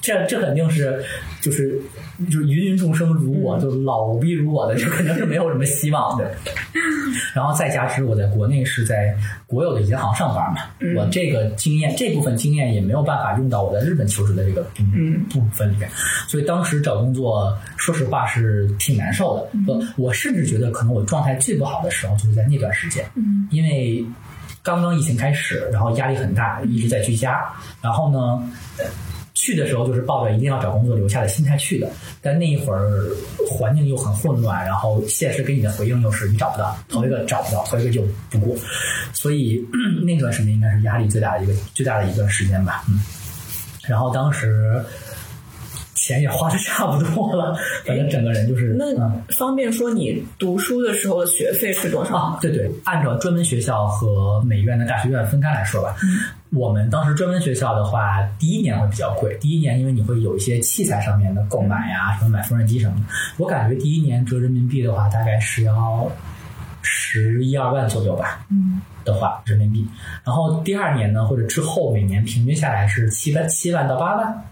[0.00, 1.04] 这这肯定是
[1.40, 1.80] 就是
[2.30, 6.30] 就是芸芸众生如我，就老逼如我的，就肯定是没有什么希望的。
[7.34, 9.14] 然后再加之我在国内是在
[9.46, 10.60] 国有的银行上班嘛，
[10.96, 14.62] 我这个经验这部分经验也没有办法用到我在日本求职的这个
[15.30, 15.88] 部分里面，
[16.26, 19.72] 所以当时找工作，说实话是挺难受的。
[19.72, 24.04] 呃，我甚至觉得可能我状态最不好的时候就是在那段时间，嗯因为
[24.62, 27.48] 刚刚疫情开始，然后压力很大，一直在居家，
[27.80, 28.50] 然后呢。
[29.40, 31.88] 去的时候就是抱着一定要找工作留下的心态去的，
[32.20, 33.08] 但那一会儿
[33.48, 38.56] 环境又很混乱，然后现实给你的回应又是你找不到，头一个找不到，头一个就不过，
[39.12, 39.64] 所以
[40.04, 43.00] 那段时间应该是压力最大的一个最大的一段时间吧，嗯。
[43.86, 44.84] 然后当时
[46.08, 47.54] 钱也花的差不多了，
[47.84, 49.22] 反正整个人就是那嗯。
[49.28, 55.94] 方便说你读书的时候的学费是多少啊？，对对，按照专门学校和美院的大学院分开来说吧。
[56.50, 59.36] 我们当时专门学校的话，第一年会比较贵。
[59.38, 63.02] 第一年因为你会有一些器材上面的购买呀、什么买缝纫机什么的。
[63.36, 66.10] 我感觉第一年折人民币的话，大概是要
[66.80, 68.46] 十一二万左右吧。
[68.50, 69.86] 嗯的话，人民币。
[70.24, 74.42] 然后第二年呢，或者之后每年平均下来是七万七万到八万嗯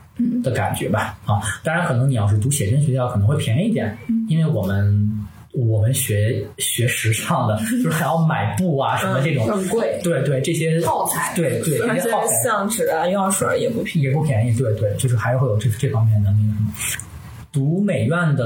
[0.42, 1.18] 的感觉吧。
[1.24, 3.96] 啊，当然可能你要是读写真学校可能会便宜一点，
[4.28, 9.98] 因为我们我们学学时尚的， 就是还要买布啊什么这种，很贵。
[10.02, 14.06] 对对这些耗材对对而且这些相纸啊、药水也不便宜。
[14.06, 17.04] 也不便宜，对对，就是还是会有这这方面的那个什么。
[17.52, 18.44] 读美院的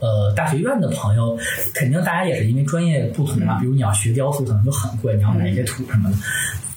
[0.00, 1.36] 呃大学院的朋友，
[1.74, 6.16] 肯定大家也是因为专业不同嘛，比如你要学雕塑，可能就很贵，你要买一些土什么的。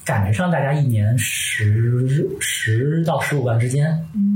[0.08, 3.84] 感觉上大家一年十十到十五万之间，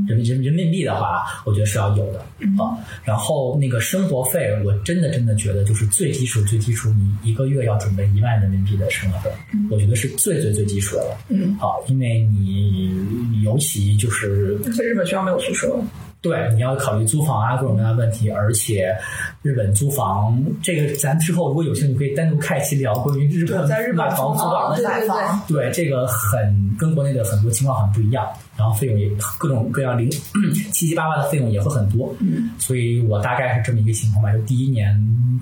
[0.07, 2.19] 人民人人民币的话，我觉得是要有的
[2.62, 2.77] 啊。
[3.03, 9.31] 然后那个生活费，我真的真的觉得就是最基础最基础，你一个月要准备一万人民币的生活费，
[9.70, 11.16] 我觉得是最最最基础的了。
[11.31, 15.74] 嗯，好，因为你尤其就是在日本学校没有宿舍。
[16.23, 18.97] 对，你要考虑租房啊，各种各样的问题，而且
[19.43, 25.09] 日本租房这个，咱之后如果有兴趣可以单独开一期聊关于日本在日本买房租房的租对对对。
[25.09, 28.24] 房对，这个很跟国内的很多情况很不一样，
[28.57, 29.09] 然后费用也
[29.39, 34.95] 各种各样零七七八八的费用也会很多，嗯，所以我大概是这么一个情况吧，就第一年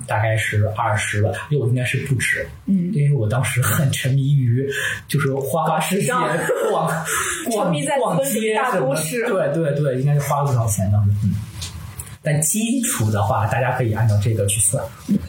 [0.07, 4.65] 大概是二十万，六应该是不止，嗯，因为我当时很沉迷于
[5.07, 6.17] 就是花花世界时间
[6.71, 6.87] 逛
[7.49, 8.95] 逛沉迷在逛街什么
[9.27, 11.33] 对对对，应该是花了不少钱当时，嗯。
[12.23, 14.83] 但基础的话，大家可以按照这个去算。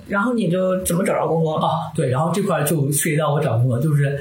[0.07, 1.57] 然后你就怎么找着工作？
[1.57, 4.19] 啊，对，然后这块儿就涉及到我找工作，就是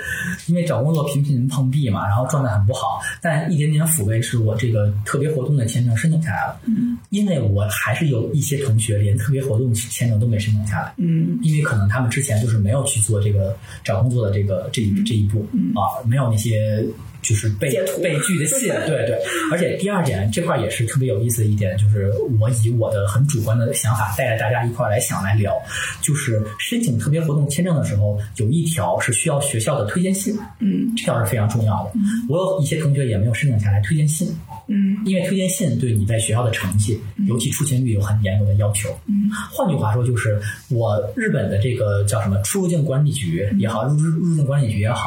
[0.48, 16.86] 因为找工作频频碰壁嘛，然后状态很不好，但一点点抚慰是我这个特别活动的签证申请下来了，嗯因为我还是有一些同学连特别活动签证都没申请下来，嗯因为可能他们之前就是没有去做这个找工作的这个这一这一步嗯啊，没有那些
[17.22, 17.70] 就是被
[18.02, 19.18] 被 拒的信，对对。
[19.52, 25.54] 而且第二点，这块也是特别有意思的一点，就是我以我的很主观的想法带着大家一块儿来想来聊，
[26.02, 31.92] 就是申请特别活动签证的时候，有一条是需要学校的推荐信，嗯这条是非常重要的。
[32.30, 34.28] 我有一些同学也没有申请下来推荐信，
[34.68, 38.90] 嗯因为推荐信对你在学校的成绩，尤其出勤率有很严格的要求。
[39.08, 40.40] 嗯，换句话说，就是
[40.70, 45.04] 我日本的这个叫什么出入境管理局也好，入入入境管理局也好，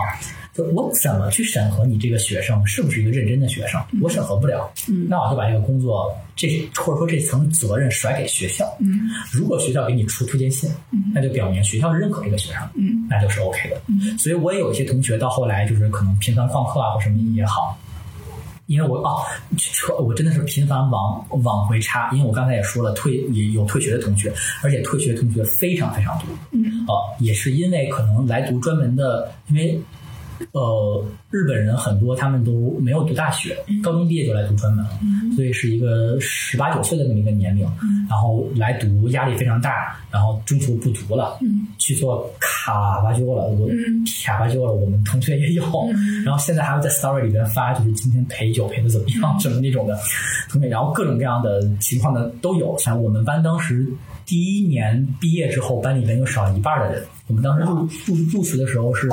[0.54, 3.82] 就我怎么去审核你这个学生是不是一个认真的学生？
[4.00, 8.64] 我审核不了，嗯那我就把这个工作这或者说这层责任甩给学校。
[8.78, 10.70] 嗯如果学校给你出推荐信，
[11.12, 14.16] 那就表明学校认可这个学生，嗯那就是 OK 的。
[14.16, 17.76] 所以我也有一些同学到后来就是可能频繁旷课啊或什么也好，
[18.66, 19.22] 因为我哦，
[19.58, 24.32] 扯我真的是频繁往往回插，因为我刚才也说了，退也有退学的同学，
[24.62, 26.28] 而且退学的同学非常非常多。
[26.52, 29.80] 嗯哦，也是因为可能来读专门的，因为
[30.52, 34.90] 呃，日本人很多他们都没有读大学，高中毕业就来读专门了，
[35.34, 37.64] 所以是一个十八九岁的那么一个年龄，
[38.08, 41.38] 然后来读压力非常大，然后中途不读了，
[41.78, 43.68] 去做卡巴鸠了，我
[44.24, 45.64] 卡巴鸠了，我们同学也有，
[46.24, 49.98] 然后现在还会在 story 里边发，就是今天陪酒陪的怎么样，什么那种的
[50.50, 53.86] 同学，然后各种各样的情况呢都有，像我们班当时。
[54.26, 57.04] 第一年毕业之后，班里边就少了一半的人。
[57.26, 59.06] 我们当时入入入学的时候是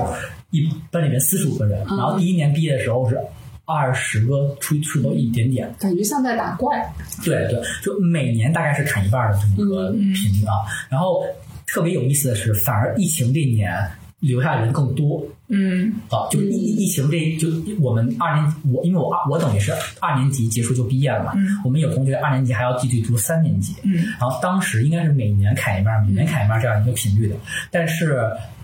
[0.51, 3.19] 一班里面四十五个人，然后第一年毕业的时候是
[3.65, 5.73] 二十个出出头一点点。
[5.79, 6.93] 感觉像在打怪。
[7.23, 10.67] 对对，就每年大概是砍一半的这么一个频率啊。
[10.89, 11.23] 然后
[11.67, 13.71] 特别有意思的是，反而疫情这一年
[14.19, 15.23] 留下的人更多。
[15.47, 15.93] 嗯。
[16.09, 17.47] 啊，就疫疫情这就
[17.79, 19.71] 我们二年我因为我我等于是
[20.01, 21.33] 二年级结束就毕业了嘛，
[21.63, 23.93] 我们有同学二年级还要继续读三年级，嗯。
[24.19, 27.35] 然后当时应该是每年砍一半，每年砍一半这样一个频率的，
[27.69, 28.19] 但是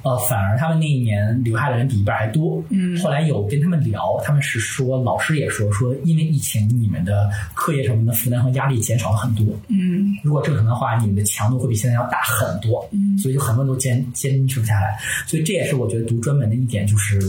[0.07, 2.63] 呃，反而他们那一年留下的人比一半还多。
[2.69, 9.45] 嗯后来有跟他们聊，他们是说老师也说说，因为疫情，你们的课业上面的负担和压力减少了很多。
[9.67, 14.97] 嗯如果正常的话，你们的强度会比现在要大很多，嗯所以就很多人都坚坚持不下来。
[15.25, 17.19] 所以这也是我觉得读专门的一点，就是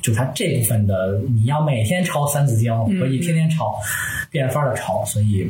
[0.00, 3.74] 就他这部分的，你要每天抄《三字经》，可以天天抄，
[4.30, 5.46] 变法的抄，所以。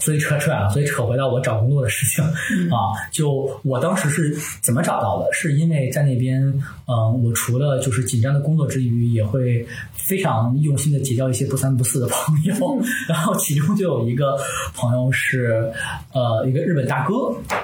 [0.00, 5.28] 所以扯扯远了，所以扯回到我找工作的事情、啊，就我当时是怎么找到的？
[5.32, 6.42] 是因为在那边，
[6.86, 12.54] 嗯、我除了就是紧张的工作之余，也会非常用心的结交一些不三不四的朋友，
[13.08, 14.36] 然后其中就有一个
[14.74, 15.70] 朋友是
[16.12, 17.14] 呃一个日本大哥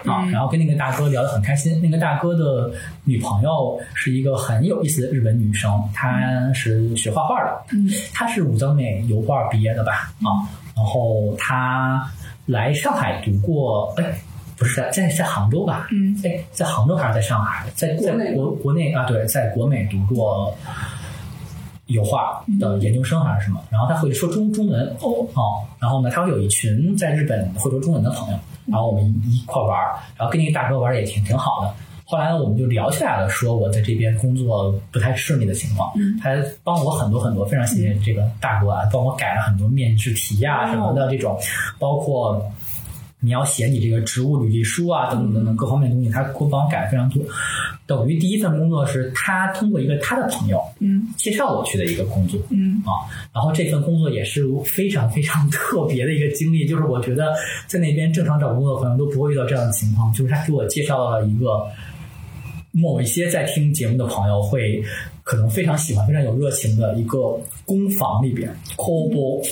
[0.04, 1.80] 啊，然后跟那个大哥聊得很开心。
[1.82, 2.70] 那个大哥的
[3.04, 7.90] 女朋友是一个很有意思的日本女生，她是学画画的，嗯。
[8.12, 10.12] 她是武藏美油画毕业的吧？
[10.22, 10.44] 啊，
[10.74, 12.10] 然后她
[12.46, 14.18] 来上海读过，哎。
[14.58, 15.86] 不是在在在杭州吧？
[15.92, 17.66] 嗯，哎，在杭州还是在上海？
[17.74, 20.56] 在在国内国国内啊，对，在国美读过
[21.88, 31.74] 油画的研究生还是什么，然后他会说中中文哦哦，然后呢，他会有一群在日本会说中文的朋友，然后我们一块玩儿，然后跟那个大哥玩的也挺挺好的。
[32.08, 35.92] 后来呢，我们就聊起来了，说我在这边工作不太顺利的情况，
[36.22, 36.30] 他
[36.62, 41.36] 帮我很多很多，非常谢谢这个大哥啊，帮我改了很多面试题呀、什么的这种，
[41.78, 42.40] 包括。
[43.18, 47.20] 你要写你这个职务履历书啊，等等等等各方面的东西，他给我帮我改非常多。
[47.86, 57.32] 等于第一份工作是他通过一个他的朋友，嗯介绍我去的一个工作，嗯啊，然后这份工作也是非常非常特别的一个经历，就是我觉得
[57.66, 61.66] 在那边正常找工作的朋友都不会遇到这样的情况，就是他给我介绍了一个
[62.76, 64.82] 某一些在听节目的朋友会
[65.22, 69.42] 可能非常喜欢、非常有热情的一个工坊里边 c o b o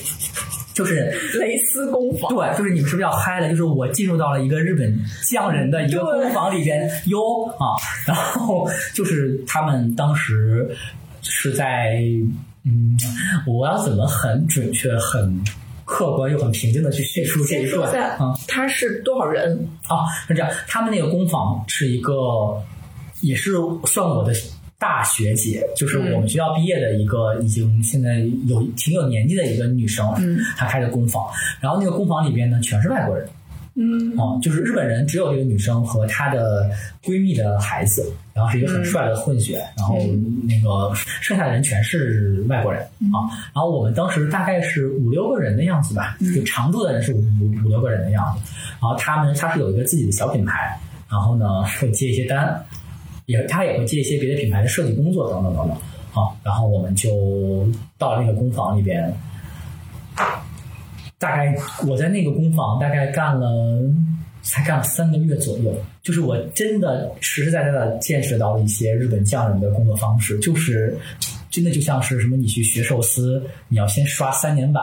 [0.75, 3.49] 就是蕾丝工坊，对，就是你们是不是要嗨了？
[3.49, 4.93] 就是我进入到了一个日本
[5.31, 10.69] 匠人的一个工坊里边哟啊，然后就是他们当时
[11.23, 12.03] 是在
[12.65, 12.99] 嗯，
[13.47, 15.41] 我要怎么很准确、很
[15.85, 19.69] 客观又很平静的去叙述这一段啊？，他是多少人？
[19.87, 22.13] 啊，是这样，他们那个工坊是一个，
[23.25, 23.53] 也是
[23.85, 24.33] 算我的
[24.79, 31.25] 大学姐，就是我们学校毕业的一个，已经现在有挺有年纪的一个女生，嗯，她开的工坊，
[31.61, 33.27] 然后那个工坊里边呢全是外国人，
[33.77, 34.17] 嗯。
[34.19, 36.71] 哦、就是日本人只有这个女生和她的
[37.03, 39.97] 闺蜜的孩子，然后是一个很帅的混血，然后
[40.47, 42.83] 那个剩下的人全是外国人。
[42.83, 43.33] 啊。
[43.55, 48.53] 然后我们当时大概是五六个人的样子吧，就常住的人是五五五六个人的样子。
[48.81, 50.79] 然后他们他是有一个自己的小品牌，
[51.09, 52.63] 然后呢会接一些单，
[53.27, 55.77] 也他也会接一些别的品牌的设计工作等等等等。
[56.11, 57.67] 好，然后我们就
[57.99, 59.13] 到那个工坊里边，
[61.19, 61.57] 大概
[61.89, 63.83] 我在那个工坊大概干了
[64.43, 70.97] 才干了三个月左右，就是我真的实实在在的见识到了一些日本匠人的工作方式，就是
[71.55, 74.83] 真的就像是什么，你去学寿司，你要先刷三年版，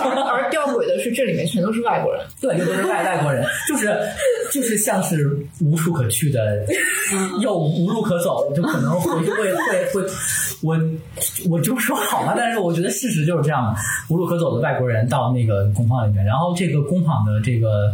[0.00, 2.24] 而 而吊诡的是，这里面全都是外国人。
[2.40, 3.92] 对，又都是外外国人，就是
[4.52, 6.64] 就是像是无处可去的，
[7.42, 10.10] 又无路可走，就可能会会会会，
[10.62, 10.78] 我
[11.50, 12.34] 我就说好吧？
[12.36, 13.74] 但是我觉得事实就是这样，
[14.08, 17.92] 无路可走的外国人到那个工坊里面，然后这个工坊的这个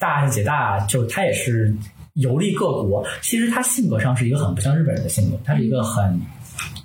[0.00, 1.72] 大姐大，就她也是
[2.14, 6.20] 游历各国，其实她性格上是一个很不像日本人的性格，她是一个很。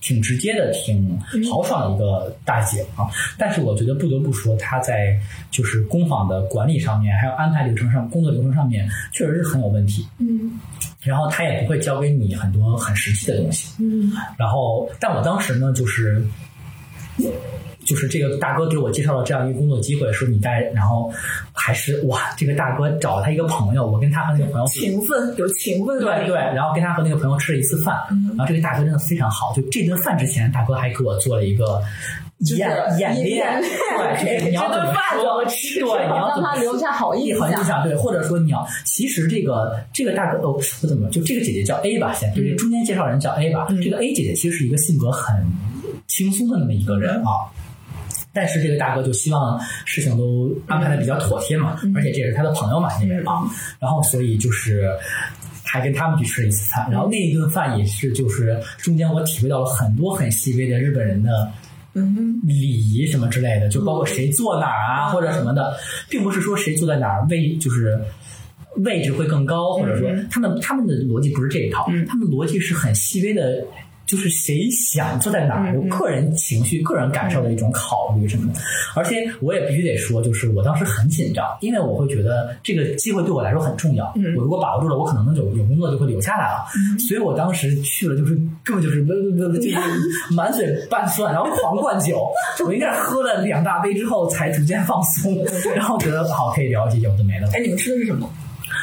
[0.02, 1.20] 挺直接的，挺
[1.52, 3.06] 豪爽的一个大姐啊，
[3.38, 5.20] 但是我觉得不得不说，她在
[5.52, 10.08] 就是工坊的管理上面，还有安排流程上、工作流程上面，确实是很有问题。
[10.18, 10.60] 嗯
[11.02, 13.74] 然后她也不会教给你很多很实际的东西。
[13.80, 16.22] 嗯然后，但我当时呢，就是
[17.90, 21.12] 就是这个大哥给我介绍了这样一个工作机会，说你带，然后
[21.52, 27.98] 还是哇，这个大哥找了他一个朋友，我跟他和那个朋友情分有情分对对，然后跟他和那个朋友吃了一次饭，
[28.38, 31.82] 然后这个大哥真的非常好，就这顿饭之前，大哥还给我做了一个
[32.56, 37.42] 演演练，对，就是你要怎么说，对，你要让他留下好印象。
[37.42, 40.54] 好印象，对，或者说你要，其实这个这个大哥哦，
[40.84, 45.36] 我怎么就这个姐姐叫 A 吧，先就是中间介绍人叫 A 吧，这个 A 姐姐其实是一个性格很
[46.08, 47.50] 轻松的那么一个人啊。
[48.34, 53.44] 但是这个大哥就希望事情都安排的比较妥帖嘛，而且这也是他的朋友嘛，因为啊，
[53.80, 54.90] 然后所以就是
[55.64, 61.52] 还跟他们去吃了一次餐，然后那一顿饭也是就是中间我体会到了很多很细微的日本人的
[61.94, 65.76] 嗯礼仪什么之类的，就包括谁坐哪儿啊或者什么的，
[66.10, 68.00] 并不是说谁坐在哪儿位就是。
[68.86, 73.62] 位置会更高，或者说他们他们的逻辑不是这一套，他们的逻辑是很细微的，
[74.10, 78.60] 就是谁想坐在哪儿，有个人情绪、个人感受的一种考虑什么的。
[78.96, 84.12] 而且我也必须得说，就是我当时很紧张，因为我会觉得这个机会对我来说很重要。
[84.36, 86.66] 我如果把握住了，我可能能有有工作就会留下来了。
[86.98, 88.34] 所以我当时去了，就是
[88.64, 89.78] 根本就是就是
[90.34, 92.28] 满嘴拌蒜，然后狂灌酒。
[92.66, 95.38] 我应该是喝了两大杯之后才逐渐放松，
[95.76, 97.48] 然后觉得好可以聊一些有的没的。
[97.54, 98.28] 哎，你们吃的是什么？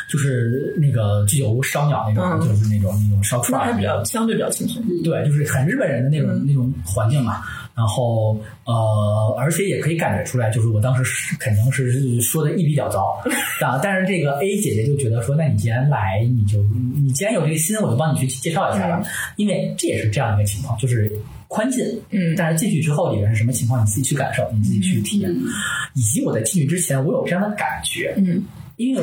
[0.08, 4.82] 就是那个居酒屋烧鸟那种，嗯就是那种那种烧串儿比较相对比较轻松。
[5.02, 7.42] 对，就是很日本人的那种、那种环境嘛。
[7.76, 13.20] 然后呃，而且也可以感觉出来，就是我当时是肯定是说的一笔较糟
[13.60, 13.78] 啊。
[13.82, 16.58] 但是这个 A 姐姐就觉得说，那你既然来，你就
[16.94, 19.02] 你既然有这个心，我就帮你去介绍一下吧。
[19.36, 21.12] 因为这也是这样一个情况，就是
[21.48, 25.30] 宽进，嗯但是进去之后里面是什么情况，你自己去感受，你自己去体验。
[25.94, 28.42] 以及我在进去之前，我有这样的感觉，嗯
[28.76, 29.02] 因为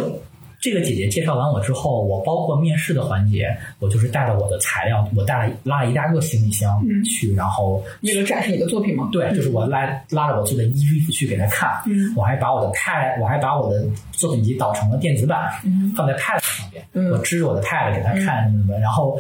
[0.64, 9.10] 这个姐姐介绍完我之后，我包括面试的环节，我就是带着我的材料，我带了拉了一大个行李箱去，然后为了展示你的作品吗？
[9.12, 15.52] 对，就是我拉拉着我做的衣服去给她看，嗯我还把我的 Pad，我还把我的作品集导成了电子版，
[15.98, 19.20] 放在 Pad 上边，嗯我支着我的 Pad 给她看什么的，然后。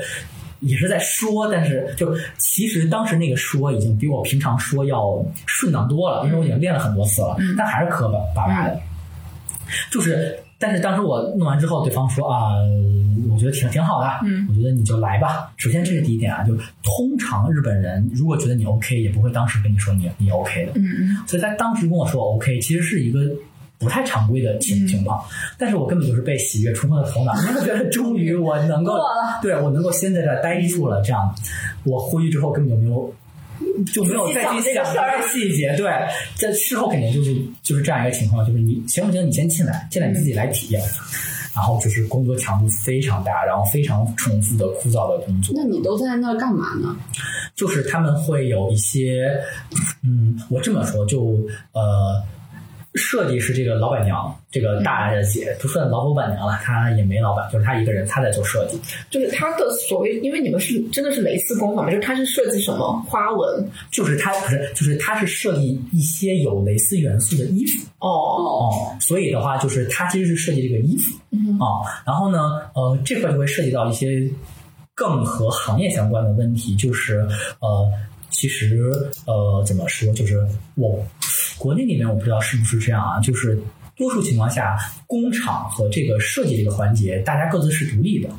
[0.65, 8.79] 也是在说，但是就其实当时那个说已经比我平常说要顺当多了，因为我已经练了很多次了，但还是磕巴巴巴的。
[9.91, 12.53] 就是，但是当时我弄完之后，对方说啊，
[13.30, 15.52] 我觉得挺挺好的，嗯，我觉得你就来吧。
[15.57, 21.18] 首先这是第一点啊，就通常日本人如果觉得你 OK，也不会当时跟你说你你 OK 的，嗯嗯。
[21.27, 23.19] 所以他当时跟我说 OK，其实是一个
[23.77, 25.22] 不太常规的情情况，
[25.57, 28.94] 但是我根本就是被喜悦冲昏了头脑，因为我觉得终于我能够
[29.44, 31.35] 对我能够先在这儿待住了，这样。
[31.84, 33.14] 我回去之后根本就没有。
[33.94, 35.90] 就没有再去想这个细节，对，
[36.35, 39.26] 在事后肯定就是就是这样一个情况，就是你行不行？
[39.27, 40.81] 你先进来，进来你自己来体验，
[41.56, 45.53] 然后就是工作强度非常大，然后非常重复的枯燥的工作。
[45.56, 46.95] 那你都在那儿干嘛呢？
[47.56, 49.31] 就是他们会有一些，
[50.03, 51.40] 嗯，我这么说，就
[51.72, 52.23] 呃，
[52.95, 58.79] 设计是这个老板娘，这个大姐不算老板娘了，她也没老板，就是她一个人，她在做设计，
[59.09, 71.17] 就是她的所谓，因为你们是真的是蕾丝工坊嘛，就是它是设计什么花纹就是她不是，就是她是设计一些有蕾丝元素的衣服哦，哦，所以的话，就是她其实是设计这个衣服
[71.59, 74.29] 啊、然后呢，呃，这块就会涉及到一些
[74.93, 77.27] 更和行业相关的问题，就是
[77.59, 77.91] 呃。
[78.35, 78.91] 其实，
[79.27, 80.11] 呃，怎么说？
[80.11, 80.43] 就是
[80.73, 80.99] 我
[81.64, 83.57] 国内里面我不知道是不是这样啊，就是
[83.95, 84.77] 多数情况下，
[85.07, 88.30] 工厂和这个设计这个环节，大家各自是独立的，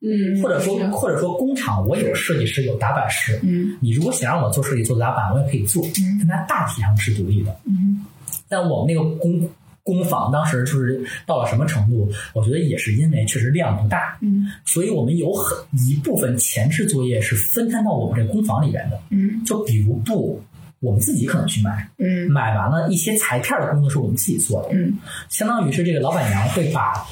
[0.00, 3.76] 嗯或者说或者说工厂我有设计师有打板师，嗯。
[3.80, 5.84] 你如果想让我做设计做打板，我也可以做，
[6.18, 7.54] 但它大体上是独立的。
[7.66, 8.02] 嗯。
[8.48, 9.46] 但我们那个工
[9.82, 12.10] 工坊当时就是到了什么程度？
[12.32, 14.46] 我觉得也是因为确实量不大，嗯。
[14.64, 18.98] 所以我们有很一部分前置作业是分摊到我们这个工坊里边的。
[19.10, 19.44] 嗯。
[19.44, 20.42] 就比如布，
[20.80, 22.30] 我们自己可能去买，嗯。
[22.30, 24.98] 买完了一些裁片的工作是我们自己做的，嗯。
[25.28, 27.06] 相当于是这个老板娘会把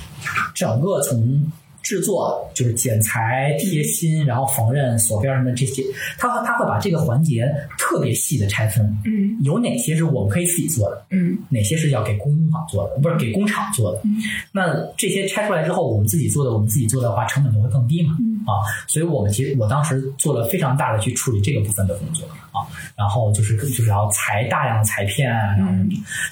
[0.54, 5.82] 整个从制作，就是剪裁、贴心，然后缝纫、锁边什么这些，
[6.18, 7.46] 他会他会把这个环节
[7.78, 8.84] 特别细的拆分。
[9.04, 9.38] 嗯。
[9.42, 11.38] 有哪些是我们可以自己做的，嗯。
[11.50, 14.00] 哪些是要给工坊做的，不是给工厂做的。
[14.04, 14.16] 嗯。
[14.50, 18.16] 那这些拆出来之后，我们自己做的，我们自己做的话，成本就会更低嘛。
[18.18, 18.40] 嗯。
[18.46, 22.66] 啊，所以我们其实我当时做了非常大的去处理这个部分的工作啊，
[22.96, 25.72] 然后就是就是要裁大量的裁片啊，然后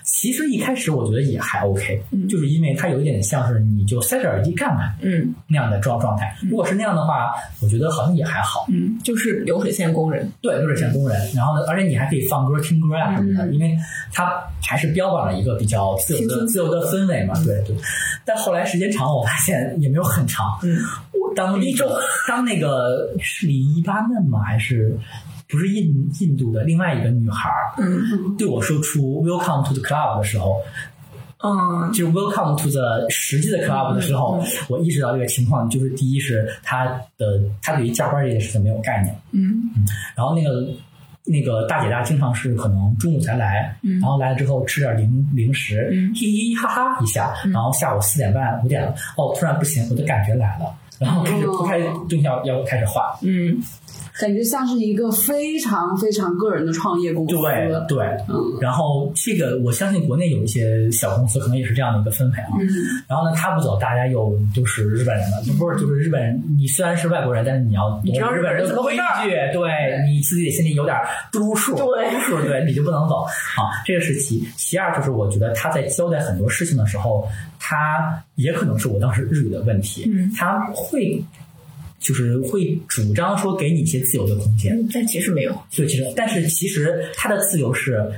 [0.02, 6.36] 其实一开始我觉得也还 OK，、就是因为它有一点像是你就塞着耳机干嘛嗯那样的状状态。
[6.42, 8.66] 如果是那样的话，我觉得好像也还好。
[8.68, 10.30] 嗯，就是流水线工人。
[10.40, 11.16] 对，流水线工人。
[11.34, 13.76] 然后呢，而且你还可以放歌、听歌啊什么的，因为
[14.12, 17.34] 它还是标榜了一个比较自由的、自由的氛围嘛。
[17.44, 17.76] 对对。
[18.24, 20.58] 但后来时间长，我发现也没有很长。
[20.62, 20.78] 嗯，
[21.12, 21.88] 我当一周
[22.26, 24.40] 当那个是李一巴嫩吗？
[24.42, 24.98] 还是
[25.48, 27.50] 不是印印度的另外一个女孩
[28.36, 30.60] 对我说出 “Welcome to the club” 的时候，
[31.42, 31.92] 嗯。
[31.92, 36.84] 就是 welcome to the 实际的 club 的时候，我意识到这个情况，就是第一是他
[37.16, 39.70] 的他对于加班这件事情没有概念，嗯。
[40.16, 40.66] 然后那个
[41.24, 44.00] 那个大姐大经常是可能中午才来，嗯。
[44.00, 46.14] 然后来了之后吃点零零食，嗯。
[46.14, 53.56] 嘻嘻哈哈一下，然后下午四点半五点了，哦，突然不行，我的感觉来了，然后开始铺开东西要要开始画，嗯
[54.18, 57.36] 感觉像是一个非常非常个人的创业公司。
[57.36, 62.48] 对对，嗯然后这个我相信国内有一些小公司可能也是这样的一个分配啊。
[62.58, 62.66] 嗯
[63.08, 66.42] 然后呢，他不走，大家又都是日本人了，不是就是日本人。
[66.58, 69.70] 你虽然是外国人，但是你要懂知道日本人怎么规矩，对
[70.10, 70.96] 你自己得心里有点
[71.30, 73.84] 嘟数，对嘟数，对，你就不能走啊。
[73.84, 77.28] 这个是其其二，就是我觉得他在交代很多事情的时候，
[77.58, 81.22] 他也可能是我当时日语的问题，嗯他会。
[82.06, 85.52] 就是会主张说给你一些自由的空间，嗯，但其实没有。
[85.70, 88.12] 所以其实，但是其实他的自由是，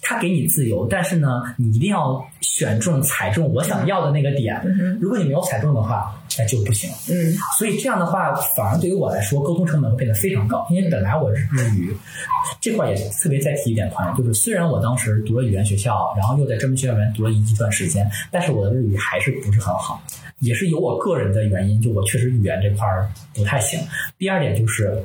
[0.00, 4.58] 他给你自由，但是呢，你一定要选中、踩中我想要的那个点。
[4.64, 6.88] 嗯如果你没有踩中的话，那就不行。
[7.10, 10.66] 嗯所以这样的话，反而对于我来说，沟通成本会变得非常高。
[10.70, 11.44] 因为本来我日
[11.76, 11.94] 语
[12.60, 20.02] 这块也特别再提一点，朋友，就是虽然我当时读了语言学校，然后又在专门学校里面读了一段时间，但是我的日语还是不是很好，
[20.40, 23.78] 也是有我个人的原因，就我确实语言这块儿不太行。
[24.18, 25.02] 第二点就是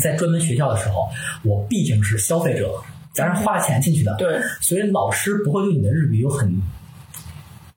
[0.00, 1.08] 在专门学校的时候，
[1.42, 2.74] 我毕竟是消费者，
[3.12, 6.54] 咱是花钱进去的，对，所以老师不会对你的日语有很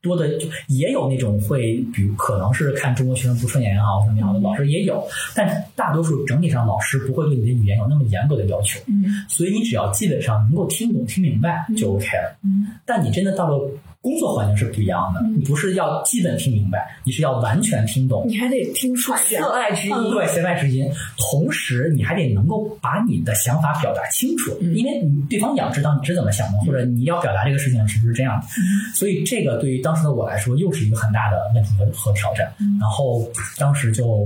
[0.02, 5.06] 多的，就也有那种会，比如可能是看中国学生不顺眼也好，什么也好的老师也有，
[5.36, 9.04] 但大多数整体上老师不会对你的语言有那么严格的要求，嗯。
[9.28, 12.40] 所以你只要基本上能够听懂、听明白就 OK 了。
[12.44, 12.68] 嗯。
[12.86, 13.70] 但你真的到了
[14.02, 18.24] 工作环境是不一样的，你不是要基本听明白，你是要完全听懂。
[18.26, 19.96] 你还得听出弦外之音。
[20.10, 20.90] 对，弦外之音。
[21.18, 28.48] 同时，你还得能够把你的想法表达清楚，嗯因为你对方也要知道你是怎么想的，或者你要表达这个事情是不是这样的。
[28.96, 32.50] 所以，这个对于当时的我来说，又是一个很大的问题和和挑战。
[32.80, 33.28] 然后，
[33.58, 34.26] 当时就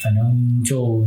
[0.00, 1.04] 反正就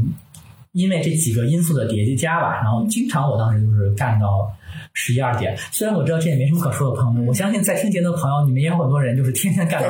[0.73, 4.51] 因为这几个因素的叠加吧，然后经常我当时就是干到。
[4.93, 9.89] 十一二点，虽然我知道这也没什么可说的，朋友们，我相信在听节目的朋友，你们也有很多人就是天天干到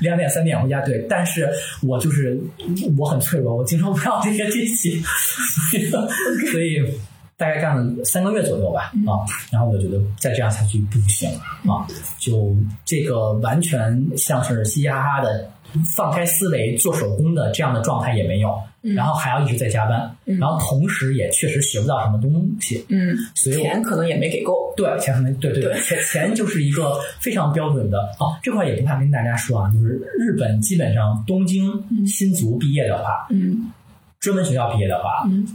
[0.00, 1.48] 两点三点回家，对，但是
[1.82, 2.40] 我就是
[2.96, 5.02] 我很脆弱，我经受不了这个机器，
[6.50, 6.82] 所以
[7.36, 11.30] 大概干了三个月左右吧，啊，然后我就觉得再这样下去不行
[11.70, 11.86] 啊，
[12.18, 15.50] 就这个完全像是嘻嘻哈哈的。
[15.84, 22.30] 放开思维做手工的这样的状态也没有，然后还要一直在加班，然后同时也确实学不到什么东
[22.60, 24.72] 西，嗯，所以钱可能也没给够。
[24.76, 27.98] 对，钱可能对对对钱 钱就是一个非常标准的。
[28.18, 28.36] 哦。
[28.42, 29.88] 这块也不怕跟大家说啊，就是
[30.18, 31.72] 日本基本上东京、
[32.06, 33.70] 新卒毕业的话，嗯。
[34.18, 35.46] 专门学校毕业的话，嗯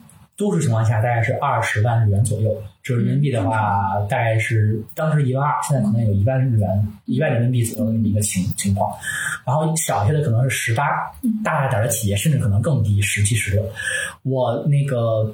[0.41, 2.51] 多数情况下大概是二十万日元左右，
[2.81, 8.91] 就是人民币的话大概是当时一万二，现在可能有一万日元、一万人民币左右的一个情情况。
[9.45, 10.83] 然后小些的可能是十八，
[11.43, 13.63] 大点儿的企业甚至可能更低，十七、十六。
[14.23, 15.31] 我那个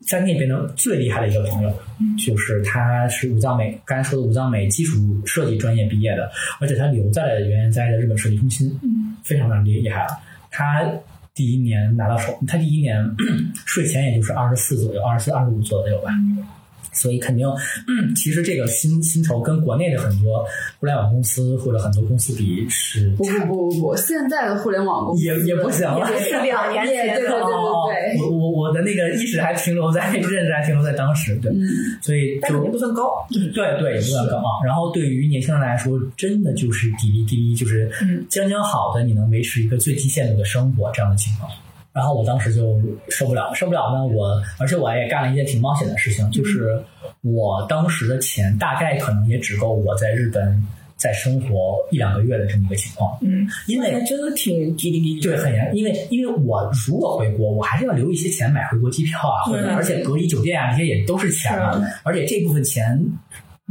[0.00, 1.70] 在那边的最厉害的一个朋友，
[2.16, 4.96] 就是他是武藏美，刚才说的武藏美基础
[5.26, 8.70] 设计专业毕业的，而且他留在了原研哉的日本设计中心，
[9.22, 10.18] 非常非常厉厉害了。
[10.50, 10.82] 他
[11.34, 12.96] 第一年拿到手，他第一年
[13.66, 16.10] 税前也就是二十四左右，二十四、二十五左右吧。
[16.92, 17.46] 所以肯定，
[17.88, 20.44] 嗯，其实这个薪薪酬跟国内的很多
[20.78, 28.22] 互联网公司或者很多公司比是不不不不不，现在的互联网公司也也不行了，也是两 年前的对对对对哦对对。
[28.22, 31.66] 我我我的那个意识还停留在认知还停留在当时，对，嗯
[32.02, 33.26] 所以就不算高。
[33.30, 34.62] 对对，也不算高啊。
[34.64, 41.50] 然后对于年轻人来说，真的就是滴滴滴滴，就是嗯将将好的，你能维持一个最低限度的生活这样的情况。
[41.92, 46.82] 然后我当时就受不了，受不了呢，我而且我也干了一件挺冒险的事情，就是
[47.20, 50.66] 我当时的钱大概可能也只够我在日本
[50.96, 53.18] 再生活一两个月的这么一个情况。
[53.20, 55.20] 嗯，因为真的挺滴滴滴。
[55.20, 62.98] 对，很严，因为因为我如果回国，我还是要留一些钱买回国机票啊，或者对而且隔离酒店啊，这些也都是钱啊是，而且这部分钱。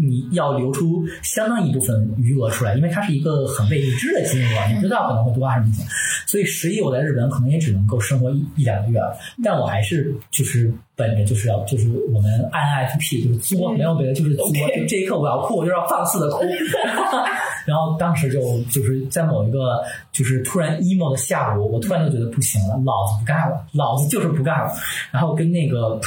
[0.02, 5.86] 你要留出相当一部分余额出来，因为它是一个很未知的金额，你不知道可能会多还是钱，
[6.26, 9.16] 所以十一我在日本可能也只能够生活一一两个月了。
[9.44, 14.48] 但我还是就是本着就是要就是我们 INFP 就是作，没有别的，就是作。
[14.88, 16.44] 这一刻我要哭，我就要放肆的哭。
[17.66, 18.40] 然后当时就
[18.72, 24.72] 就是在某一个就是突然 emo 的下午，我突然就觉得不行了，老子不干了，老子就是不干了。
[25.12, 26.00] 然后跟那个，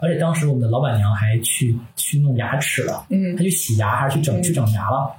[0.00, 5.10] 而且当时我们的老板娘还去去弄牙齿了，嗯她去洗牙还是去整去整牙了。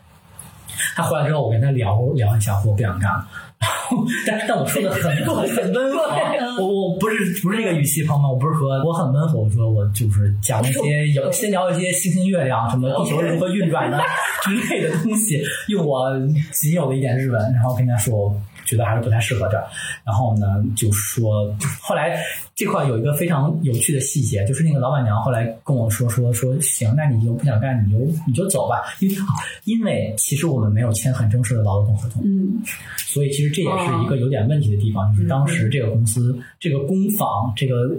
[0.96, 3.28] 她回来之后，我跟她聊聊一下，我不想干了。
[3.62, 14.00] 然后，但但我说的很 很很温和，我我不是不是这个语气，朋友们，我不是说我很温和，我说我就是讲一些有 先聊一些星星月亮什么地球如何运转的
[14.44, 16.06] 之类的东西，用我
[16.52, 19.66] 仅有的一点日文，然后跟他说，我觉得还是不太适合这儿。
[20.06, 22.24] 然后呢，就说后来
[22.54, 27.98] 这块有一个非常有趣的细节，就是那个老板娘后来跟我说说说，行，那你就不想干，你就
[28.28, 29.16] 你就走吧，因为
[29.64, 32.62] 因为其实我们没有签很正式的劳动合同，嗯
[32.98, 37.90] 所以其实这也是一个有点问题的地方，就是当时这个公司、这个工坊、这个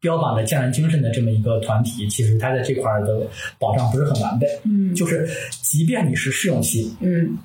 [0.00, 3.26] 标榜的匠人精神的这么一个团体，其实它在这块儿的
[3.58, 4.46] 保障不是很完备。
[4.64, 5.28] 嗯就是
[5.62, 7.36] 即便你是试用期，嗯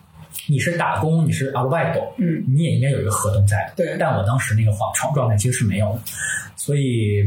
[0.47, 3.71] 你是打工，你是 arbeit，嗯你也应该有一个合同在。
[3.75, 5.99] 对但我当时那个状状状态其实是没有的，
[6.55, 7.23] 所以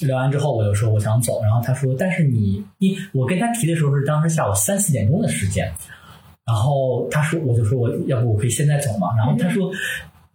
[0.00, 5.72] 聊完之后，我就说我想走，然后他说，但是你你我跟他提的时候是当时下午三四点钟的时间，
[6.46, 9.70] 然后他说我就说我要不我可以现在走嘛，然后他说。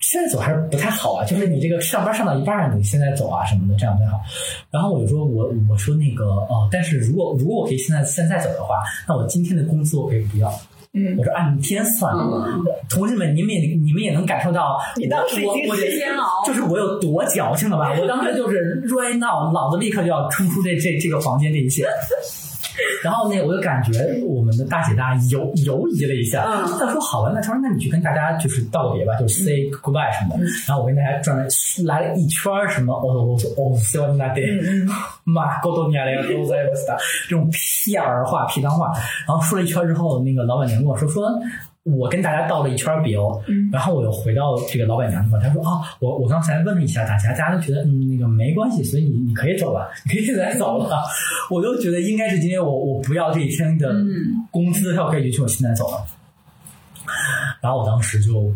[0.02, 4.18] 现在走还是不太好啊，就是你这个上班上到一半，你现在走啊什么的，这样不太好。
[4.72, 8.76] 然后我就说我我说那个哦，但是如果如果我可以现在现在走的话，
[9.06, 10.50] 那我今天的工资我可以不要。
[10.94, 12.14] 嗯我说按天算，
[12.90, 17.94] 同志们，你们也你们也能感受到， 你当时我我是煎熬就是我有多矫情了吧？
[18.00, 21.86] 我当时就是 right now，老子立刻就要冲出这这这个房间这一切。
[23.04, 30.44] 然后呢，我就感觉我们的大姐大犹犹疑了一下，嗯她说好吧，那她说那你去跟大家就是道个别吧，就是 say goodbye 什么的。
[30.68, 31.46] 然后我跟大家转了
[31.86, 34.36] 来了一圈儿什么哦哦哦，希望大家
[35.24, 36.58] 妈沟通你来 都在
[37.28, 38.92] 这种屁儿话、屁脏话。
[39.28, 41.30] 然后说了一圈之后，那个老板娘跟我说说。
[41.84, 43.42] 我跟大家道了一圈别哦，
[43.72, 51.02] 然后我又回到这个老板娘那块，她说啊，我我刚才问了一下大家，大家都觉得嗯那个没关系，所以你你可以走了， 你可以现在走了。
[51.50, 53.94] 我都觉得应该是今天我我不要这一天的
[54.52, 56.06] 工资票可以允许我现在走了。
[57.62, 58.54] 然后我当时就，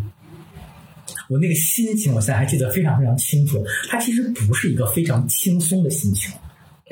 [1.30, 3.66] 我那个心情，我现在还记得非常非常清楚。
[3.90, 6.32] 它其实不是一个非常轻松的心情，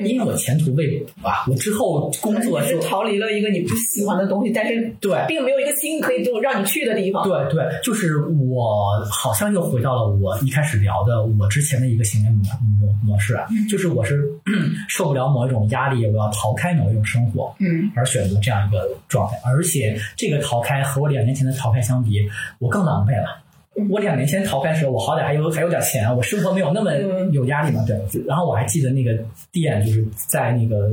[0.04, 1.44] 因为我前途未卜啊。
[1.48, 7.22] 我之后工作是逃离了一个你不喜欢的东西，但是对并没有一个新可以就让你去的地方。
[7.28, 12.42] 对对，就是我好像又回到了我一开始聊的我之前的一个行为模
[12.80, 14.30] 模模式啊，就是我是
[14.88, 23.41] 受不了某一种压力，我要逃开某一种生活，嗯而选择这样一个状态，而且这个逃开和我两年前的逃开相比，我更狼狈了。
[23.88, 26.92] 我两年前逃开的时候，我好歹还有还有点钱，我生活没有那么
[27.32, 27.98] 有压力嘛，对。
[28.26, 29.16] 然后我还记得那个
[29.50, 30.90] 店，就是在那个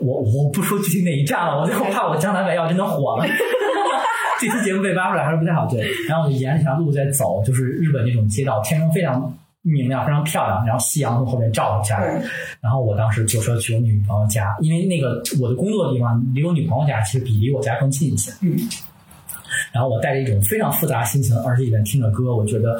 [0.00, 3.24] 我我不说具体哪一站了，我就怕我江南北药真的火了。
[4.40, 5.86] 这期节目被扒出来还是不太好，对。
[6.08, 12.20] 然后我就沿着这条路在走，就是日本那种街道，天空非常明亮，非常漂亮，然后夕阳从后面照了下来。
[12.60, 18.32] 然后我当时坐车去我女朋友家，因为那个我的工作的地方离我女朋友家其实比离我家更近一些。
[18.42, 18.56] 嗯。
[19.74, 22.78] 然后我带着一种非常复杂的心情，耳机里面听着歌，我觉得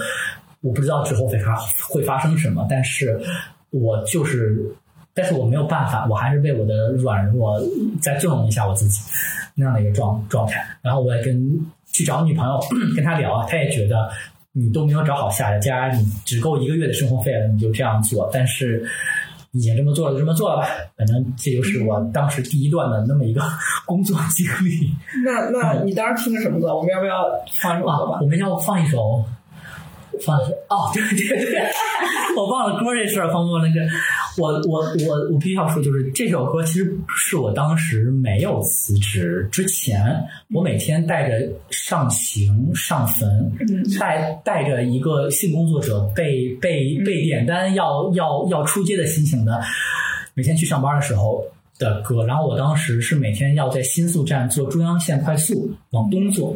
[0.61, 1.57] 我不知道之后会发
[1.89, 3.21] 会发生什么，但是
[3.71, 4.65] 我就是，
[5.13, 7.61] 但是我没有办法，我还是为我的软弱
[8.01, 9.03] 再纵容一下我自己
[9.57, 10.65] 那样的一个状状态。
[10.81, 11.61] 然后我也跟
[11.93, 12.61] 去找女朋友
[12.95, 14.09] 跟她聊，她也觉得
[14.53, 18.89] 你都没有找好下家，你只够一个月的生活费了，你就这样做，但是。
[19.55, 20.67] 已经这么做了，就这么做了吧。
[20.97, 23.41] 反正这就是我当时第一段的那么一个
[23.87, 24.91] 工作经历。
[25.25, 26.75] 那那你当时听的什么歌？
[26.77, 27.25] 我们要不要
[27.61, 28.21] 放一首歌啊，？
[28.21, 29.25] 我们要放一首，
[30.21, 30.39] 放
[30.69, 31.63] 哦，对对对，
[32.37, 33.81] 我忘了歌这事儿，方波那个，
[34.39, 43.53] 我我我我必须要说，就是这首歌其实是我当时没有辞职之前，我每天带着上刑上坟，
[43.99, 49.61] 带带着一个性工作者被被被点单要要要出街的心情的，
[50.35, 51.45] 每天去上班的时候。
[51.91, 56.53] 的歌，然后我当时是每天要在新宿站坐中央线快速往东坐，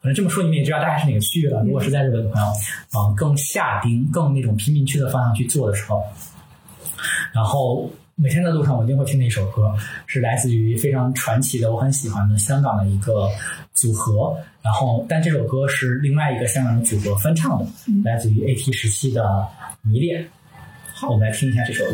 [0.00, 1.62] 可能这么说你们也知道大概是哪个区域了。
[1.62, 2.48] 如果是在日本的朋友，
[2.94, 6.02] 往更下町、更那种贫民区的方向去坐的时候，
[7.32, 9.72] 然后每天在路上我一定会听的一首歌，
[10.06, 13.28] 是来自于非常传奇的，我很喜欢的香港的一个
[13.74, 14.34] 组合。
[14.62, 17.66] 然后，但这首歌是另外一个香港的组合翻唱的，
[18.04, 19.22] 来自于 AT 时期的
[19.80, 20.22] 《迷恋》。
[20.92, 21.90] 好，我们来听一下这首歌。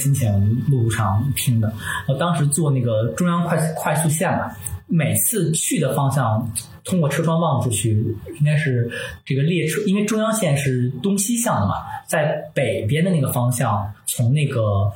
[0.00, 1.72] 带着上坟的心情路上听的。
[2.08, 4.50] 我当时坐那个中央快快速线嘛，
[4.86, 6.50] 每次去的方向，
[6.84, 7.90] 通过车窗望出去，
[8.38, 8.90] 应该是
[9.24, 11.74] 这个列车，因为中央线是东西向的嘛，
[12.06, 14.90] 在北边的那个方向，从那个。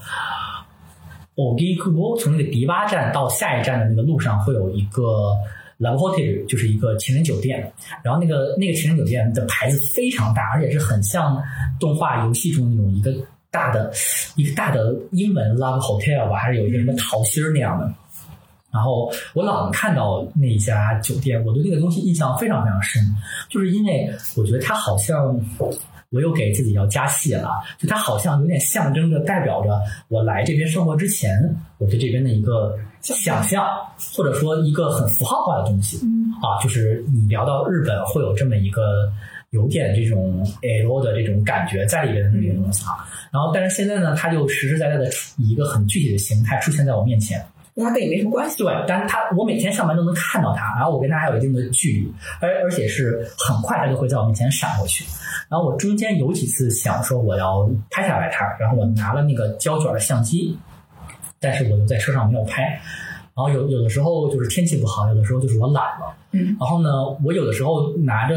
[1.36, 5.34] 欧迪库波从那个迪巴站到下一站的那个路上会有一个
[5.80, 7.72] Love Hotel，就是一个情人酒店。
[8.04, 11.42] 然后那个那个情人酒店的牌子非常大，而且是很像
[11.80, 13.12] 动画游戏中那种一个
[13.54, 13.92] 大的
[14.34, 17.88] 一个大的英文 Love Hotel 吧，还是有一个什么桃心那样的。
[18.72, 23.00] 然后我老能看到那一家酒店，我对那个东西印象非常非常深，
[23.48, 25.40] 就是因为我觉得它好像
[26.10, 31.38] 我又给自己要加戏了，就它好像有点象征着代表着我来这边生活之前，
[31.78, 33.64] 我对这边的一个想象，
[34.16, 35.96] 或者说一个很符号化的东西
[36.42, 38.82] 啊，就是你聊到日本会有这么一个
[39.54, 40.44] 有点这种
[40.82, 43.06] L 的这种感觉在里边的那个东西啊。
[43.32, 45.08] 然后，但是现在呢，它就实实在在的
[45.38, 47.42] 以一个很具体的形态出现在我面前。
[47.76, 48.56] 那他跟你没什么关系。
[48.62, 55.04] 对，但是他我每天上班都能看到他，然后我跟他还有一定的距离，而而且是很快他就会在我面前闪过去。
[55.48, 60.56] 然后我中间有几次想说我要拍下来他，然后我拿了那个胶卷的相机，
[61.40, 62.62] 但是我又在车上没有拍。
[62.62, 66.14] 然后有有的时候就是天气不好，有的时候就是我懒了。
[66.30, 66.56] 嗯。
[66.60, 66.88] 然后呢，
[67.24, 68.36] 我有的时候拿着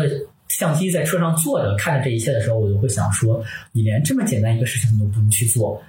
[0.49, 5.81] 相机在车上坐着看着这一切的时候，我就会想说，你连这么简单一个事情你都不能去做。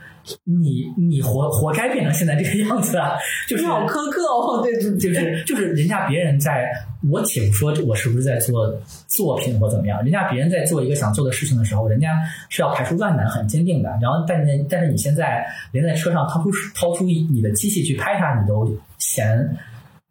[0.45, 3.13] 你你活活该变成现在这个样子啊！
[3.49, 6.71] 就是好苛刻哦，对对就是就是人家别人在，
[7.11, 8.71] 我且不说我是不是在做
[9.07, 12.11] 作品或怎么样，人家别人在做一个想做的事情的时候，人家
[12.51, 13.89] 是要排除万难，很坚定的。
[14.03, 19.57] 然后但是但是你现在连在车上掏出掏出你的机器去拍它，你都嫌。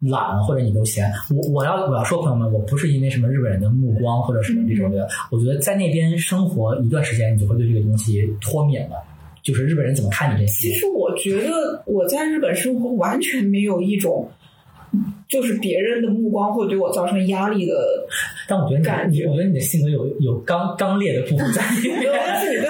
[0.00, 8.96] 懒了，或者你都嫌我，我要我要说，朋友们，我不是因为什么日本人的目光或者什么这种的，我觉得在那边生活一段时间，你就会对这个东西脱敏了。
[9.40, 10.68] 就是日本人怎么看你这些？
[10.68, 14.28] 其实我觉得我在日本生活完全没有一种，
[15.28, 17.74] 就是别人的目光会对我造成压力的。
[18.48, 22.02] 但我觉得你，感觉我觉得你的性格有有刚刚烈的部分在里面，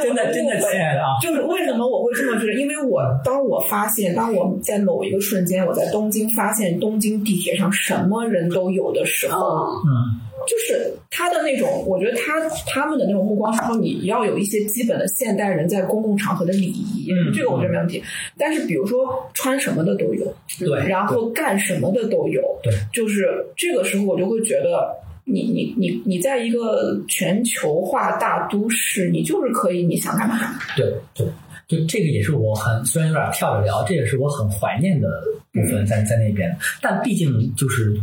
[0.02, 1.14] 真的真的，亲爱的啊！
[1.22, 2.54] 就是为什么我会这么觉得？
[2.54, 10.18] 因为我当我发现，当我在某一个瞬间，我在东京发现东京地铁上什么人都有的时候，嗯，
[10.48, 18.02] 就是他的那种，我觉得他他们的那种目光是说你要有一些基本的现代人在公共场合的礼仪，嗯这个我觉得没问题。
[18.36, 24.96] 但是比如说穿什么的都有，对然后干什么的都有，对，就是这个时候我就会觉得。
[25.30, 30.58] 你你你你在一个全球化大都市，你就是可以你想干嘛干嘛。
[30.74, 31.26] 对对，
[31.68, 35.06] 就这个也是我很虽然有点跳着聊，这也是我很怀念的
[35.52, 36.56] 部分在在那边。
[36.80, 37.94] 但毕竟就是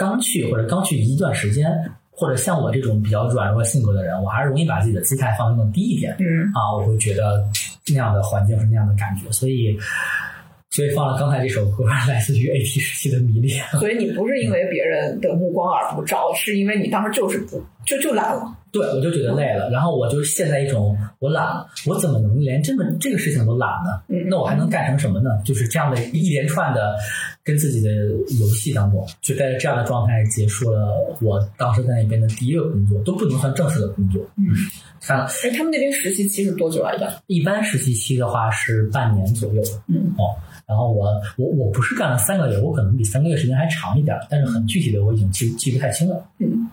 [0.00, 1.70] 刚去或者刚去一段时间，
[2.10, 6.16] 或者像我这种比较软弱性格的人，我还是容易把自己的姿态放得更低一点。
[6.18, 7.44] 嗯，啊，我会觉得
[7.88, 9.78] 那样的环境是那样的感觉，所以
[10.70, 13.62] 所以放了刚才这首歌，来自于 AT 时期的迷恋。
[13.72, 18.56] 所以你不是因为别人的目光而不照，是因为你当时就是不就就懒了。
[18.72, 24.00] 对，我就觉得累了，然后我就陷在一种我懒了，我怎么能连这么这个事情都懒呢？
[24.06, 25.30] 嗯那我还能干成什么呢？
[25.44, 26.94] 就是这样的一连串的
[27.42, 27.90] 跟自己的
[28.38, 34.22] 游戏当中，就在这样的状态结束了我当时在那边的第一个工作，都不能算正式的工作。
[34.36, 34.46] 嗯，
[35.00, 37.12] 算了哎，他们那边实习期是多久来着？
[37.26, 39.60] 一般实习期的话是半年左右。
[39.88, 40.30] 嗯哦，
[40.68, 46.24] 然后我我我不是干了三个月，我可能比三个月时间还长一点，但是很具体的我已经记记不太清了。
[46.38, 46.68] 嗯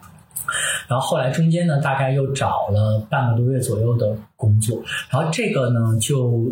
[0.87, 6.51] 然后后来中间呢，大概又找了半个多月左右的工作，然后这个呢就。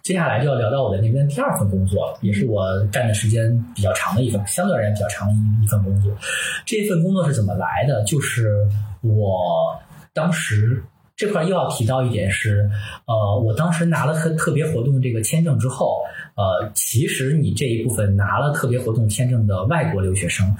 [0.00, 6.16] 接下来就要聊到我的那边第二份工作了，也是我干的时间比较长的一份，相对而言比较长的一一份工作。
[6.64, 8.00] 这份工作是怎么来的？
[8.04, 8.64] 就是
[9.00, 9.76] 我
[10.14, 10.80] 当时
[11.16, 12.70] 这块又要提到一点是，
[13.06, 15.96] 呃，我当时拿了特特别活动这个签证之后，
[16.36, 20.54] 呃，其实你这一部分拿了特别活动签证的外国留学生，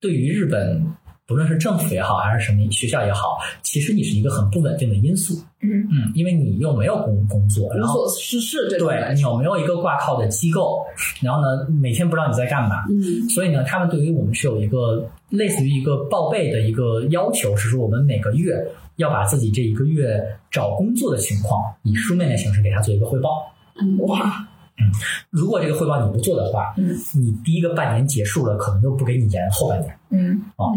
[0.00, 0.84] 对于日本。
[1.32, 5.42] 不论是政府也好，还是什么学校也好，其实你是一个很不稳定的因素。
[5.60, 9.14] 嗯嗯，因为你又没有工工作，然无后所事事这种对。
[9.14, 10.84] 你有没有一个挂靠的机构？
[11.22, 12.84] 然后呢，每天不知道你在干嘛。
[12.90, 18.54] 嗯所以呢，他们对于我们是有一个类似于一个报备的一个要求，是说我们每个月
[18.96, 23.30] 要把自己这一个月找工作的情况以书面的形式给他做一个汇报。
[23.80, 24.46] 嗯哇，
[25.30, 29.96] 如果这个汇报你不做的话，嗯你第一个半年结束了，可能就不给你延后半年。
[30.14, 30.68] 嗯啊，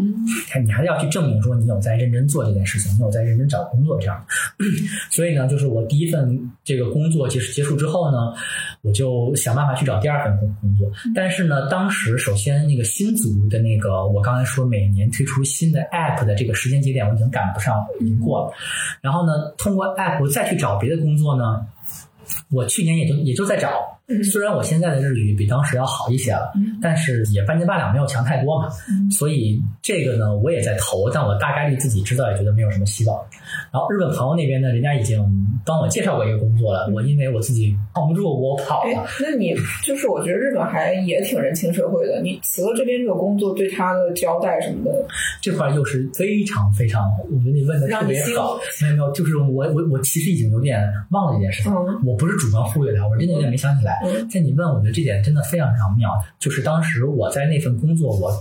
[0.49, 4.25] 看你还是要去证明说你有在认真做这件事情，你有在认真找工作这样。
[5.11, 8.33] 所以呢，就是我第一份这个工作结束结束之后呢，
[8.81, 10.89] 我就想办法去找第二份工工作。
[11.13, 18.53] 但是呢，当时首先那个新组的那个，我刚才说每年推出新的 app 的这个时间节点，我已经赶不上，已经过了。
[19.01, 21.65] 然后呢，通过 app 再去找别的工作呢，
[22.51, 23.99] 我去年也就也就在找。
[24.23, 28.69] 虽然我现在的日语比当时要好一些了，但是也半斤八两，没有强太多嘛。
[29.09, 33.19] 所以这个呢，我也在投，但我大概率自己知道，也觉得没有什么希望。
[33.71, 35.19] 然后日本朋友那边呢，人家已经
[35.65, 42.21] 帮我介绍过一个工作了，我因为我自己扛不住，我跑哎了。，那你就是我觉得日本还也挺人情社会的。
[42.21, 45.05] 你辞了这边这个工作，对他的交代什么的，
[45.41, 48.59] 这块又是非常非常，我觉得你问的特别好。
[48.81, 50.79] 没有没有，就是我我我其实已经有点
[51.09, 53.94] 忘了这件事情，嗯我不是主观忽略他，我真的有点没想起来。
[54.03, 56.11] 嗯在你问，我的这点真的非常非常妙。
[56.39, 58.31] 就是当时我在那份工作，我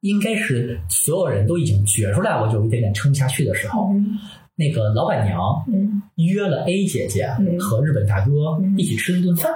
[0.00, 4.18] 应该是所有人都已经觉出来，我就有一点点撑不下去的时候，嗯
[4.54, 9.50] 那个老板娘嗯约了 A 姐姐嗯和日本大哥嗯一起吃了顿饭。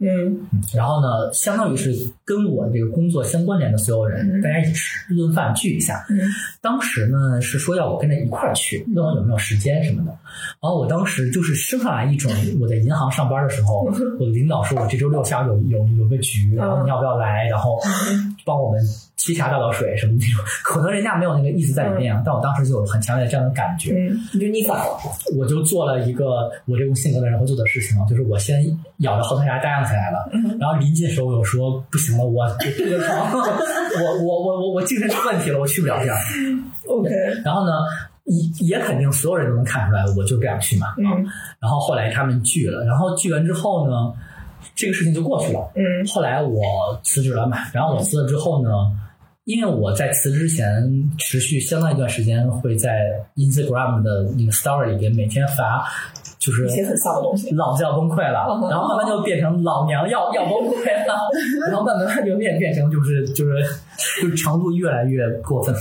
[0.00, 1.92] 嗯然后呢，相当于是
[2.24, 6.06] 跟我这个工作相关联的所有人，嗯大家一起吃一顿饭聚一下。
[6.08, 6.20] 嗯
[6.60, 10.10] 当时呢是说要我跟着一块儿去，问我有没有时间什么的。
[10.60, 12.30] 然后我当时就是生下来一种
[12.60, 17.46] 我在银行上班的时候，我的领导说我这周六下午有有有个局，然后你要不要来？
[17.48, 17.78] 然后
[18.44, 18.80] 帮我们
[19.18, 20.44] 沏茶大倒水什么那种。
[20.62, 23.92] 可能人家没有那个意思在里面啊，但我当时就有很强烈的这样的感觉。
[23.92, 24.86] 嗯，你就逆反了。
[25.36, 28.64] 我就做了一个我这种性格的人会做的事情，就是我先
[28.98, 36.16] 咬着后槽牙答应起来了，然后临近的时候我又说不行了，我我这个床，我我我我我精神出问题了，我去不了这样。
[36.86, 37.10] OK，
[37.44, 37.72] 然后呢，
[38.24, 40.86] 也也肯定所有人都能看出来，我就这样去嘛。
[40.88, 41.26] 啊嗯
[41.60, 44.12] 然后后来他们拒了，然后拒完之后呢，
[44.76, 45.70] 这个事情就过去了。
[45.74, 46.62] 嗯后来我
[47.02, 48.70] 辞职了嘛，然后我辞了之后呢，
[49.48, 53.00] 因为我在辞职之前持续相当一段时间会在
[53.34, 55.82] Instagram 的那个 Story 里边每天发，
[56.38, 61.16] 就是一些很丧的东西老子要崩溃了，嗯然后慢慢就变成老娘要要崩溃了，
[61.66, 63.64] 然后慢慢就变变成就是就是
[64.20, 65.74] 就是程度越来越过分，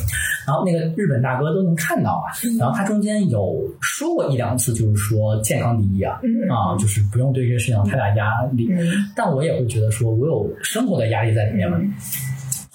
[0.48, 8.88] 然后那个日本大哥都能看到啊，然后他中间有说过一两次，就是说健康第一啊，嗯啊，就是不用对这个事情有太大压力，嗯。
[9.14, 11.78] 但我也会觉得说我有生活的压力在里面嘛。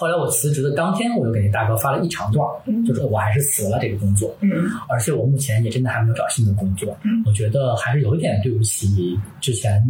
[0.02, 2.44] 后来我辞职的当天，我就给那大哥发了一长段，
[2.84, 4.50] 就说我还是辞了这个工作，嗯。
[4.88, 9.80] 而且我目前也真的还没有找新的工作，我觉得还是有一点对不起之前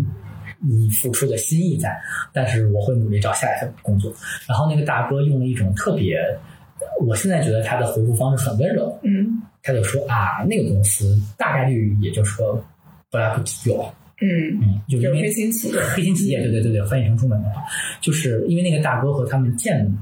[0.59, 1.99] 你付出的心意在，
[2.31, 4.13] 但是我会努力找下一份工作。
[4.47, 6.19] 然后那个大哥用了一种特别，
[7.01, 9.41] 我现在觉得他的回复方式很温柔，嗯。
[9.63, 12.63] 他就说啊，那个公司大概率也就是说
[13.11, 13.83] 不来不及有，
[14.23, 15.81] 嗯，嗯，就就是黑心企业。
[15.95, 17.63] 黑心企业，对对对对，翻译成中文的话，
[18.01, 19.93] 就是因为那个大哥和他们见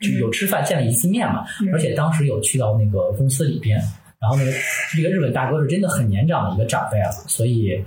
[0.00, 3.78] 就有吃饭见了一次面嘛，嗯而且当时有去到那个公司里边，
[4.20, 4.52] 然后那个
[4.94, 7.82] 这个日本大哥是真的很年长的一个长辈了，所以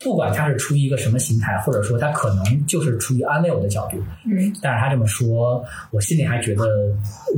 [0.00, 3.96] 不管他是出于一个什么心态，或者说他可能就是出于安慰我的角度，
[4.26, 6.64] 嗯但是他这么说，我心里还觉得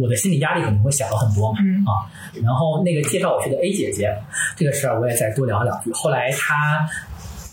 [0.00, 1.58] 我的心理压力肯定会小了很多嘛。
[1.62, 2.08] 嗯啊，
[2.42, 4.16] 然后那个介绍我去的 A 姐姐
[4.56, 5.92] 这个事儿，我也再多聊两句。
[5.92, 6.88] 后来她，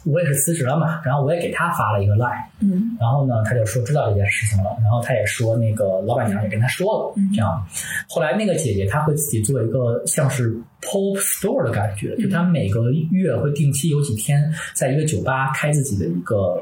[0.05, 2.95] 我也是辞职了嘛，然后我也给他发了一个 line，嗯。
[2.99, 7.65] 然后呢，他就说知道这件事情了，然后他也说那个老板娘也跟他说了，这样。
[8.09, 16.61] 后来那个姐姐她会自己做一个像是 pop store 的感觉，就她每个月会定期有几天在一个酒吧开自己的一个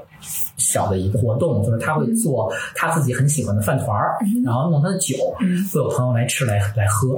[0.57, 5.15] 小的一个活动，就是她会做她自己很喜欢的饭团儿，然后弄她的酒，
[5.73, 7.17] 会有朋友来吃来来喝，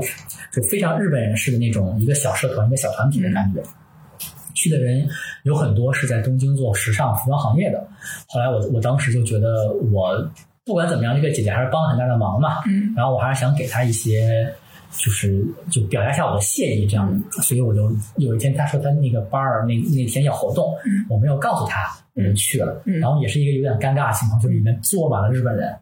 [0.52, 3.62] 就非常日本人式的那种一个小社团、一个小团体的感觉。
[4.64, 5.06] 去的人
[5.44, 7.86] 有很多是在东京做时尚服装行业的。
[8.28, 10.14] 后来我我当时就觉得我
[10.66, 12.64] 不管怎么样，这个姐姐还是帮了很大的忙嘛。
[12.68, 14.50] 嗯然后我还是想给她一些，
[14.92, 17.24] 就是就表达一下我的谢意这样。
[17.42, 20.74] 所以我就有一天她说她那个班儿那那天要活动，
[21.10, 22.82] 我没有告诉她，我就去了。
[22.86, 25.76] 嗯然后也是一个有点尴尬的情况，就是里面坐满了日本人，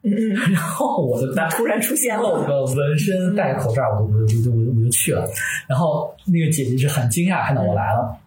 [0.52, 2.48] 然后我就 突然出现露了。
[2.48, 5.28] 个纹身，戴个口罩，我就我就我就我就我就去了。
[5.68, 8.18] 然后那个姐姐是很惊讶看到我来了，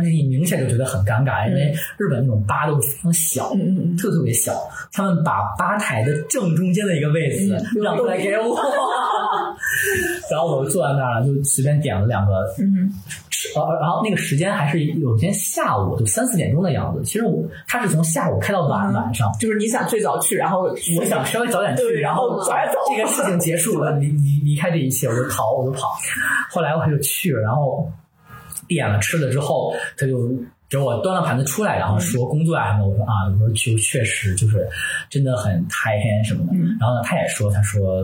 [0.00, 3.50] 而且你明显就觉得很尴尬，因为日本那种吧都是非常小，
[3.98, 4.52] 特特别小，
[4.92, 8.58] 他们把吧台的正中间的一个位置嗯让出来给我，
[10.30, 12.90] 然后我就坐在那儿，就随便点了两个嗯
[13.56, 17.02] 呃，然后那个时间还是有一天下午，就三四点钟的样子。
[17.02, 20.62] 其实我他是从下午开到晚晚上，就是你想最早去，然后
[20.98, 22.38] 我想稍微早点去，然后
[22.94, 25.88] 这个事情结束了，离离离开这一切，我就逃，我就跑。
[26.50, 27.90] 后来我就去了，然后
[28.68, 30.28] 点了吃了之后，他就
[30.68, 32.86] 给我端了盘子出来，然后说工作啊什么。
[32.86, 34.68] 我说啊，我说就确实就是
[35.08, 36.52] 真的很太黑什么的。
[36.78, 38.02] 然后呢，他也说，他说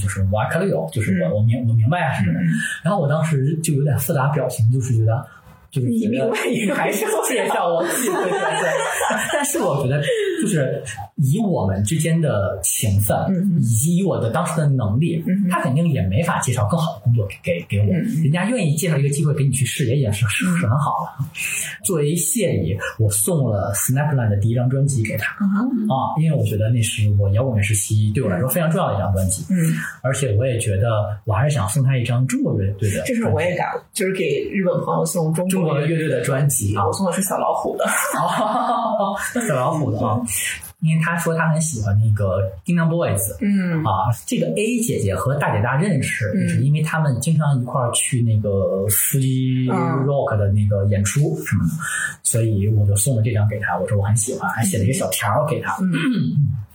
[0.00, 2.40] 就是瓦卡里有，就是我我明我明白啊什么的。
[2.82, 5.26] 然后我当时就有点复杂表情，就是觉得。
[5.76, 8.70] 就是觉得你明白你还是介绍我，自己对对对。
[9.32, 10.02] 但是我觉得，
[10.40, 10.82] 就是
[11.16, 17.92] 以我们之间的情分，嗯以及以我的当时的能力，嗯他肯定也没法介绍更好的工作给给给我。
[17.92, 21.24] 嗯人家愿意介绍一个机会给你去试，也已经是是很好的。
[21.84, 29.56] 作为谢礼，我送了 Snapland 的第一张专辑给他啊，因为我觉得那是我摇滚乐时期对我来说非常重要的一张专辑，嗯，
[30.02, 30.88] 而且我也觉得
[31.24, 36.92] 我还是想送他一张中国乐队的这是我也干了，就是给日本朋友送中中国国乐队的专辑啊我。
[36.92, 37.84] 送的是小老虎的。
[38.18, 39.14] 哦，
[39.46, 40.18] 小老虎的啊，
[40.80, 48.86] 因为他说他很喜欢那个 Dina Boys，嗯啊，这个 A 姐姐和大姐大认识，嗯就是因为他们经常一块儿去那个
[49.70, 51.70] 嗯 Rock 的那个演出什么的，
[52.22, 55.76] 所以我就送了这张给他，我说我很喜欢，还写了一个小条儿给他。
[55.82, 56.56] 嗯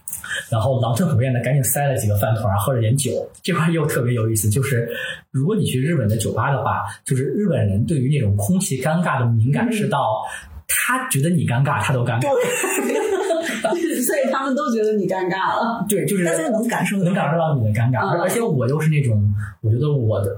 [0.50, 3.12] 然后狼吞虎咽的赶紧塞了几个饭团，喝了点酒。
[3.42, 4.90] 这块又特别有意思，就是
[5.32, 10.22] 如果你去日本的酒吧的话，就是日本人对于那种空气尴尬的敏感是到，
[10.68, 12.30] 他觉得你尴尬，他都尴尬。
[14.02, 15.86] 所以他们都觉得你尴尬了。
[15.88, 20.36] 对，就是大家能感受能感受到你的尴尬，嗯而且我又是那种，我觉得我的，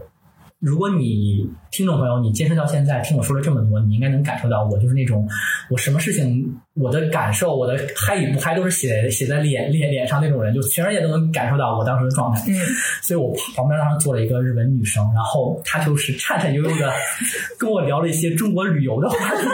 [0.64, 5.27] 如果你听众朋友你坚持到现在听我说了这么多，你应该能感受到我就是那种，
[5.69, 12.41] 我什么事情我的感受，我的嗨与不嗨都是写写在脸脸脸上那种人，就全世界都能感受到我当时的状态。
[12.48, 12.56] 嗯，
[13.02, 16.94] 所以我旁边当时坐了一个日本女生，然后她就是颤颤悠悠的
[17.60, 19.45] 跟我聊了一些中国旅游的话题。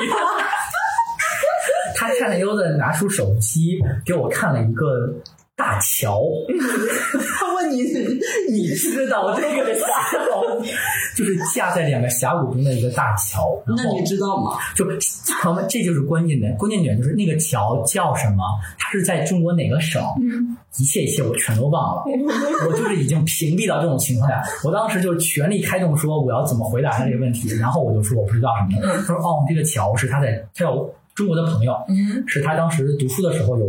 [1.98, 5.12] 她颤颤悠悠的拿出手机给我看了一个
[5.60, 6.24] 大桥，
[7.38, 7.84] 他问你，
[8.50, 9.86] 你知道这个 桥，
[11.18, 13.62] 就是架在两个峡谷中的一个大桥。
[13.68, 14.58] 然后那你知道吗？
[14.74, 18.44] 就朋友们，这就是关键点，关键点就是那个桥叫什么？
[18.80, 20.02] 它是在中国哪个省？
[20.78, 22.04] 一切一切我全都忘了，
[22.66, 24.42] 我就是已经屏蔽到这种情况下。
[24.64, 28.96] 我当时就是全力开动，说我要怎么回答他这个问题，然后我就说我不知道什么的。
[29.00, 33.66] 他说哦，这个桥是他在他有中国的朋友，嗯是他当时读书的时候有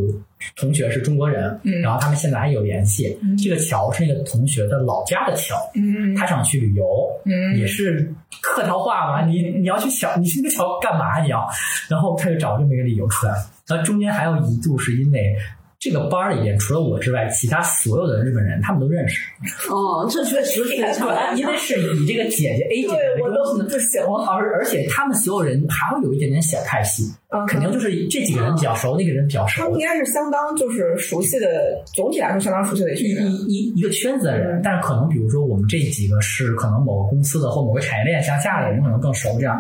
[0.57, 3.19] 同学是中国人，嗯然后他们现在还有联系。
[3.43, 6.87] 这个桥是那个同学的老家的桥，嗯他想去旅游，
[7.25, 11.21] 嗯也是客套话嘛，你你要去桥，你去那个桥干嘛？
[11.23, 11.47] 你要，
[11.89, 13.35] 然后他就找这么一个理由出来。
[13.67, 15.37] 然后中间还有一度是因为
[15.81, 19.23] 这个班儿里边除了我之外，其他所有的日本人他们都认识，
[19.71, 24.27] 哦，这确实非常因为是以这个姐姐 A 姐姐对我为中心的都不行了。
[24.29, 33.33] 而而且他们所有人还会有一点点小派系，嗯肯定就是这几个人比较熟，那个人比较熟他们，应该是相当就是熟悉的，总体来说相当熟悉的一一群人。
[33.33, 39.57] 一一一个圈子的人，但是可能比如说我们这几个是可能某个公司的或某个产业链向下的人，可能更熟这样。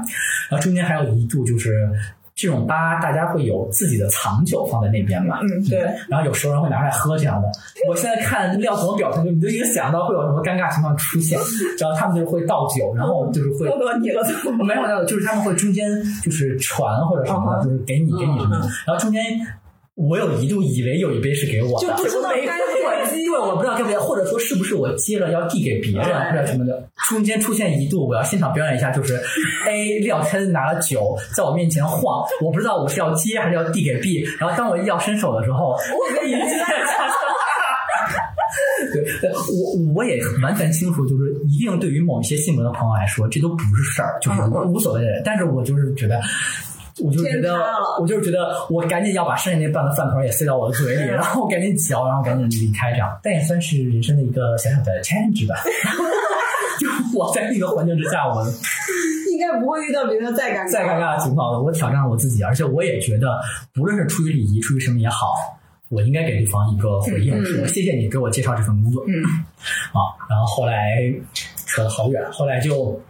[0.50, 1.88] 然后中间还有一度就是
[2.34, 7.48] 这种吧，大家会有自己的藏酒放在那边嘛，嗯，对，然后有熟人会拿出来喝这样的。
[7.88, 11.38] 我现在看廖总表情，就你就已经想到会有什么尴尬情况出现，
[11.78, 14.22] 然后他们就会倒酒，然后就是会多多你了，
[14.64, 15.86] 没有没有，就是他们会中间
[16.22, 19.22] 就是传或者什么的，就是给你给你什么的，然后中间
[20.08, 22.58] 我有一度以为有一杯是给我的，就不知道该
[23.10, 29.20] 对，因为我不知道该不该，或者说是不是我接了要递给别人或者什么的，中间出现一度我要现场表演一下，就是
[29.68, 36.38] A 廖天拿了酒在我面前晃，我不知道我是要接还是要递给 B，然后当我一要伸手的时候，我已经
[38.92, 45.22] 对，对我我也完全清楚，就是一定对于某一些性格的朋友来说，这都不是事儿，就是无所谓的人。
[45.24, 46.20] 但是我就是觉得。
[47.02, 47.58] 我就觉得
[48.00, 53.18] 我就是觉得，我赶紧要把剩下那半个饭团也塞到我的嘴里， 然后赶紧嚼，然后赶紧离开，这样。
[53.22, 55.56] 但也算是人生的一个小小的 challenge 吧。
[56.80, 58.42] 就我在那个环境之下，我
[59.30, 60.70] 应该不会遇到别人再尴尬。
[60.72, 63.40] 再尴尬的情况了，我挑战了我自己，而且我也觉得，
[63.74, 65.26] 不论是出于礼仪，出于什么也好，
[65.88, 69.04] 我应该给对方一个回应，说谢谢你给我介绍这份工作。
[69.06, 69.22] 嗯
[69.92, 71.12] 啊，然后后来
[71.66, 73.00] 扯得好远，后来就。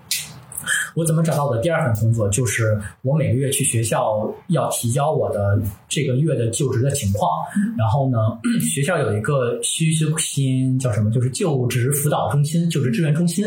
[0.94, 2.28] 我怎么找到我的第二份工作？
[2.28, 7.30] 就是我每个月去学校要提交我的这个月的就职的情况，
[7.76, 8.18] 然后呢，
[8.60, 11.10] 学校有一个需求心叫什么？
[11.10, 13.44] 就是就职辅导中心、就职支援中心。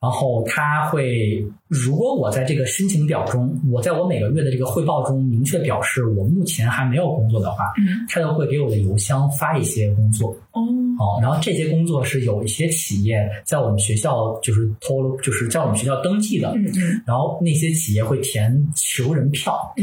[0.00, 10.36] 然后他会，如果我在这个申请表中，我在我每个月的这个汇报中明确表示我目前还没有工作的话，嗯他就会给我的邮箱发一些工作。
[10.52, 10.60] 哦，
[10.98, 17.02] 哦，然后这些工作是有一些企业在我们学校就是偷了，就是在我们学校登记的，嗯嗯。
[17.06, 19.74] 然后那些企业会填求人票，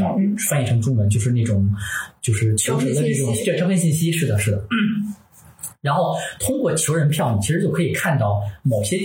[0.49, 1.69] 翻译成中文就是那种
[2.21, 4.63] 就是求职的这种招聘信息对招聘信息，是的，是的。
[5.81, 8.97] 然后通过求人票，你其实就可以看到某些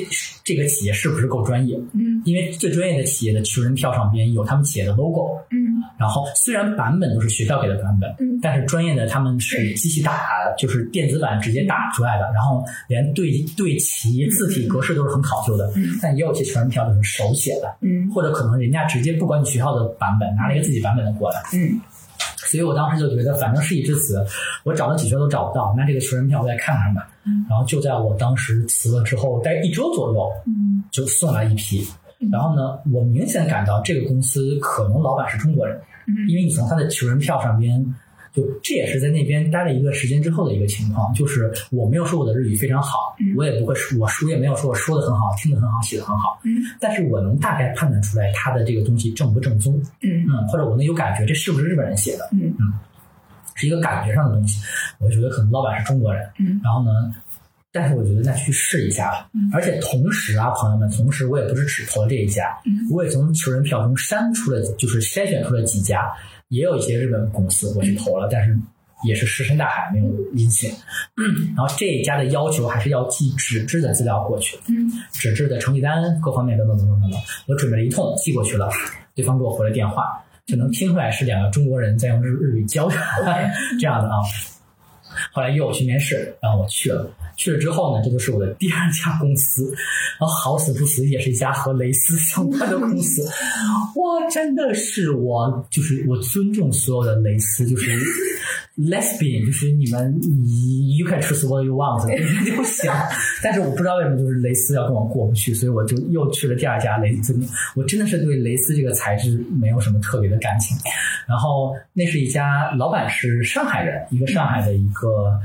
[0.44, 2.20] 这个企业是不是够专业，嗯。
[2.26, 5.80] 因为最专业的企业的求人票上边有他们企业的 logo，嗯。
[5.98, 8.38] 然后虽然版本都是学校给的版本，嗯。
[8.42, 10.20] 但是专业的他们是机器打，
[10.58, 15.72] 就是电子版直接打出来的，然后连对对齐字体格式都是很考究的。
[15.76, 15.98] 嗯。
[16.02, 18.10] 但也有些求人票就是手写的，嗯。
[18.12, 21.40] 或者可能人家直接不管你学校的版本，拿了一个自己版本的过来。
[21.54, 21.80] 嗯
[22.46, 24.24] 所以我当时就觉得，反正事已至此，
[24.64, 27.08] 我找了几圈都找不到，那这个求人票我再看看吧。
[27.48, 31.84] 然后就在我当时辞了之后，大概一周左右，嗯就送来一批。
[32.32, 37.84] 然后呢，我明显感到这个公司可能老板是中国人，嗯因为你从他的求人票上边，
[38.36, 46.60] 就这也是在那边待了一个时间之后的一个情况，就是我没有说我的日语非常好，我也不会说，我书也没有说我说的很好，听的很好，写的很好，嗯。
[46.78, 50.26] 但是我能大概判断出来他的这个东西正不正宗，嗯。
[50.28, 52.54] 嗯，或者我能有感觉这是不是日本人写的，嗯。
[53.54, 54.62] 是一个感觉上的东西。
[54.98, 56.60] 我觉得可能老板是中国人，嗯。
[56.62, 56.90] 然后呢，
[57.72, 59.30] 但是我觉得那去试一下吧。
[59.50, 62.86] 而且同时啊，朋友们，同时我也不是只投了这一家，嗯。
[62.90, 66.12] 我也从求人票中删出了，就是筛选出了几家，
[66.48, 68.56] 也有一些日本公司我去投了，但是。
[69.04, 70.72] 也是石沉大海，没有音信。
[71.18, 77.20] 嗯， 然后这一家的要求还是要寄纸质的资料过去，嗯纸质的成绩单各方面等等等等等等。
[77.46, 78.70] 我准备了一通寄过去了，
[79.14, 84.16] 对方给我回了电话，就能听出来是两个中国人在用日日语交谈 这样的啊。
[85.30, 87.06] 后来约我去面试，然后我去了。
[87.36, 89.72] 去了之后呢，这就是我的第二家公司，
[90.18, 93.22] 然后好死不死也是一家和蕾丝相关的公司。
[93.24, 97.90] 哇，真的是我就是我尊重所有的蕾丝，就是
[98.78, 102.06] lesbian，就是你们你 you can choose what you want
[102.56, 102.90] 就行。
[103.42, 107.38] 但是我不知道为什么就是蕾丝要跟我过不去，所以我就又去了第二家蕾丝。
[107.74, 110.76] 我真的是对蕾丝这个材质没有什么特别的感情。
[111.28, 115.38] 然后那是一家老板是上海人，一个上海的一个。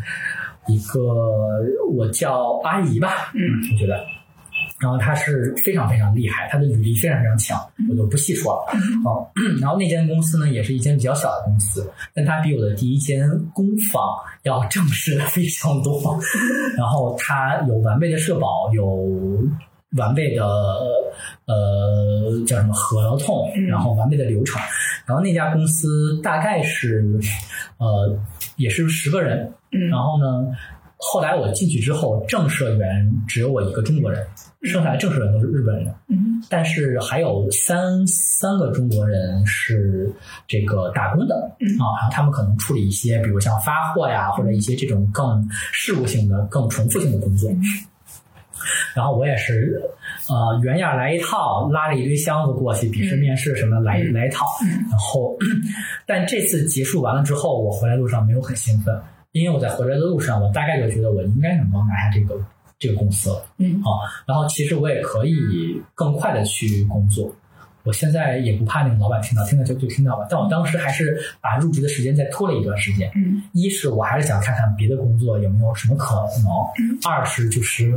[0.71, 0.99] 一个
[1.91, 3.41] 我叫阿姨吧，嗯，
[3.73, 3.95] 我觉得，
[4.79, 8.73] 然后她是非常非常厉害，她的履历非常非常强，我就不细说了。
[9.05, 9.27] 哦，
[9.59, 14.01] 然后那间公司呢，也是一间比较小的公司，但它比我的第一间工坊
[14.43, 16.01] 要正式的非常多。
[16.77, 19.07] 然后它有完备的社保，有
[19.97, 20.45] 完备的
[21.45, 24.61] 呃叫什么合同，然后完备的流程。
[25.05, 27.19] 然后那家公司大概是
[27.77, 28.17] 呃
[28.55, 29.51] 也是十个人。
[29.89, 30.55] 然后呢，
[30.97, 34.25] 后来我进去之后，正社员只有我一个中国人，
[34.63, 35.93] 剩下的正社员都是日本人。
[36.09, 36.27] 嗯。
[36.49, 40.11] 但是还有三三个中国人是
[40.47, 47.49] 这个打工的啊，然后他们可能处理一些，比如像发货呀，或者一些这种更事务性的、更重复性的工作。
[48.95, 49.81] 然后我也是，
[50.29, 54.45] 呃，原样来一套，拉着一堆箱子过去，笔试、面试什么来来一套。
[54.89, 55.35] 然后，
[56.05, 58.99] 但这次结束完了之后，我回来路上没有很兴奋，
[59.31, 62.39] 因为我在回来的路上，我大概就觉得我应该能够拿下这个
[62.77, 63.45] 这个公司了。
[63.57, 67.33] 嗯啊，然后其实我也可以更快的去工作。
[67.83, 70.27] 我现在也不怕那个老板听到，听到就就听到吧。
[70.29, 73.11] 但我当时还是把入职的时间再拖了一段时间。
[73.15, 77.91] 嗯一是我还是想看看别的工作有没有什么可能，二是就是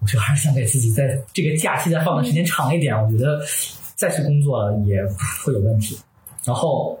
[0.00, 3.38] 我就还是想给自己在这个假期再放的时间长一点，我觉得
[3.96, 5.04] 再去工作也
[5.44, 5.98] 会有问题。
[6.44, 6.98] 然后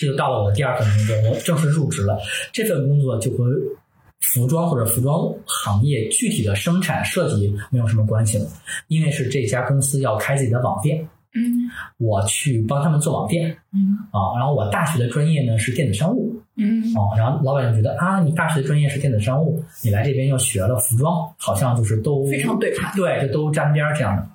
[0.00, 2.18] 这就到了我的第二份工作，我正式入职了。
[2.54, 3.44] 这份工作就和
[4.20, 8.46] 服装或者服装行业具体的生产设计没有什么关系了，
[8.88, 11.68] 因为是这家公司要开自己的网店，嗯
[11.98, 14.32] 我去帮他们做网店嗯啊。
[14.38, 24.26] 然后我大学的专业呢是电子商务嗯啊，然后老板就觉得啊，你大学的专业是电子商务，你来这边又学了服装，好像就是都非常对盘对，就都沾边儿这样的。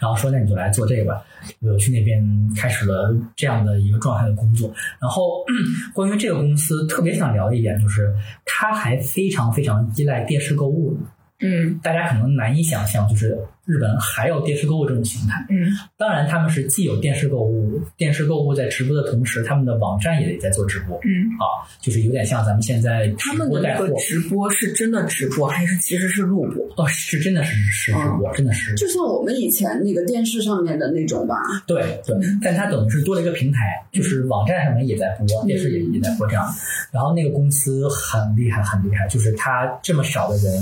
[0.00, 1.22] 然后说那你就来做这个吧，
[1.60, 2.22] 我就去那边
[2.56, 4.72] 开始了这样的一个状态的工作。
[5.00, 5.44] 然后
[5.92, 8.14] 关于这个公司特别想聊的一点就是，
[8.44, 10.98] 它还非常非常依赖电视购物。
[11.40, 15.44] 嗯大家可能难以想象，就是日本还有电视购物这种形态。
[15.48, 26.84] 嗯当然，他们是既有电视购物，电视购物在直播的同时，他们的网站也得在做直播嗯，啊，就是有点像咱们现在直他们的那播带货个直播是真的直播，还是其实是录播？
[26.84, 31.36] 哦，是真的是是直播，真的是就像我们以前那个电视上面的那种吧，
[31.66, 36.44] 对对，但它等于是多了一个平台，就是网站上面也在播，电视也也在播这样。
[36.90, 40.52] 然后那个公司很厉害，很厉害，就是他这么少的人，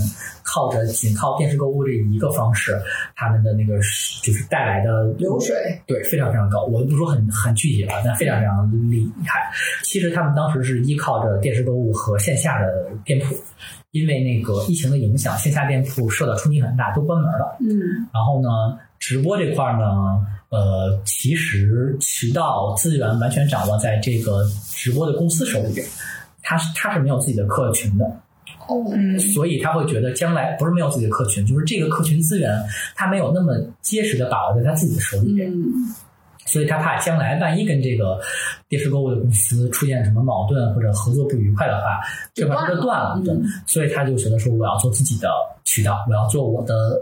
[0.43, 2.81] 靠着仅靠电视购物这一个方式，
[3.15, 3.77] 他们的那个
[4.23, 5.55] 就是带来的流水
[5.87, 6.65] 对非常非常高。
[6.65, 9.51] 我就不说很很具体了，但非常非常厉害。
[9.85, 12.69] 其实他们当时是依靠着电视购物和线下的
[13.05, 13.35] 店铺。
[13.91, 17.59] 因为那个疫情的影响，线下店铺受到冲击很大，都关门了。
[17.61, 17.69] 嗯
[18.11, 18.49] 然后呢，
[18.99, 19.87] 直播这块儿呢，
[20.49, 25.87] 呃，其实渠道资源完全掌握在这个直播的公司手里边，
[26.41, 28.22] 他是他是没有自己的客群的，哦
[28.95, 32.51] 嗯所以他会觉得将来不是没有自己的客群，就是这个客群资源
[32.95, 35.51] 他没有那么结实的把握在他自己的手里边。
[35.51, 35.73] 嗯
[36.45, 38.21] 所以他怕将来万一跟这个
[38.69, 42.01] 电视购物的公司出现什么矛盾或者合作不愉快的话，
[42.35, 43.19] 这块儿就断了。
[43.25, 43.35] 对，
[43.67, 45.31] 所以他就觉得说我要做自己的
[45.65, 47.01] 渠道，我要做我的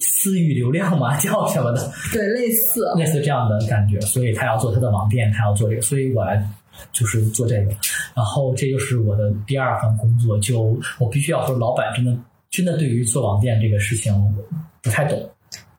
[0.00, 3.98] 私域流量嘛， 叫什么的，对，类似类似这样的感觉。
[4.00, 6.46] 所以他要做他的网店，他要做这个，所以我来
[6.92, 7.70] 就是做这个。
[8.14, 12.16] 然后这就是我的第二份工作，就我必须要说，老板真的
[12.50, 14.12] 真的对于做网店这个事情
[14.82, 15.18] 不太懂。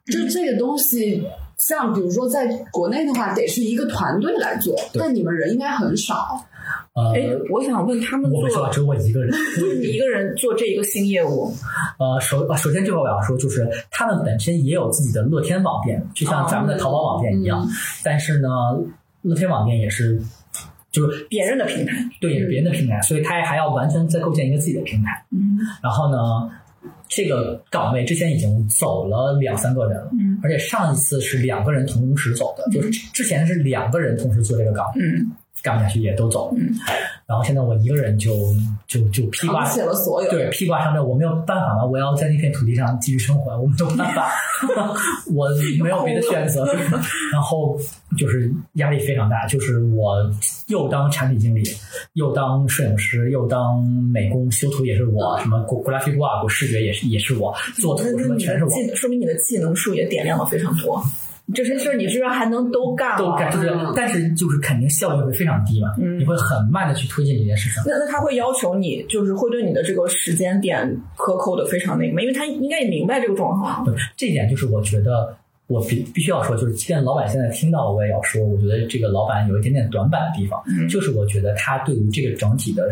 [0.06, 1.22] 就这个东西，
[1.58, 6.46] 像比如说在国内的话，得是一个团队来做，对但你们人应该很少。
[6.94, 9.32] 呃，哎，我想问他们做我们说只有我一个人。
[9.58, 11.54] 就是你一个人做这一个新业务，
[12.00, 17.68] 呃，首啊首先这个我要说，就是他们本身也有自己的乐天网店，就像咱们的淘宝网店一样。
[18.04, 18.50] 但是呢，
[19.22, 20.22] 乐天网店也是，
[20.98, 21.96] 就是别人的平台。
[22.20, 25.24] 对，也是别人的平台，所以他还要完全再构建一个自己的平台。
[25.32, 26.50] 嗯然后呢，
[27.08, 35.02] 这个岗位之前已经走了两三个人了，嗯而且上一次是两个人同时走的，就是之前是两个人同时做这个岗位。
[35.02, 35.32] 嗯
[35.68, 36.50] 干不下去也都走
[37.26, 38.32] 然后现在我一个人就
[38.88, 40.32] 就就披挂扛起了所有。
[40.32, 44.32] 对，披挂上阵，我没有办法嘛，我要在那片土地上继续生活，我没有办法，
[45.36, 45.50] 我
[45.84, 46.66] 没有别的选择。
[47.34, 47.78] 然后
[48.18, 50.16] 就是压力非常大，就是我
[50.68, 51.64] 又当产品经理，
[52.14, 58.70] 又当摄影师，又当美工，修图也是我，什么 graphic work 视觉也是也是我，做图什么全是我。
[58.96, 61.04] 说明你的技能树也点亮了非常多。
[61.54, 67.82] 这些事儿你居然还能都干了，都干，就是，但是就是肯定效率会非常低嘛，嗯你会很慢的去推进这件事情。
[67.86, 72.22] 那那他会要求你，就是会对你的这个时间点克扣的非常那个吗？
[72.22, 73.86] 因为他应该也明白这个状况。
[73.86, 75.34] 对，这一点就是我觉得
[75.68, 82.90] 我必必须要说，就是即便老板现在听到，我也要说，我觉得这个老板有一点点短板的地方，嗯就是我觉得他对于这个整体的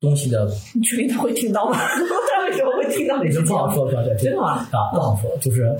[0.00, 1.76] 东西的，你确定他会听到吗？
[1.82, 4.64] 他为什么会听到你也就不好说，说对，真的吗？
[4.70, 5.76] 啊，不好说，就是。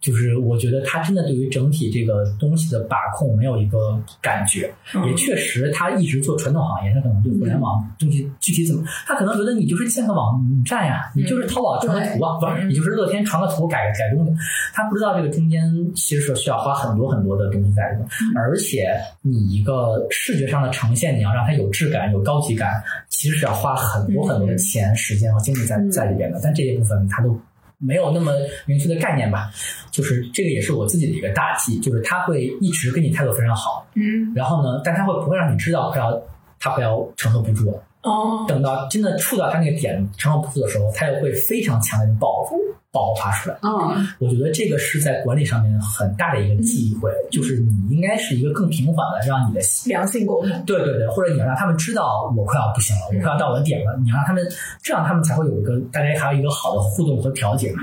[0.00, 5.04] 就是我觉得他真的对于整体这个东西的把控没有一个感觉，嗯。
[5.08, 14.32] 也确实他一直做传统行业，他可能对互联网东西具体怎么，他可能觉得你就是建个网站呀，你就是淘宝传个图啊，不是，你就是乐天传个图改改东西，
[14.72, 15.62] 他不知道这个中间
[15.94, 18.06] 其实是需要花很多很多的东西在里面，
[18.36, 27.38] 而且你一个视觉上的呈现，你要让它有质感、有高级感，其实是要花很多很多的钱、时间和精力在在里边的，但这些部分他都。
[27.78, 28.32] 没有那么
[28.66, 29.50] 明确的概念吧，
[29.90, 36.22] 就是这个也是我自己的一个大忌，就是他会一直跟你态度非常好，嗯，然后呢，但他会不会让你知道他要
[36.58, 42.44] 他快要承受不住了，哦，等到真的触到他那个点承受不住的时候，他又会非常强烈的爆
[42.90, 43.56] 爆发出来。
[43.62, 50.64] 嗯，我觉得这个是在管理上面很大的一个忌讳，就是你应该是一个更平缓的，让你的良性沟通。
[50.64, 54.46] 对对对，或者你要让他们知道我快要不行了，我快要到我的点了，你要让他们
[54.82, 57.82] 这样，他们才会有一个大家还有一个好的互动和调节嘛，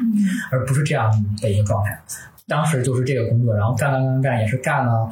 [0.49, 1.11] 而不是这样
[1.41, 2.01] 的一个状态。
[2.47, 5.09] 当时就是这个工作，然后干干干干也是干了。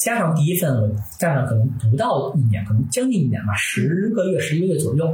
[0.00, 5.06] 加上第一份我干了可能不到一年，可能将近一年吧，十个月、十一个月左右。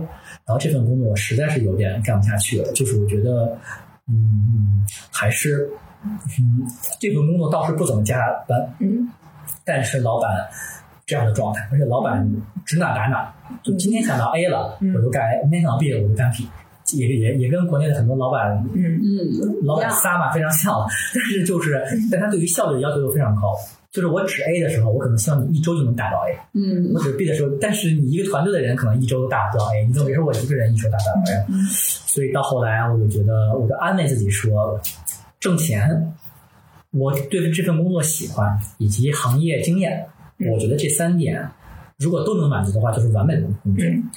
[0.47, 3.59] 然后这份工作我实在是有点干不下去了，就是我觉得，
[4.09, 5.69] 嗯，还是，
[6.05, 6.63] 嗯，
[7.01, 9.11] 这份工作倒是不怎么加班，嗯，
[9.65, 10.31] 但是老板
[11.05, 12.25] 这样的状态，而且老板
[12.65, 13.35] 指哪打哪，
[13.65, 16.47] 就今天想到 A 了，嗯我就干 A；明天想到 B 了，我就干 B。
[16.97, 20.73] 也也也跟国内的很多老板嗯嗯，老板撒嘛非常像，
[21.13, 23.53] 但是就是，但他对于效率的要求又非常高。
[23.97, 31.47] 就是我指 A 的时候，我可能希望你一周就能达到 A；嗯我指 B 的时候，但是你一个团队的人可能一周都达不到 A，你更别说我一个人一周达不到 A。
[31.71, 34.79] 所以到后来，我就觉得，我就安慰自己说，
[35.41, 36.15] 挣钱，
[36.91, 40.07] 我对这份工作喜欢，以及行业经验，
[40.53, 41.49] 我觉得这三点
[41.99, 43.83] 如果都能满足的话，就是完美的工作。
[43.83, 44.11] 嗯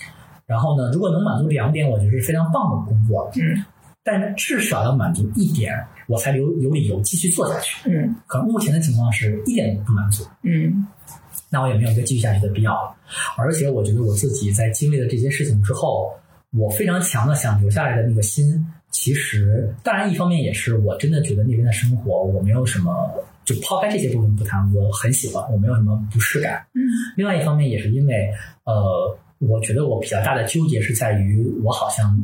[0.49, 3.31] 然后呢，如果能满足两点，我觉得是非常棒的工作。
[3.35, 3.64] 嗯，
[4.03, 5.72] 但至少要满足一点，
[6.10, 7.88] 我才有有理由继续做下去。
[7.90, 10.86] 嗯可能目前的情况是一点都不满足，嗯
[11.49, 12.95] 那我也没有一个继续下去的必要了。
[13.38, 16.11] 而且我觉得我自己在经历了这些事情之后，
[16.52, 23.10] 我非常强的想留下来的那个心，其实当然一方面也是我真的觉得那边的生活我没有什么。
[23.45, 26.64] 就抛开这些部分不谈，我很喜欢，我没有什么不适感。
[26.76, 26.81] 嗯
[27.18, 28.31] 另外一方面也是因为，
[28.64, 32.15] 呃，我觉得我比较大的纠结是在于，我好像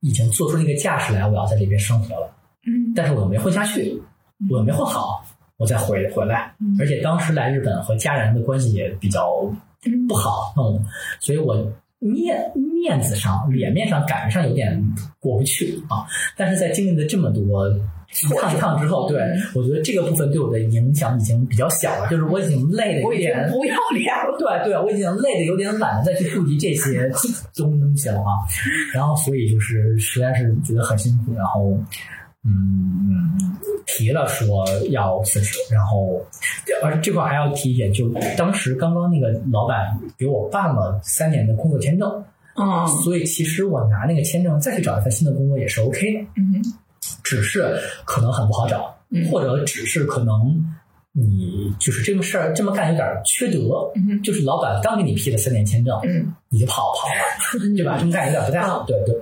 [0.00, 2.32] 已经做出那个架势来，我要在这边生活了，
[2.70, 4.00] 嗯但是我没混下去，
[4.48, 5.24] 我没混好，
[5.56, 9.28] 我再回回来，而且当时来日本和家人的关系也比较
[10.08, 10.82] 不好弄，
[11.18, 11.54] 所以我
[11.98, 14.82] 面面子上、脸面上、感觉上有点
[15.18, 16.06] 过不去啊。
[16.36, 19.20] 但是在经历了这么多一趟一趟之后，对
[19.54, 24.36] 我觉得这个部分对我的影响已经比较小了，就是我已经累的有我已经点不要脸了。
[24.40, 27.10] 对对，我已经累的有点懒得再去顾及这些
[27.54, 28.40] 东西了啊。
[28.94, 31.78] 然后，所以就是实在是觉得很辛苦，然后
[32.44, 33.56] 嗯
[33.86, 36.24] 提了说要辞职，然后
[36.82, 42.24] 而这块还要提一点，就当时刚刚那个老板给我办了三年的工作签证，
[42.56, 46.20] 嗯所以其实我拿那个签证再去找一份新的工作也是 OK 的。
[46.36, 46.62] 嗯
[47.24, 48.94] 只是可能很不好找，
[49.30, 50.64] 或者只是可能
[51.12, 57.96] 你就是这个事儿这么干有点缺德，嗯就是老板刚给你批了三年签证，嗯你就跑跑了，对吧？
[57.98, 59.14] 这么干有点不太好，对对。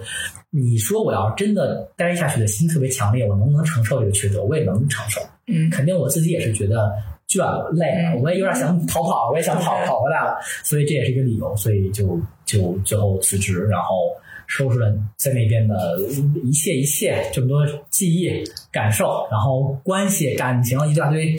[0.51, 4.43] 你说我要真的待下去的心特别强烈，我能不能承受这个缺德？
[4.43, 6.91] 我也能承受，嗯肯定我自己也是觉得
[7.29, 14.11] 倦了、累了，嗯我也有点想逃跑，我也想跑跑回来了，所以这也是一个理由，所以就就最后辞职，然后
[14.47, 16.01] 收拾了在那边的
[16.43, 18.43] 一切一切这么多记忆、
[18.73, 21.37] 感受，然后关系、感情一大堆，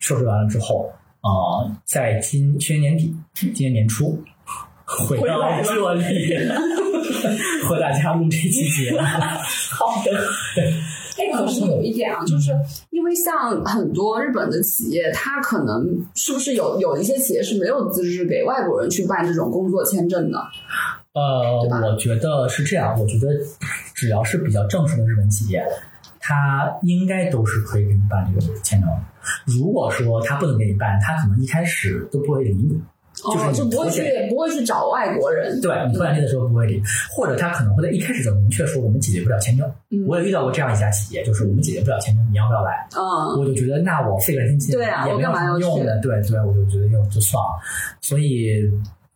[0.00, 0.90] 收拾完了之后，
[1.20, 4.20] 啊、在今去年年底、今年年初。
[5.08, 6.48] 回到这里，
[7.62, 8.98] 和大家录这期节目。
[8.98, 10.10] 好的。
[11.18, 12.50] 哎，可是有一点啊，就是
[12.88, 20.38] 因为像很多日本的企业，它可能是不是有有一些企业是没有资质给外国人去办这种工作签证的？
[21.12, 23.28] 呃，我觉得是这样，我觉得
[23.94, 25.62] 只要是比较正式的日本企业，
[26.18, 28.88] 它应该都是可以给你办这个签证。
[29.44, 32.80] 如果说他不能给你办，他可能一开始都不会理你。
[33.22, 35.60] 就是哦，你就不会去不会去找外国人。
[35.60, 39.70] 对你投简历的时候不会理，或者他可能会在一开始就明确说我们解决不了签证。
[39.90, 42.86] 嗯我也遇到过这样一家企业，就是我们解决不了签证，你要不要来？
[42.96, 47.60] 嗯，我就觉得那我费个心机对啊也没有什么用的，对对，我就觉得要就算了。
[48.00, 48.58] 所以，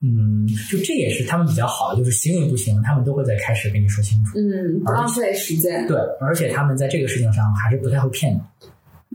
[0.02, 4.38] 嗯，就这也是他们比较好的，就是行与不行，他们都会在开始跟你说清楚。
[4.38, 5.86] 嗯，不浪费时间。
[5.88, 8.40] 对，而且他们在这个事情上还是不太会骗你。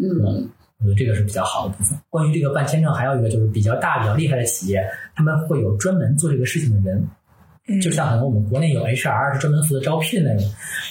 [0.03, 0.49] 嗯
[0.82, 1.98] 我觉得这个是比较好的部分。
[2.10, 4.84] 关于这个办签证，还有一个就是比较大、比较厉害的企业，
[5.16, 7.08] 他们会有专门做这个事情的人。
[7.82, 10.44] 就像可能我们国内有 HR 是专门负责招聘的人，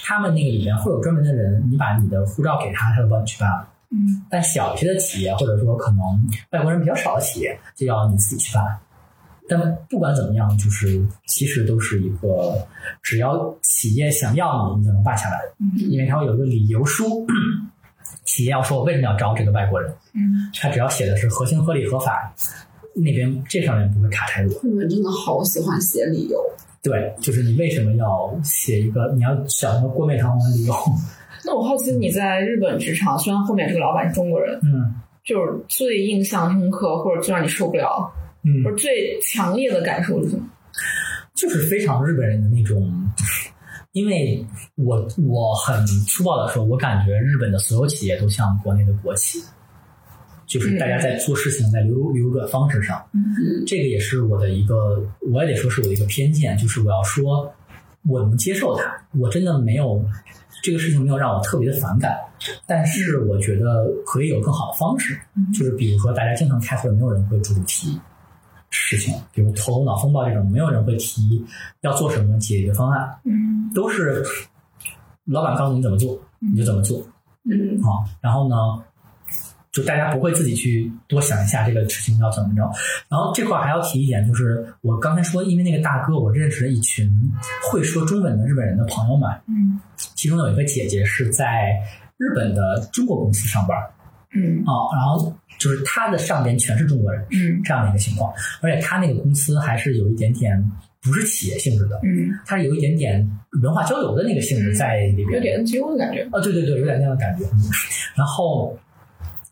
[0.05, 3.69] 他们那个里面会有专门的人，你把你的护照给他，他就帮你去办了。
[3.91, 6.01] 嗯，但小一些的企业，或者说可能
[6.53, 8.65] 外国人比较少的企业，就要你自己去办。
[9.49, 12.55] 但不管怎么样，就是其实都是一个，
[13.03, 15.41] 只要企业想要你，你就能办下来，
[15.77, 17.27] 因为它会有一个理由书。
[17.27, 17.70] 企
[18.45, 22.33] 业要说我为什么要招这个外国人，嗯，他只要写的是合情合理合法，
[22.95, 24.53] 那边这上面不会卡太多。
[24.63, 26.39] 日本真的好喜欢写理由。
[26.83, 30.75] 对，就是你为什么要写一个，你要想一个冠冕堂皇的理由。
[31.45, 34.95] 那我好奇你在日本职场，虽然后面这个老板是中国人，嗯
[35.25, 38.11] 就是最印象深刻或者最让你受不了，
[38.45, 40.43] 嗯或，者最强烈的感受是什么？
[41.35, 42.91] 就是非常日本人的那种。
[43.93, 44.47] 因为
[44.77, 49.43] 我我很粗暴的说，我感觉日本的所有企业都像国内的国企，
[50.47, 53.21] 就是大家在做事情在流流转方式上，嗯。
[53.67, 55.03] 这个也是我的一个，
[55.33, 57.53] 我也得说是我的一个偏见，就是我要说
[58.07, 58.85] 我能接受它，
[59.19, 60.05] 我真的没有
[60.63, 62.17] 这个事情没有让我特别的反感，
[62.67, 65.19] 但是我觉得可以有更好的方式，
[65.53, 68.01] 就是比如说大家经常开会，没有人会主动提
[68.71, 71.45] 事情，比如头脑风暴这种，没有人会提
[71.81, 74.25] 要做什么解决方案，嗯都是
[75.25, 77.01] 老板告诉你怎么做，你就怎么做。
[77.45, 78.57] 嗯啊，然后呢，
[79.73, 82.63] 就大家不会自己去多想一下这个事情要怎么着。
[83.09, 87.11] 然后这块还要提一点，就是我刚才说，因为那个大哥，我认识了一群
[87.71, 91.73] 会说中文的日本人的朋友们，嗯其中有一个姐姐是在
[92.19, 93.79] 日本的中国公司上班
[94.35, 97.63] 嗯啊，然后就是他的上边全是中国人，嗯。
[97.63, 100.61] 这样的一个情况，而且他那个公司还是有一点点
[101.03, 103.31] 不是企业性质的，嗯，它是有一点点
[103.63, 106.23] 文化交流的那个性质在里边，有点 NGO 的感觉。
[106.33, 107.45] 啊，对对对，有点那样的感觉。
[107.53, 107.61] 嗯。
[108.17, 108.77] 然后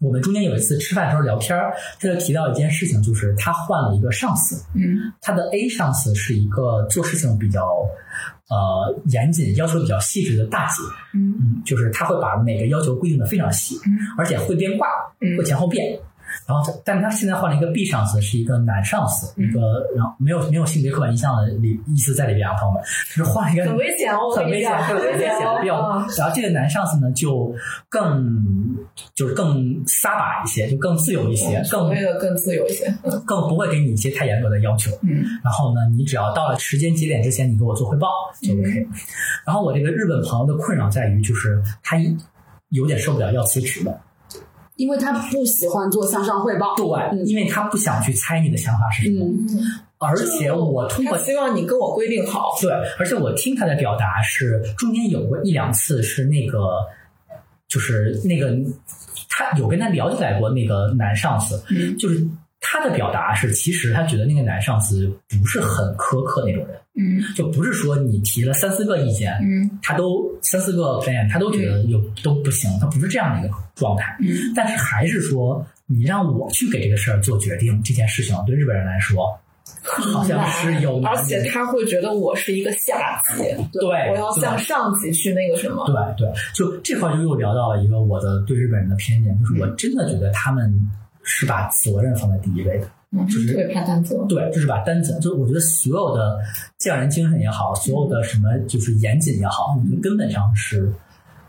[0.01, 5.13] 我们中间有一次吃饭的时候聊天儿，他就提到一件事情，就是他换了一个上司，嗯。
[5.21, 7.67] 他的 A 上司是一个做事情比较
[8.49, 10.83] 呃严谨、要求比较细致的大姐，
[11.15, 11.35] 嗯。
[11.41, 13.97] 嗯，就是他会把每个要求规定的非常细，嗯。
[14.17, 14.89] 而且会变卦，
[15.21, 15.37] 嗯。
[15.37, 15.99] 会前后变。
[16.47, 19.49] 然后，但是他现在换了一个 B 上司，是一个男上司，嗯。
[19.49, 22.83] 一个然后没有没有性别刻板印象的里意思在里边啊，朋友们，
[23.17, 25.59] 就是换了一个很危险哦很危险，很危险哦。
[25.61, 26.07] 不要啊。
[26.19, 27.55] 然后这个男上司呢，就
[27.89, 28.77] 更
[29.15, 32.87] 就是更撒把一些，就更自由一些，更所谓的更自由一些。
[33.03, 34.91] 嗯更不会给你一些太严格的要求。
[35.03, 38.09] 嗯然后呢，你只要到了时间节点之前，你给我做汇报
[38.43, 38.87] 就 OK。
[39.47, 41.97] 然后我这个日本朋友的困扰在于，就是他
[42.71, 44.01] 有点受不了要辞职了。
[44.77, 46.75] 因为他不喜欢做向上汇报。
[46.77, 49.25] 对，嗯因为他不想去猜你的想法是什么。
[49.25, 49.61] 嗯
[50.01, 52.53] 而且我通过希望你跟我规定好。
[52.63, 52.71] 对，
[53.01, 56.87] 而且我听他的表达是中间有过一两次是那个，
[57.69, 58.57] 就是那个
[59.29, 61.97] 他有跟他聊起来过那个男上司，嗯。
[61.99, 62.27] 就是
[62.61, 67.23] 他的表达是，其实他觉得那个男上司不是很苛刻那种人，嗯。
[67.37, 69.79] 就不是说你提了三四个意见，嗯。
[69.83, 74.53] 他都三四个 plan 他都觉得有都不行，他不是这样的一个状态，嗯。
[74.57, 79.39] 但是还是说你让我去给这个事儿做决定，这件事情对日本人来说。
[79.91, 83.43] 好像是有而且他会觉得我是一个下级，
[83.73, 85.85] 对，我要向上级去那个什么。
[85.87, 90.73] 对对，就这块就又聊到了一个我的对日本人的偏见，就是我真的觉得他们
[91.23, 92.89] 是把责任放在第一位的。
[93.11, 94.23] 嗯，就是特别怕担责。
[94.29, 96.39] 对，就是把担子，就是我觉得所有的
[96.77, 100.93] 匠人精神也好，所有的什么就是严谨也好，我觉得根本上是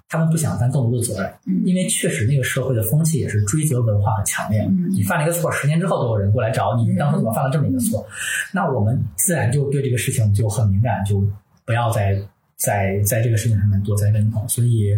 [0.10, 4.61] 他们不想担更多的责任，嗯因为确实那个社会的风气也是追责文化很强烈。
[4.64, 8.03] 嗯你犯了一个错，十年之后都有人过来找你，你当时怎么犯了这么一个错？
[8.52, 11.23] 那我们自然就对这个事情就很敏感，就
[11.64, 12.19] 不要再
[12.56, 14.44] 在在这个事情上面多栽跟头。
[14.48, 14.98] 所以，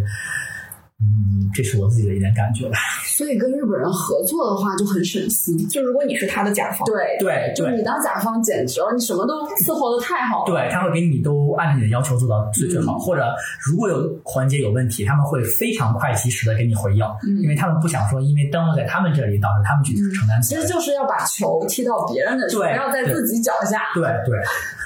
[1.01, 2.77] 嗯，这是我自己的一点感觉吧。
[3.17, 5.57] 所以跟日本人合作的话就很省心。
[5.67, 10.51] 就如果你是他的甲方，对对就是你当甲方简直了，你什么都伺候的太好了。
[10.51, 13.25] 对，他会给你都按照你的要求做到最最好，或者
[13.65, 17.03] 如果有环节有问题，他们会非常快及时的给你回应，
[17.41, 20.61] 因为他们不想说因为耽误在他们这里导致他们去承担责任。
[20.63, 23.81] 其实就是要把球踢到别人的手，不对要在自己脚下。
[23.93, 24.39] 对对，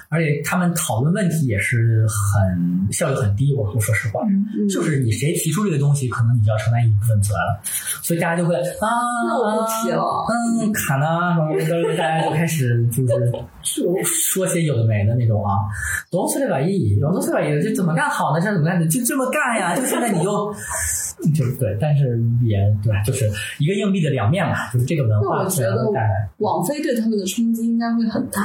[0.10, 3.54] 而且他们讨论问题也是很效率很低。
[3.56, 7.72] 我我说实话，嗯就是你谁提出这个东西，可能你就要承担一部分责任，
[8.02, 8.88] 所以大家就会啊，
[9.28, 13.32] 那我不提了嗯，卡呢，然后，大家就开始就是
[13.64, 15.52] 说说些有的没的那种啊，
[16.12, 18.42] 多说这把意，多说这把意，这怎么干好呢？
[18.42, 18.88] 这怎么干的？
[18.88, 19.76] 就这么干呀！
[19.76, 20.54] 就现在你就。
[21.34, 23.26] 就是对，但是也对，就是
[23.58, 26.30] 一个硬币的两面嘛，就是这个文化带来。
[26.40, 28.42] 网飞对他们的冲击应该会很大。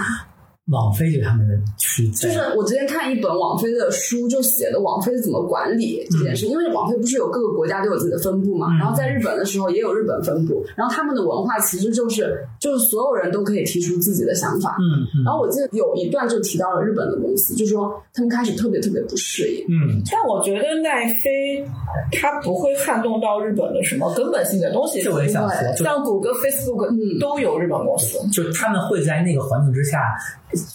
[0.71, 14.77] 网飞就他们的是就是我之前看一本网飞的书，就写的网飞是怎么管理这件事，因为网飞不是有各个国家都有自己的分部嘛，嗯然后在日本的时候也有日本分部，然后他们的文化其实就是就是所有人都可以提出自己的想法。
[14.79, 19.65] 嗯嗯然后我记得有一段就提到了日本的公司，就说他们开始特别特别不适应。
[19.69, 21.65] 嗯，但我觉得奈飞
[22.13, 25.03] 它不会撼动到日本的什么根本性的东西。
[25.03, 29.99] 这我也想说，像谷歌、Facebook 嗯都有日本公司，就他们会在那个环境之下，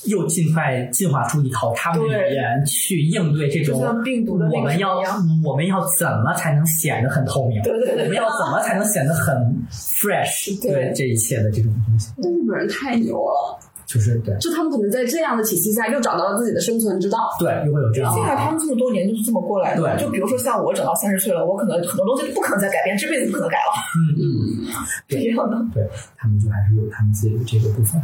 [0.05, 4.97] 又尽快进化出一套他们的语言去应对这种病毒的我们要
[5.43, 7.61] 我们要怎么才能显得很透明？
[7.63, 9.35] 对对对我们要怎么才能显得很
[9.71, 10.61] fresh？
[10.61, 17.17] 对这一切的这种东西，日本人太牛了，就是对就他们可能在这样的体系下又找到了自己的生存之道。
[17.39, 18.51] 对，又会有这样现在他。
[18.51, 19.81] 们这么多年就是这么过来的。
[19.81, 24.65] 对就比如说像我长到三十岁了，我可能很多东西不可能再改变，这辈子不可能改了，嗯嗯，
[25.07, 25.57] 是 这样的。
[25.73, 28.01] 对他们就还是有他们自己的这个部分。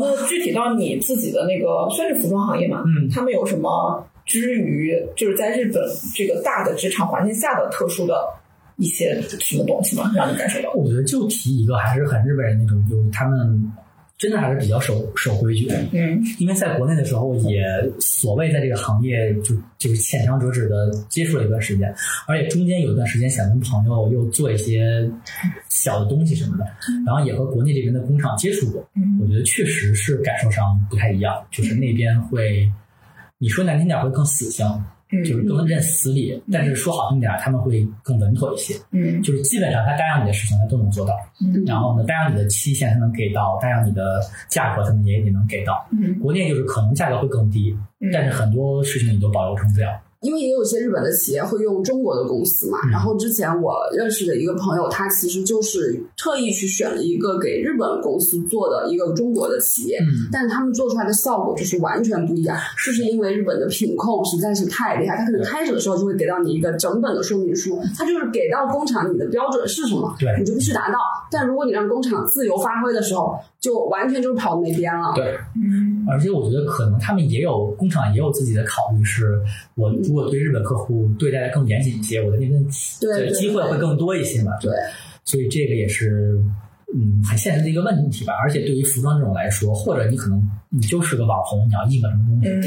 [0.00, 5.82] 那具体到你自己的那个算是服装行业嘛，嗯他们有什么之于就是在日本
[6.14, 8.14] 这个大的职场环境下的特殊的
[8.76, 10.10] 一些什么东西吗？
[10.14, 10.72] 让你感受到？
[10.72, 13.72] 我觉得就提一个还是很日本人那种，就是他们
[14.20, 15.82] 真的还是比较守守规矩的。
[15.92, 17.64] 嗯因为在国内的时候，也
[17.98, 21.92] 所谓在这个行业就就是浅尝辄止的接触了一段时间，
[22.26, 25.10] 而且中间有一段时间想跟朋友又做一些
[25.70, 26.66] 小的东西什么的，
[27.06, 32.70] 然后也和国内这边的工厂接触过，嗯我觉得确实是感受上不太一样，就是那边会，
[33.38, 34.66] 你说难听点会更死性，
[35.12, 45.86] 嗯就是更认死理，但是说好听点，他们会更稳妥一些，嗯就是基本上他答应你的事情他都能做到，嗯然后呢，答应你的期限他能给到，答应你的价格他们也也能给到。
[45.92, 49.92] 嗯国内就是可能价格会更低，嗯但是很多事情你都保留成这样。
[50.22, 70.98] 因为也有一些日本的企业会用中国的公司嘛，嗯然后之前我认识的一个朋友，他其实就是特意去选了一个给日本公司做的一个中国的企业，嗯但是他们做出来的效果就是完全不一样，就是因为日本的品控实在是太厉害，他可能开始的时候就会给到你一个整本的说明书，他就是给到工厂你的标准是什么，你就必须达到，
[71.30, 75.12] 但如果你让工厂自由发挥的时候，就完全就是跑那边了。
[75.14, 79.40] 对，嗯而且我觉得可能他们也有工厂也有自己的考虑，是
[79.74, 82.66] 我如果对日本客户对待的更严谨一些，我的那份
[83.00, 84.52] 对对机会会更多一些嘛。
[84.60, 84.72] 对，
[85.24, 86.42] 所以这个也是。
[86.94, 88.32] 嗯，很现实的一个问题吧。
[88.42, 92.62] 而且对于服装这种来说，或者你可能你就是个网红，你要印个什么东西，嗯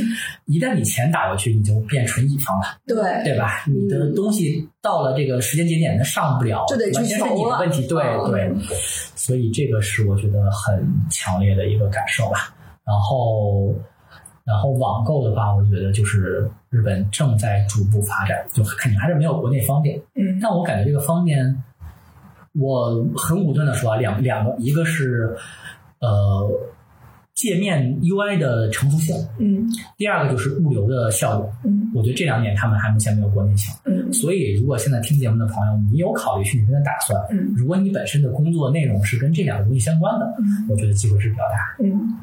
[0.45, 2.77] 一旦你钱打过去，你就变纯乙方了。
[2.85, 3.66] 对对吧？
[3.68, 7.88] 你的东西到了这个时间节点，它上不了，就得去完全是你的问题。
[7.88, 8.32] 对嗯
[8.68, 8.77] 对，
[9.16, 12.53] 所以这个是我觉得很强烈的一个感受吧。
[12.85, 13.74] 然后，
[14.45, 19.98] 然后网购的话，我觉得就是日本正在逐步发展，就肯定还是没有国内方便。
[20.16, 21.64] 嗯但我感觉这个方便，
[22.54, 25.36] 我很武断的说啊，两两个，一个是
[26.00, 26.50] 呃
[27.34, 29.66] 界面 UI 的成熟性，嗯
[29.98, 31.48] 第二个就是物流的效率。
[31.66, 33.76] 嗯我觉得这两点他们还目前没有国内强。
[33.86, 40.34] 嗯所以，如果现在听节目的朋友，你有考虑去那边的打算，嗯如果你本身的工作内容是跟这两个东西相关的，
[40.70, 41.76] 我觉得机会是比较大。
[41.84, 42.18] 嗯，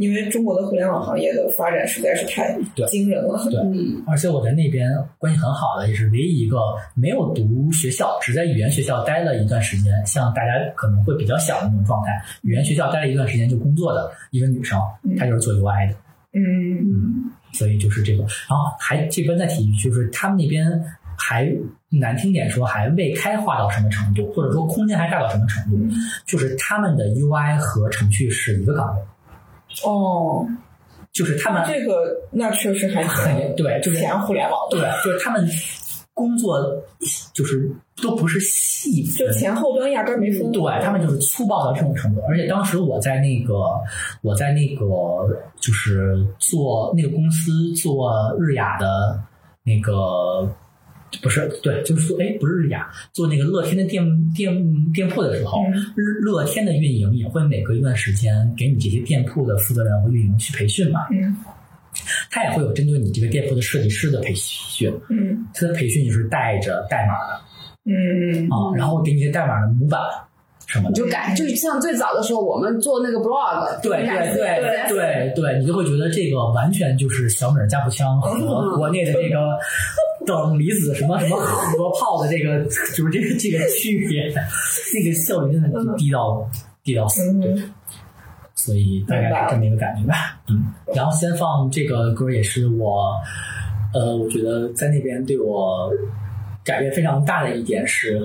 [0.00, 3.38] 因为中国的互联网行业的发展实在是太对惊人了。
[3.50, 6.56] 对嗯，而且我在那边关系很好的，也是唯一一个
[6.94, 14.80] 没有读学校，只在语言学校待了一段时间，像大家可能会比较小的那种状态，语言学校待了一段时间就工作的一个女生，
[15.18, 15.94] 她就是做 UI 的。
[16.32, 20.80] 嗯所以就是这个，然后还这边再提一句，就是他们那边
[21.18, 21.52] 还
[21.90, 25.76] 难听点说，还未开化到什么程度，或者说空间还大到什么程度，
[26.24, 29.02] 就是他们的 UI 和程序是一个岗位，
[29.84, 30.46] 哦，
[31.12, 35.48] 就是他们这个那确实还很对，就是前互联网，对，就是他们
[36.14, 36.60] 工作
[37.32, 37.70] 就是
[38.02, 40.52] 都不是细分，就前后端压根没分。
[40.52, 43.54] 对他们就是粗暴到这种程度，而且当时我在那个
[44.22, 44.84] 我在那个
[45.58, 49.18] 就是做那个公司做日雅的
[49.62, 50.46] 那个
[51.22, 54.54] 不是对，就是说，哎，不是日雅做那个乐天的店店
[54.92, 55.62] 店铺的时候，
[55.96, 61.00] 日乐天的运营也会每隔一段时间给你这些店铺的负责人和运营去培训嘛。
[61.10, 61.36] 嗯。
[62.30, 65.44] 他也会有针对你这个店铺的设计师的培训，嗯。
[65.52, 67.40] 他的培训就是带着代码的。
[67.84, 68.48] 嗯。
[68.48, 70.00] 啊，然后给你一些代码的模板
[70.66, 75.32] 什么就改，就像最早的时候我们做那个 blog，对改对对对。
[75.34, 78.30] 对，你就会觉得这个完全就是小米儿加步枪和
[78.76, 79.58] 国内的那个
[80.26, 84.32] 等离子什么什么核炮的这个就是这个这个区别，
[84.94, 86.48] 那个效率真的低到
[86.82, 87.22] 低到死。
[88.54, 90.38] 所以大概是这么一个感觉吧。
[90.48, 93.14] 嗯，然后先放这个歌也是我，
[93.94, 95.90] 呃，我觉得在那边对我
[96.62, 98.20] 改变非常大的一点是，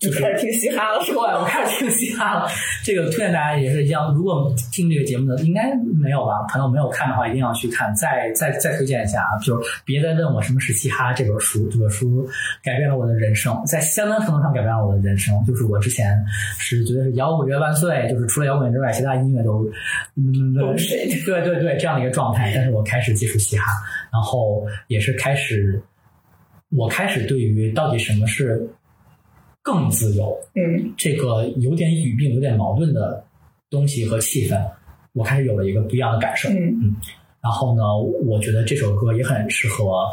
[0.00, 1.38] 就开始听嘻哈了是对，吧？
[1.38, 2.48] 我开始听嘻哈了。
[2.82, 6.42] 这个推荐大家也是一样，如果听这个节目的应该没有吧？
[6.48, 7.94] 朋友没有看的话，一定要去看。
[7.94, 12.26] 再再再推荐一下啊，就是别再问我什么是嘻哈这本书，这本书
[12.64, 15.34] 改变了我的人生，在相当程度上改变了我的人生。
[15.44, 16.18] 就是我之前
[16.58, 19.70] 是觉得是摇滚乐万岁，就是除了摇滚之外，其他音乐都
[20.16, 22.50] 嗯对对对这样的一个状态。
[22.54, 23.64] 但是我开始接触嘻哈，
[24.10, 25.78] 然后也是开始，
[26.70, 28.66] 我开始对于到底什么是
[29.62, 33.24] 更自由，嗯这个有点语病、有点矛盾的
[33.68, 34.60] 东西和气氛，
[35.12, 36.48] 我开始有了一个不一样的感受。
[36.50, 36.96] 嗯嗯
[37.42, 37.82] 然后呢，
[38.26, 40.06] 我觉得这首歌也很适合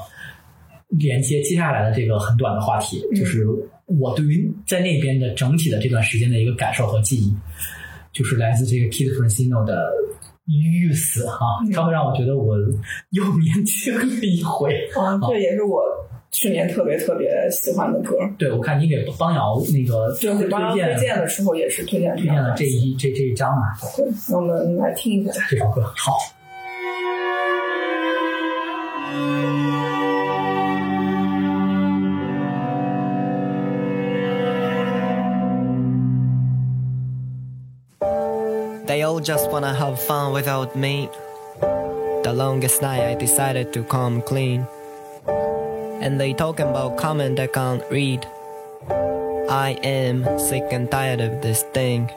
[0.89, 3.45] 连接接下来的这个很短的话题，嗯就是
[3.85, 7.35] 我对于在那边的整体的这段时间的一个感受和记忆，
[8.13, 9.91] 就是来自这个 Kid Francino 的。
[10.49, 12.55] 欲死哈，嗯它会让我觉得我
[13.09, 14.73] 又 年轻了一回。
[14.95, 15.83] 啊，这也是我
[16.39, 18.15] 去年特别特别喜欢的歌。
[18.37, 25.31] 对，我看你给邦瑶那个就是帮推荐推荐的时候也是推荐推荐了这一这这一张嘛，对，那我们来听一下。
[25.49, 26.13] 这首歌好。
[38.85, 41.09] They all just wanna have fun without me.
[42.21, 44.67] The longest night I decided to come clean.
[45.99, 48.25] And they talking about comment I can't read.
[49.49, 52.11] I am sick and tired of this thing.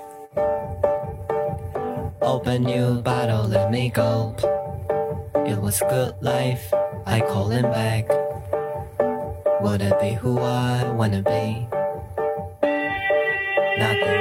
[2.20, 4.36] Open new bottle, let me go.
[5.46, 6.72] It was good life,
[7.06, 8.08] I call him back.
[9.62, 11.66] Would it be who I wanna be?
[13.78, 14.19] Nothing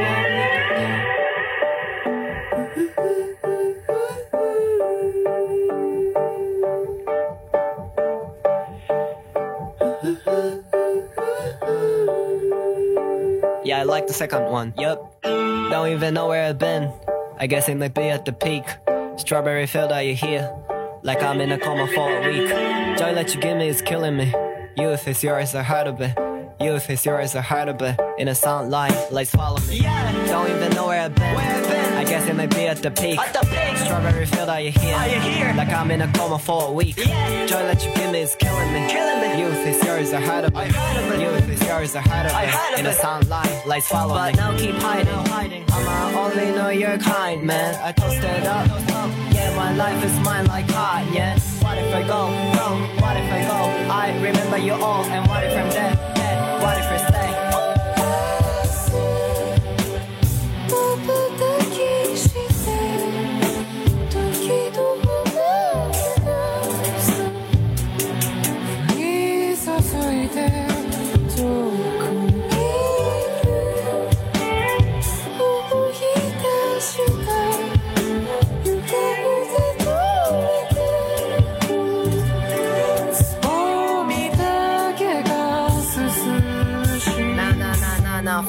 [14.09, 14.73] the second one.
[14.75, 15.21] Yup.
[15.21, 16.91] Don't even know where I've been.
[17.38, 18.65] I guess it might be at the peak.
[19.17, 20.51] Strawberry field, are you here?
[21.03, 22.49] Like I'm in a coma for a week.
[22.97, 24.33] Joy that you give me is killing me.
[24.75, 26.17] Youth is yours, I heard of it.
[26.59, 27.99] Youth is yours, I heard of it.
[28.17, 29.81] In a sunlight, like swallow me.
[29.81, 30.25] Yeah.
[30.25, 31.35] Don't even know where I've been.
[31.35, 31.68] Where
[32.09, 33.19] Guess it might be at the peak.
[33.19, 33.77] At the peak.
[33.85, 34.95] Strawberry field, are you here?
[34.95, 35.53] Are you here?
[35.55, 36.97] Like I'm in a coma for a week.
[36.97, 37.45] Yeah.
[37.45, 38.88] Joy that you give me is killing me.
[38.89, 39.39] Killing me.
[39.39, 40.57] Youth is yours, I heard of it.
[40.57, 41.21] I heard of it.
[41.21, 42.49] Youth is yours, I heard of I it.
[42.49, 42.95] heard of In a it.
[42.95, 44.38] sunlight, lights follow But me.
[44.39, 45.13] But now keep hiding.
[45.27, 45.63] hiding.
[45.71, 47.75] I'ma only know you're kind, man.
[47.83, 48.67] I toasted up.
[49.31, 51.38] Yeah, my life is mine like hot, yeah.
[51.61, 52.21] What if I go,
[52.57, 52.67] go?
[53.03, 53.91] What if I go?
[53.93, 55.95] I remember you all, and what if I'm dead,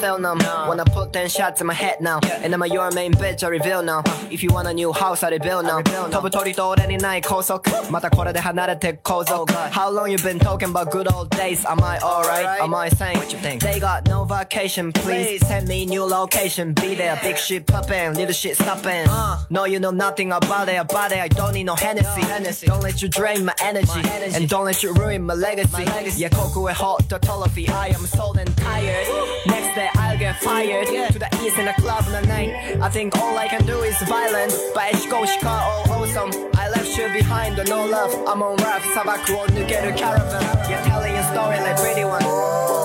[0.00, 0.38] feel numb.
[0.68, 2.20] Wanna put 10 shots in my head now.
[2.42, 4.02] And I'm your main bitch, I reveal now.
[4.30, 5.82] If you want a new house, I rebuild now.
[5.82, 7.70] 飛ぶ鳥と俺にない高速。
[7.90, 9.52] またこれで離れて後続。
[9.52, 11.64] How long you been talking about good old days?
[11.66, 12.60] Am I alright?
[12.60, 13.18] Am I sane?
[13.18, 13.60] What you think?
[13.60, 16.72] They got no vacation, please send me new location.
[16.74, 19.06] Be there, big shit poppin', little shit stopping.
[19.50, 21.18] No, you know nothing about it, about it.
[21.18, 22.66] I don't need no Hennessy.
[22.66, 24.00] Don't let you drain my energy.
[24.34, 25.84] And don't let you ruin my legacy.
[26.16, 27.68] Yeah, ここへ hot the trophy.
[27.68, 29.06] I am sold and tired.
[29.46, 30.87] Next day I'll get fired.
[30.91, 31.07] Yeah.
[31.09, 32.81] To the east in a club in the night.
[32.81, 34.57] I think all I can do is violence.
[34.73, 35.45] But Eshiko Shika
[35.89, 36.31] all awesome.
[36.55, 38.13] I left you behind, no love.
[38.27, 40.69] I'm on rough, sabaku on to get a caravan.
[40.69, 42.21] You're telling a story like pretty one.
[42.23, 42.81] Oh,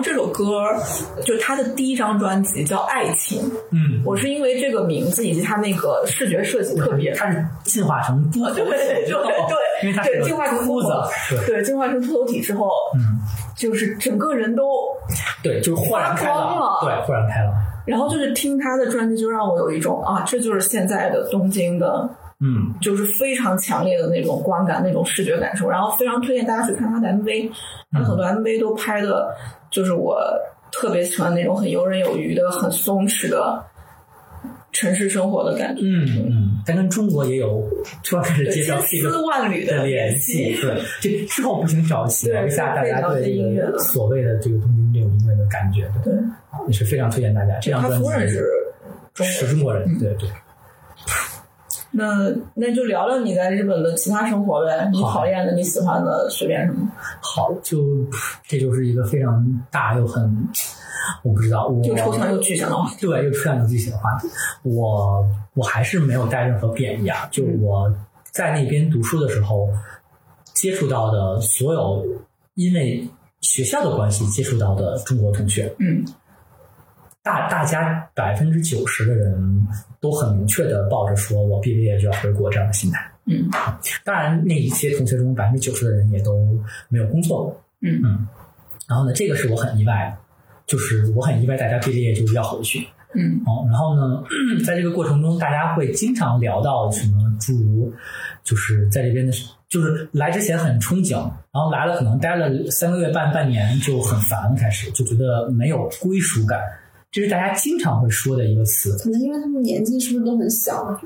[0.00, 0.74] 歌
[1.24, 3.40] 就是他的第一张专辑叫《爱情》，
[3.70, 7.12] 嗯，我是因为这个名字以及他那个视觉设计特别。
[7.14, 9.32] 他是进化成秃头对对之后对
[9.82, 10.88] 因为它是个对进化成秃子，
[11.30, 13.18] 对对，进化成秃头体之后，嗯，
[13.56, 14.62] 就是整个人都，
[15.42, 17.52] 对，就是豁然开朗，了对，豁然开朗，
[17.84, 22.08] 然后就是听他的专辑，就让我有一种啊，这就是现在的东京的
[22.44, 27.50] 嗯就是非常强烈的那种观感、那种视觉感受，然后非常推荐大家去看他的 MV，
[27.92, 29.32] 他很多 MV 都拍的，
[29.70, 30.20] 就是我
[30.72, 33.64] 特别喜欢那种很游刃有余的、很松弛的
[34.72, 37.62] 城市生活的感觉，嗯嗯，它跟中国也有
[38.02, 46.12] 突然开始对，介绍千丝万缕的联联系，对，这之后不行找一下大家对音乐的个所谓的这个东京这种音乐的感觉，对，
[46.66, 47.56] 也是非常推荐大家。
[47.60, 48.34] 这张专辑。
[49.22, 50.26] 是中国人，对对。
[51.92, 56.90] 那那就聊聊你在日本的其他生活呗，你好讨厌的、你喜欢的，随便什么。
[57.20, 57.84] 好，就
[58.48, 60.48] 这就是一个非常大又很，
[61.22, 63.06] 我不知道，我又抽象又具象的话题。
[63.06, 64.28] 对，又抽象又具象的话题。
[64.62, 65.22] 我
[65.54, 67.94] 我还是没有带任何贬义啊，就我
[68.30, 69.68] 在那边读书的时候
[70.54, 72.02] 接触到的所有，
[72.54, 73.06] 因为
[73.42, 76.02] 学校的关系接触到的中国同学，嗯
[77.22, 79.66] 大大家百分之九十的人
[80.00, 83.00] 都很明确的抱着说我毕了业就要回国这样的心态。
[83.26, 83.48] 嗯
[84.04, 87.62] 当然，那一些同学中百分之九十的人也都没有工作过。
[87.80, 88.26] 嗯嗯，
[88.88, 90.18] 然后呢，这个是我很意外的，
[90.66, 92.84] 就是我很意外大家毕了业就要回去。
[93.14, 94.24] 嗯哦，然后呢，
[94.66, 97.92] 在这个过程中，大家会经常聊到什么诸如，
[98.42, 99.32] 就是在这边的，
[99.68, 101.16] 就是来之前很憧憬，
[101.52, 106.58] 然后来了可能待了三个月半半年就很烦，开始就觉得没有归属感，
[107.12, 108.96] 这是大家经常会说的一个词。
[108.98, 110.98] 可能因为他们年纪是不是都很小？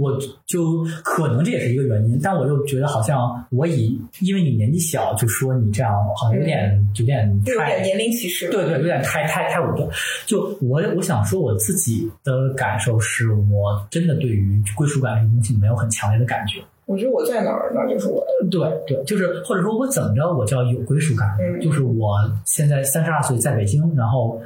[0.00, 8.48] 我就可能这也是一个原因，但我又觉得好像我以因为你年纪小就说你这样，好像有点有点太有点年龄歧视。
[8.50, 9.86] 对对，有点太太太武断。
[10.26, 16.58] 就我我想说我自己的感受是，我真的对于归属感这个东西没有很强烈的感觉。
[16.86, 18.48] 我觉得我在哪儿，那就是我的。
[18.50, 21.28] 对对，就是或者说我怎么着我叫有归属感？
[21.38, 24.40] 嗯就是我现在三十二岁，在北京，然后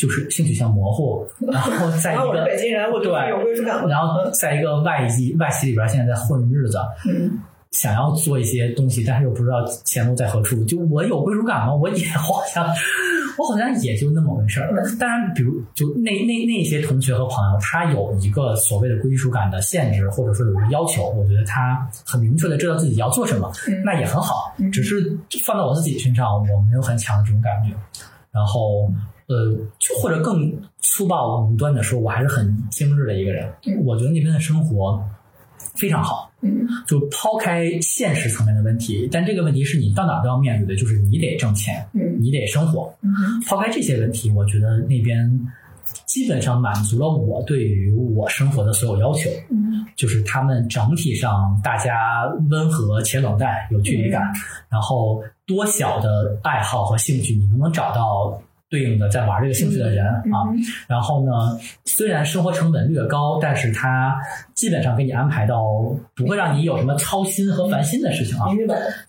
[0.00, 3.86] 就是性取向模糊， 然后在一个北京人，我就对有归属感。
[3.86, 7.38] 然后在一个外籍外企里边，现在在混日子，嗯
[7.72, 10.64] 想要做一些东西，但是又不知道前路在何处。
[10.64, 11.74] 就我有归属感吗？
[11.74, 12.66] 我也好像，
[13.38, 14.74] 我好像也就那么回事儿。
[14.98, 24.52] 当然，比如就那那那些同学和朋友，他有一个所谓的归属感的限制，或者说有一个要求，我觉得他很明确的知道自己要做什么，嗯那也很好。
[24.72, 27.70] 只是放到我自己身上，我没有很强的这种感觉。
[28.32, 28.90] 然后。
[29.30, 33.48] 呃，就或者更粗暴武断的说，我还是很精致的一个人。
[33.84, 35.00] 我觉得那边的生活
[35.76, 42.92] 非常好，嗯就抛开现实层面的问题，但这个问题是你到哪都要面对的，就是你得挣钱，嗯你得生活。
[43.02, 43.10] 嗯
[43.48, 45.40] 抛开这些问题，我觉得那边
[46.06, 49.30] 基本上满足了我对于我生活的所有要求。
[49.50, 54.22] 嗯就是他们整体上大家温和且冷淡，有距离感，
[54.70, 60.22] 然后多小的爱好和兴趣，你都能找到对应的在玩这个兴趣的人、啊。
[60.86, 61.32] 然后呢，
[61.84, 64.16] 虽然生活成本略高，但是它
[64.54, 65.62] 基本上给你安排到
[66.14, 68.46] 不会让你有什么操心和烦心的事情啊。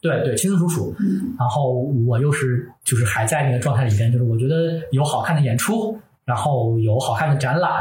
[0.02, 0.94] 对对，清清楚楚。
[1.38, 1.72] 然后
[2.08, 7.72] 我又是就是还在那个状态里边，就是我觉得有好看的演出，然后有好看的展览，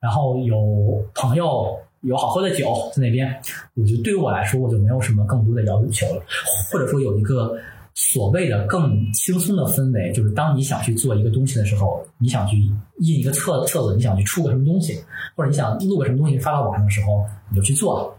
[0.00, 1.78] 然后有朋友。
[2.02, 3.28] 有好喝的酒在那边，
[3.74, 6.22] 我觉得对于我来说，我就没有什么更多的要求了，
[6.70, 7.58] 或者说有一个
[8.00, 12.56] 所谓的更轻松的氛围，就是当你想去做一个东西的时候，你想去
[13.00, 15.02] 印一个册册子，你想去出个什么东西，
[15.34, 18.16] 或者你想录个什么东西发到网上的时候，你就去做。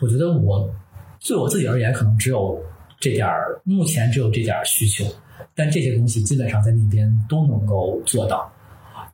[0.00, 0.72] 我觉得我
[1.26, 2.56] 对我自己而言，可能只有
[3.00, 5.04] 这点儿，目前只有这点儿需求，
[5.52, 8.48] 但这些东西基本上在那边都能够做到。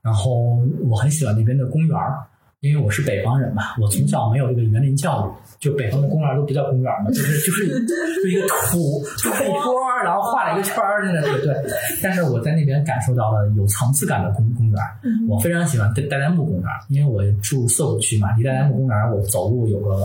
[0.02, 2.27] 然后我很喜欢那边的公园儿，
[2.61, 9.31] 因为我是北方人嘛，我从小没有这个园林教育，就北方的公园都不叫公园嘛，就是就是就一个土土
[9.63, 9.75] 坡，
[10.05, 11.73] 然后画了一个圈儿，那个对对。
[12.03, 14.79] 但是我在那边感受到了有层次感的公公园，
[15.27, 19.97] 我非常喜欢代代代木公园，因为我住涩谷区嘛，离代代木公园我走路有个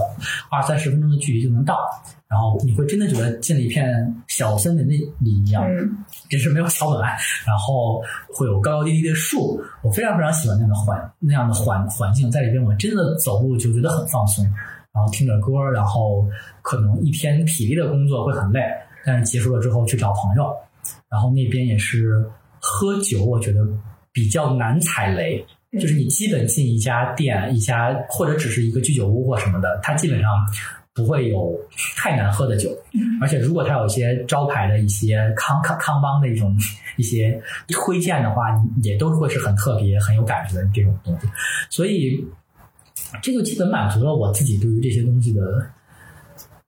[0.49, 1.77] 二三十分钟的距离就能到。
[2.27, 3.93] 然后你会真的觉得进了一片
[4.27, 5.97] 小森林里一样，嗯。
[6.29, 8.01] 只是没有小本爱，然后
[8.33, 14.43] 会有高高低低的树，我非常非常喜欢那样的环那样的环环境，在里边我真的走路就觉得很放松，
[14.91, 16.27] 然后听着歌，然后
[16.61, 18.61] 可能一天体力的工作会很累，
[19.05, 20.51] 但是结束了之后去找朋友，
[21.09, 22.25] 然后那边也是
[22.59, 23.61] 喝酒，我觉得
[24.11, 25.45] 比较难踩雷。
[25.79, 30.31] 就是你基本进一家店、一家或者只是一个居酒屋或什么的，它基本上
[30.95, 31.53] 不会有
[31.97, 32.69] 太难喝的酒，
[33.21, 36.57] 而且如果它有一些招牌的一些康康康邦的一种
[36.95, 38.45] 一些推荐的话，
[38.81, 41.27] 也都会是很特别、很有感觉的这种东西。
[41.69, 42.25] 所以，
[43.21, 45.41] 这就基本满足了我自己对于这些东西的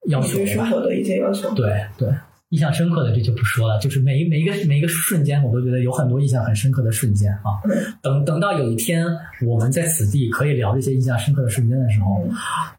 [0.10, 1.50] 要求生活的一些要求。
[1.54, 2.10] 对对，
[2.50, 7.60] 印象深刻的这就不说了，就是每一每一个每一个瞬间，我都觉得有很多印象很深刻的瞬间啊。
[8.02, 9.06] 等等到有一天
[9.46, 12.24] 我们在此地可以聊这些印象深刻的瞬间的时候，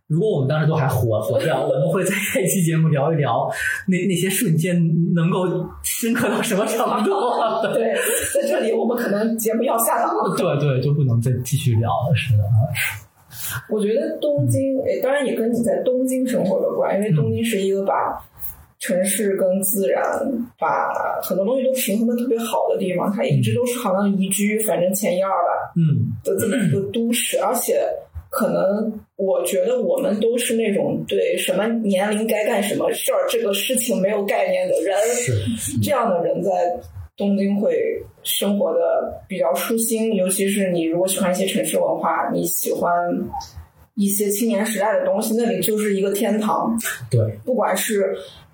[0.06, 3.46] 如果我们当时都还活活着，我们会在这一期节目聊一聊
[3.86, 4.74] 那那些瞬间
[5.12, 5.46] 能够
[5.82, 7.10] 深刻到什么程度。
[7.74, 7.94] 对，
[8.34, 10.34] 在这里我们可能节目要下档了。
[10.34, 12.56] 对对，就不能再继续聊了，是的啊。
[13.68, 17.94] 我觉得东京，诶，当然也跟你在东京生活有关，因为东京是一个把
[18.78, 20.02] 城市跟自然，
[20.58, 20.92] 把
[21.22, 23.12] 很多东西都平衡的特别好的地方。
[23.12, 27.84] 它一直都是好像宜居，反正前一二吧嗯的这么一个都市，而且
[28.30, 34.96] 可能我觉得我们都是那种对什么年龄该干什么事儿这个事情没有概念的人，
[35.56, 36.50] 是这样的人在
[37.16, 38.78] 东京会生活的
[39.26, 42.92] 比较舒心，尤其是你如果喜欢一些城市文化，你喜欢
[43.96, 46.78] 一些青年时代的东西，那里就是一个天堂。
[47.10, 48.47] 对，不管是呃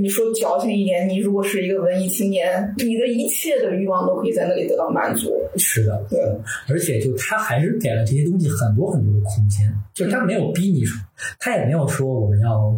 [0.00, 5.32] 你说矫情一点，你如果是一个文艺青年，你的一切的欲望都可以在那里得到满足。
[5.56, 6.20] 是的，对，
[6.68, 11.00] 而且就他还是给了这些东西很多很多的空间，就是他没有逼你说，
[11.38, 12.74] 他也没有说我们要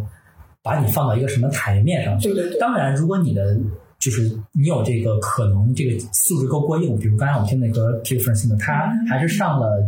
[0.61, 2.33] 把你放到一个什么台面上去。
[2.33, 3.57] 对对对，当然，如果你的
[3.99, 9.83] 就是你有这个可能，这个素质够过硬，比如刚才我们听那个这个 f r a n c i 他还是上了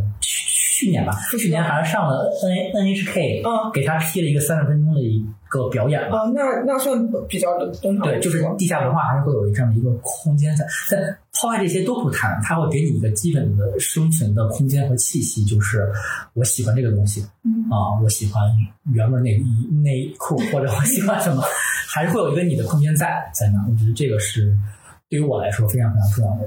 [0.79, 6.19] 去去年吧，去年还是上了 N N H K，嗯给他批了一个三十分钟的一个表演嘛。
[6.19, 7.49] 啊，那那算比较。
[8.01, 10.65] 对，就是地下文化还是会有这样的一个空间在。
[10.89, 15.91] 但抛开这些都不谈，他会给你一个基本的生存的空间和气息，就是
[16.33, 18.41] 我喜欢这个东西，嗯啊，我喜欢
[18.93, 21.43] 原味内衣内裤，或者我喜欢什么，
[21.87, 23.59] 还是会有一个你的空间在在那。
[23.69, 24.55] 我觉得这个是
[25.09, 26.45] 对于我来说非常非常重要的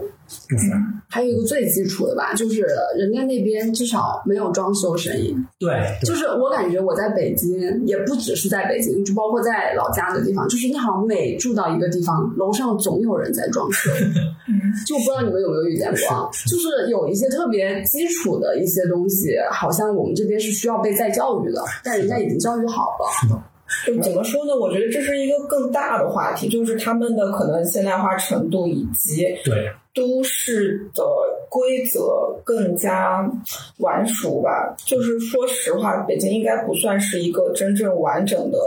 [0.49, 0.71] 部分。
[1.09, 2.65] 还有一个最基础的吧，就是
[2.97, 5.37] 人家那边至少没有装修声音。
[5.59, 13.91] 对，对就是我感觉我在北京，也不只是在北京，就包括在老家的地方，就是你好像每住到一个地方，楼上总有人在装修。
[14.87, 16.31] 就不知道你们有没有遇见过啊？
[16.47, 23.07] 就是有一些特别基础的一些东西，好像我们这边是需要被再教育的，但人家已经教育好了。
[23.21, 23.43] 是的，
[23.87, 24.55] 就怎么说呢？
[24.55, 31.05] 我觉得这是一个更大的话题，就是他们的可能现代化程度以及对，都市的
[31.49, 33.29] 规则更加
[33.79, 34.75] 完熟吧。
[34.85, 38.59] 就是说实话，北京应该不算是一个真正完整的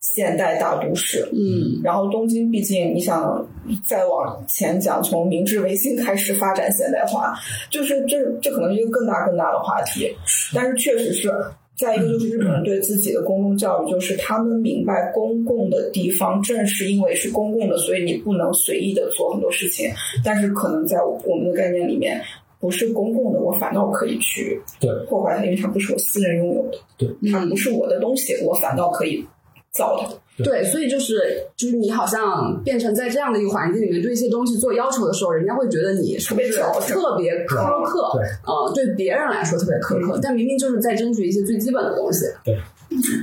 [0.00, 1.28] 现代大都市。
[1.32, 3.46] 嗯，然后东京，毕竟你想
[3.86, 7.34] 再往前讲，从明治维新开始发展现代化，
[7.70, 10.14] 就是这这可能是一个更大更大的话题。
[10.54, 11.30] 但是确实是。
[11.76, 19.90] 再一个就是日本人对自己的公共教育，就是他们明白公共的地方正是因为是公共的，所以你不能随意的做很多事情。
[20.24, 22.20] 但是可能在我们的概念里面，
[22.60, 29.24] 不是公共的，我反倒可以去对破坏它，因为它不是我私人拥有的，对，它不是我的东西，我反倒可以
[29.72, 30.08] 造它。
[30.38, 31.14] 对，所以就是
[31.56, 38.18] 就是你好像变成在这样的一个环境里面对一些东西做要求的时候，人家会觉得你是不是特别特别苛刻？
[38.18, 42.24] 对，呃，对别人来说特别苛刻，但明明就是在争取一些最基本的东西。
[42.44, 42.58] 对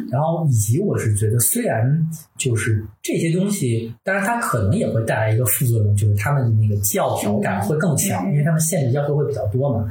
[0.10, 9.86] 然后以及我是觉得，虽然就是这些东西，当然它可能也会带来一个副作用，就是他们的那个教条感会更强，因为他们限制要求会比较多嘛。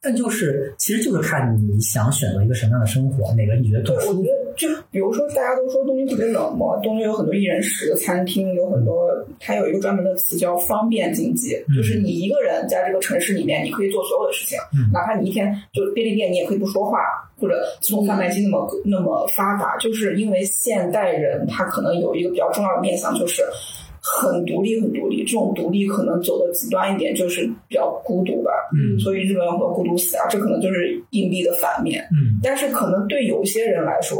[0.00, 4.24] 但就是其实就是看你想选择一个什么样的生活，哪个你觉得更舒服
[4.56, 16.98] 就比如说，大家都说东京特别冷漠，东京有很多一人食的餐厅，有很多，它有一个专门的词叫方便经济，嗯就是你一个人在这个城市里面，你可以做所有的事情，嗯哪怕你一天就便利店你也可以不说话，
[17.38, 23.42] 或者自动贩卖机那么、那么发达，就是因为现代人他可能有一个比较重要的面向，就是
[24.00, 25.24] 很独立，很独立。
[25.24, 28.50] 这种独立可能走的极端一点，就是比较孤独吧。
[28.72, 32.02] 嗯所以日本有很多孤独死啊，这可能就是硬币的反面。
[32.12, 34.18] 嗯，但是可能对有些人来说，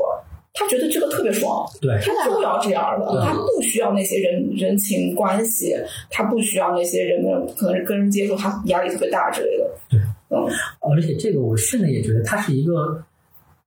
[0.59, 5.77] 他觉得这个特别爽，对，他就要这样的，他不需要那些人人情关系，
[6.11, 9.71] 他不需要那些人们可能是跟人接触，他压力特别大之类的。
[9.91, 10.49] 对，嗯，
[10.81, 13.05] 而且这个我甚至也觉得他是一个，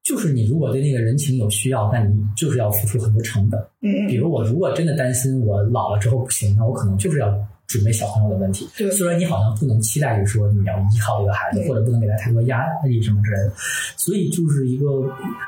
[0.03, 3.59] 就是你如果对那个人情有需要，那你就是要付出很多成本。
[3.81, 7.31] 嗯嗯，比如我如果真的担心我老了之后不行，那我可能就是要
[7.69, 8.67] 准备小朋友的问题。
[8.75, 8.89] 对。
[8.91, 13.53] 虽然你好像不能期待于说你要依靠一个孩子，或者不能给他太多压力什么之类的，
[13.95, 14.87] 所以就是一个，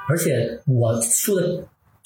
[0.07, 1.61] 而且我说的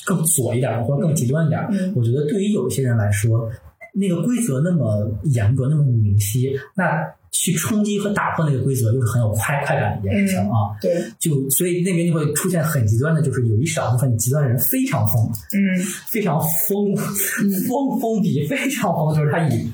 [0.06, 1.94] 更左一点，或者更极端一点，嗯。
[1.96, 3.52] 我觉得对于有些人来说，
[3.94, 7.06] 那个规则那么严格，那么明晰，那
[7.38, 10.56] 去冲击和打破那个规则，又是很有快快感的一件事情嗯啊。
[10.82, 16.96] 对，就所以那边就会出现很极端的，就是有一少部分极端的人非常疯，嗯非常疯
[17.68, 19.70] 疯疯逼，非常疯，就是他以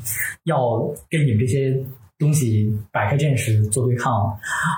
[0.45, 1.77] 要跟你们这些
[2.17, 4.11] 东西摆开阵势做对抗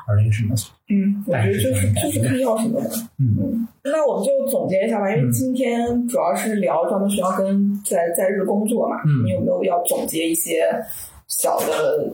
[0.08, 0.54] 而那个什么。
[0.90, 2.90] 嗯，我觉得就是就是看要什么的。
[3.18, 10.64] 嗯那我们就总结一下吧，因为今天主要是聊专门学校跟在在日工作嘛，嗯你有没有要总结一些
[11.28, 12.12] 小的，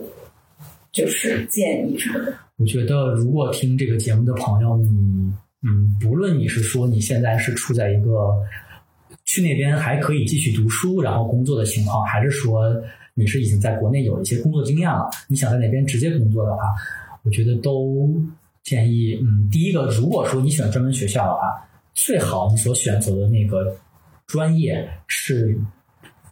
[0.92, 2.34] 就是建议什么的？
[2.56, 8.34] 我觉得，如果听这个节目的朋友，你嗯，不论你是说你现在是处在一个
[9.24, 12.74] 去那边还可以继续读书然后工作的情况，还是说
[13.14, 16.62] 你是已经在国内有一些工作经验了，你想在那边直接工作的话，
[17.22, 18.10] 我觉得都
[18.62, 23.76] 建议，嗯，第一个，如果说你选专门学校的话，最好你所选择的那个
[24.26, 25.58] 专业是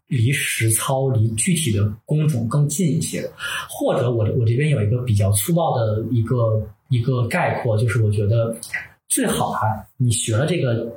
[0.09, 3.31] 离实操、离具体的工种更近一些的，
[3.69, 8.55] 或者我我这边有一个比较粗暴的一个一个概括，就是我觉得
[9.09, 9.61] 最好啊，
[9.97, 10.91] 你学了这个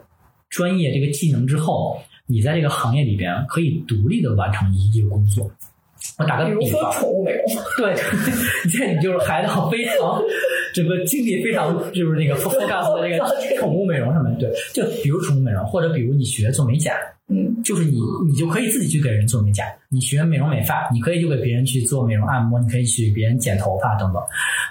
[0.49, 5.51] 专业这个技能之后，你在这个行业里边可以独立的完成一个工作。
[6.17, 7.43] 我打个比如说比方，宠物美容，
[7.77, 7.93] 对，
[8.71, 10.19] 这你就是孩子非常
[10.73, 13.23] 整个精力非常就是那个 focus 的这个
[13.59, 16.93] 宠物美容上面，对，就比如宠物美容，或者比如你学做美甲，
[17.31, 24.21] 嗯就是你你就可以自己去给人做美甲，你学美容美发，你可以就给别人去做美容按摩，你可以去给别人剪头发等等。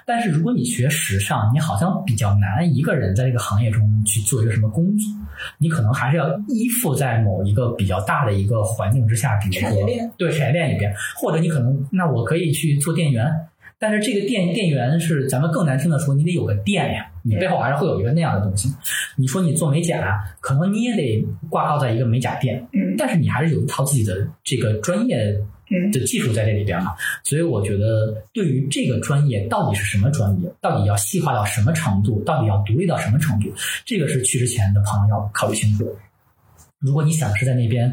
[0.06, 5.10] 但是如果你学时尚，你好像比较难一个人在这个行业中去做一个什么工作，
[5.58, 13.32] 你可能还是要依附在某一个比较大的一个环境之下，比如说对产业链里边，或者你可能那我可以去做店员。
[13.80, 18.68] 但是这个电电源是咱们更难听的说，你得有个店呀，你背后还是会有一个那样的东西。
[19.16, 25.34] 你说你做美甲，可能你也得挂靠在一个美甲店，嗯但是你还是有一套自己的这个专业
[25.70, 26.94] 嗯的技术在这里边嘛。
[27.24, 33.50] 所以我觉得，对于这个专业到底是什么专业，到底要细化到什么程度，到底要独立到什么程度，
[33.86, 35.90] 这个是去之前的朋友要考虑清楚的。
[36.78, 37.90] 如果你想是在那边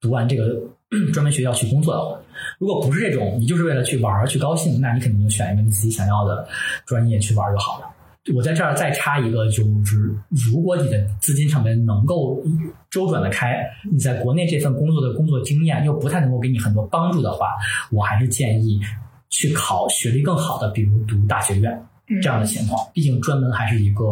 [0.00, 0.60] 读完这个
[1.12, 2.18] 专门学校去工作的话，
[2.58, 6.46] 如果不是这种，你就是为了去玩儿去高兴，那你肯定就选一个你自己想要的
[6.86, 7.86] 专业去玩儿就好了。
[8.34, 10.10] 我在这儿再插一个，就是
[10.50, 12.42] 如果你的资金上面能够
[12.88, 17.48] 周转的开，你在国内这份工作的工作经验又不太能够给你很多帮助的话，
[17.90, 18.80] 我还是建议
[19.28, 21.86] 去考学历更好的，比如读大学院
[22.22, 22.82] 这样的情况。
[22.94, 24.02] 毕竟专门还是一个，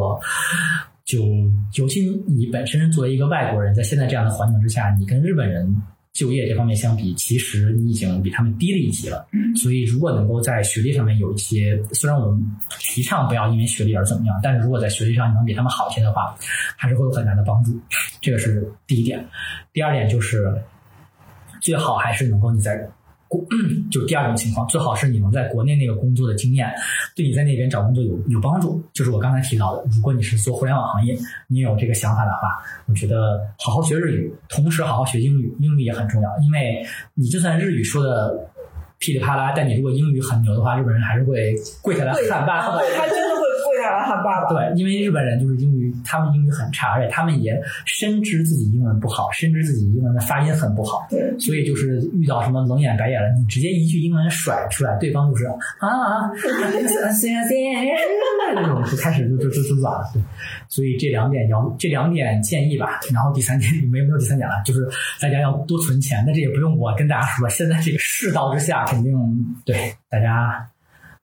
[1.07, 1.21] 就
[1.79, 5.75] 尤其你本身作为一个外国人，在现在这样的环境之下，你跟日本人
[6.13, 9.27] 就业这方面相比，其实你已经比他们低了一级了。
[9.57, 12.45] 所以，如果能够在学历上面有一些，虽然我们
[12.79, 16.37] 提倡不要因为学历而怎么样，但是如果在学历上能比他们好一些的话，
[16.77, 17.81] 还是会有很大的帮助。
[18.21, 19.27] 这个是第一点。
[19.73, 20.55] 第二点就是，
[21.63, 22.93] 最好还是能够你在国，
[23.91, 26.73] 就第二种情况，最好是你能在国内那个工作的经验，
[27.15, 28.83] 对你在那边找工作有有帮助。
[28.93, 38.49] 就是我刚才提到的，如果你是做互联网行业，你有这个想法的话，我觉得好好学日语，同时好好学英语，英语也很重要，因为你就算日语说的。
[39.05, 41.53] 噼里啪啦，但你如果英语很牛的话，日本人还是会
[41.83, 42.79] 跪下来喊爸爸。
[42.79, 44.49] 对他真的会跪下来喊爸爸。
[44.51, 55.47] 对，因为日本人就是英语，他们英语很差，而且他们也深知自己英文不好，深知自己英文的发音很不好，对，所以就是遇到什么冷眼白眼了，你直接一句英文甩出来，对方就是
[55.79, 56.31] 啊，
[58.55, 60.11] 那种就开始就就就就软了。
[60.13, 60.23] 对，
[60.69, 63.01] 所以这两点要这两点建议吧。
[63.13, 64.87] 然后第三点没有没有第三点了，就是
[65.21, 66.23] 大家要多存钱。
[66.27, 69.15] 那这也不用我跟大家说，现在这个世道之下，肯定
[69.65, 70.67] 对大家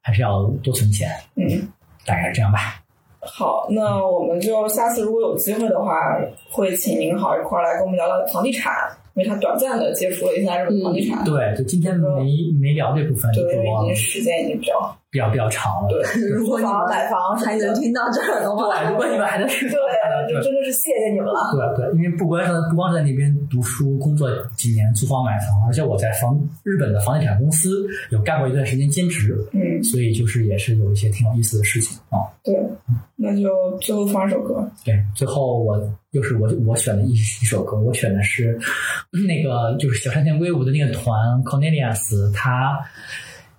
[0.02, 1.10] 还是要多存钱。
[1.36, 1.68] 嗯，
[2.06, 2.82] 大概是这样吧。
[3.22, 6.18] 好，那我们就下次如果有机会的话，
[6.50, 8.74] 会请您好一块儿来跟我们聊聊房地产，
[9.16, 15.90] 因为他短暂的接触了一下日本房地产，对，就今天没没聊这部分，对，就是我因为时间已经比较比较比较长了。
[15.90, 21.76] 对，如果你们租房买房还能听到这儿的话，对，如果你们还能听对，就真的是谢谢你们了。
[21.76, 32.20] 对对，因为不光是不光是在那边读书工作几年租房买房，而且我在房日本的房地产公司有干过一段时间兼职，嗯，所以就是也是有一些挺有意思的事情啊。
[32.44, 32.56] 对，
[33.16, 34.70] 那就最后放一首歌。
[34.86, 35.78] 对，最后我
[36.12, 38.58] 又是我我选的一一首歌，我选的是
[39.28, 41.14] 那个就是小山田圭吾的那个团
[41.44, 42.80] Cornelius，他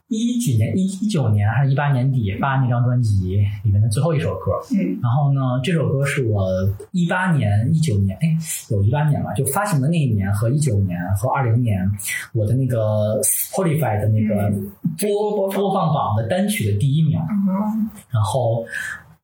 [0.09, 4.51] 一几年一一九年还是一八年底发那张专辑里面的最后一首歌。
[4.73, 6.45] 嗯然后呢，这首歌是我
[6.91, 8.37] 一八年、一九年，哎，
[8.71, 11.89] 有一八年吧，就发行的那一年和一九年和二零年，
[12.33, 14.51] 我的那个 Spotify 的那个
[14.99, 17.17] 播播放榜的单曲的第一名。
[17.21, 18.67] 嗯然后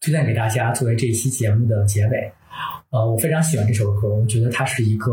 [0.00, 2.32] 推荐给大家作为这期节目的结尾。
[2.90, 5.12] 呃，我非常喜欢这首歌，我觉得它是一个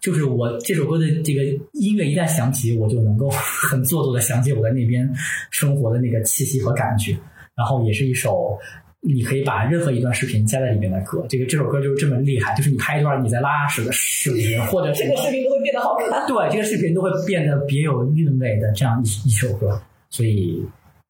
[0.00, 1.42] 就是我这首歌的这个
[1.72, 3.28] 音乐一旦响起，我就能够
[3.68, 5.10] 很做作的想起我在那边
[5.50, 7.16] 生活的那个气息和感觉。
[7.56, 8.58] 然后也是一首
[9.00, 11.24] 你可以把任何一段视频加在里面的歌。
[11.28, 16.26] 这个这首歌就是这么厉害，就是你拍一段你在拉屎的视频，或者这个视频都会变得好看。
[16.26, 19.80] 对这个视频都会变得别有韵味的这样一一首歌。
[20.10, 20.62] 所以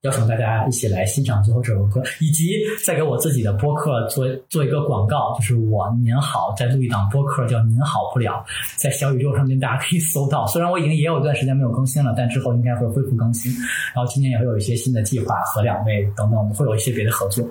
[0.07, 2.55] 邀请大家一起来欣赏最后这首歌，以及
[2.85, 8.45] 再给我自己的播客做做一个广告，就是我您好在录一档播客叫您好不了，
[8.77, 10.47] 在小宇宙上面大家可以搜到。
[10.47, 13.53] 虽然我已经也有一段时间没有更新了，但之后应该会恢复更新。
[13.93, 17.45] 然后今年也会有一些新的计划和两位等等，我们会有一些别的合作，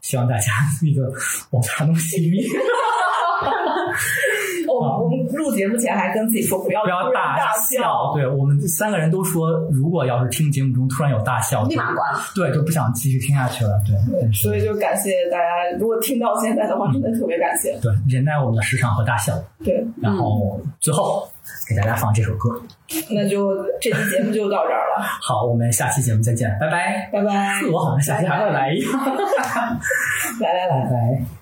[0.00, 0.50] 希望大家
[0.82, 1.12] 那个
[1.50, 2.38] 往茶东西密。
[4.68, 7.36] 我我们录节目前还跟自己说不要不要大
[7.70, 12.20] 笑，对我们三个人都说，如果要是听节目中突然有大笑，立马关了。
[12.34, 13.80] 对，就不想继续听下去了。
[13.86, 17.78] 对，所以就感谢大家，如果听到现在的话，真的特别感谢。
[17.82, 19.32] 对忍耐我们的时长和大笑。
[19.64, 21.28] 对，然后最后
[21.68, 22.50] 给大家放这首歌。
[23.10, 27.08] 那就这期节目就到这儿了， 好，我们下期节目再见，拜拜。
[27.12, 28.92] 拜拜， 我好像下期还会来一样。
[30.40, 30.90] 来来来拜。
[30.90, 31.41] 拜。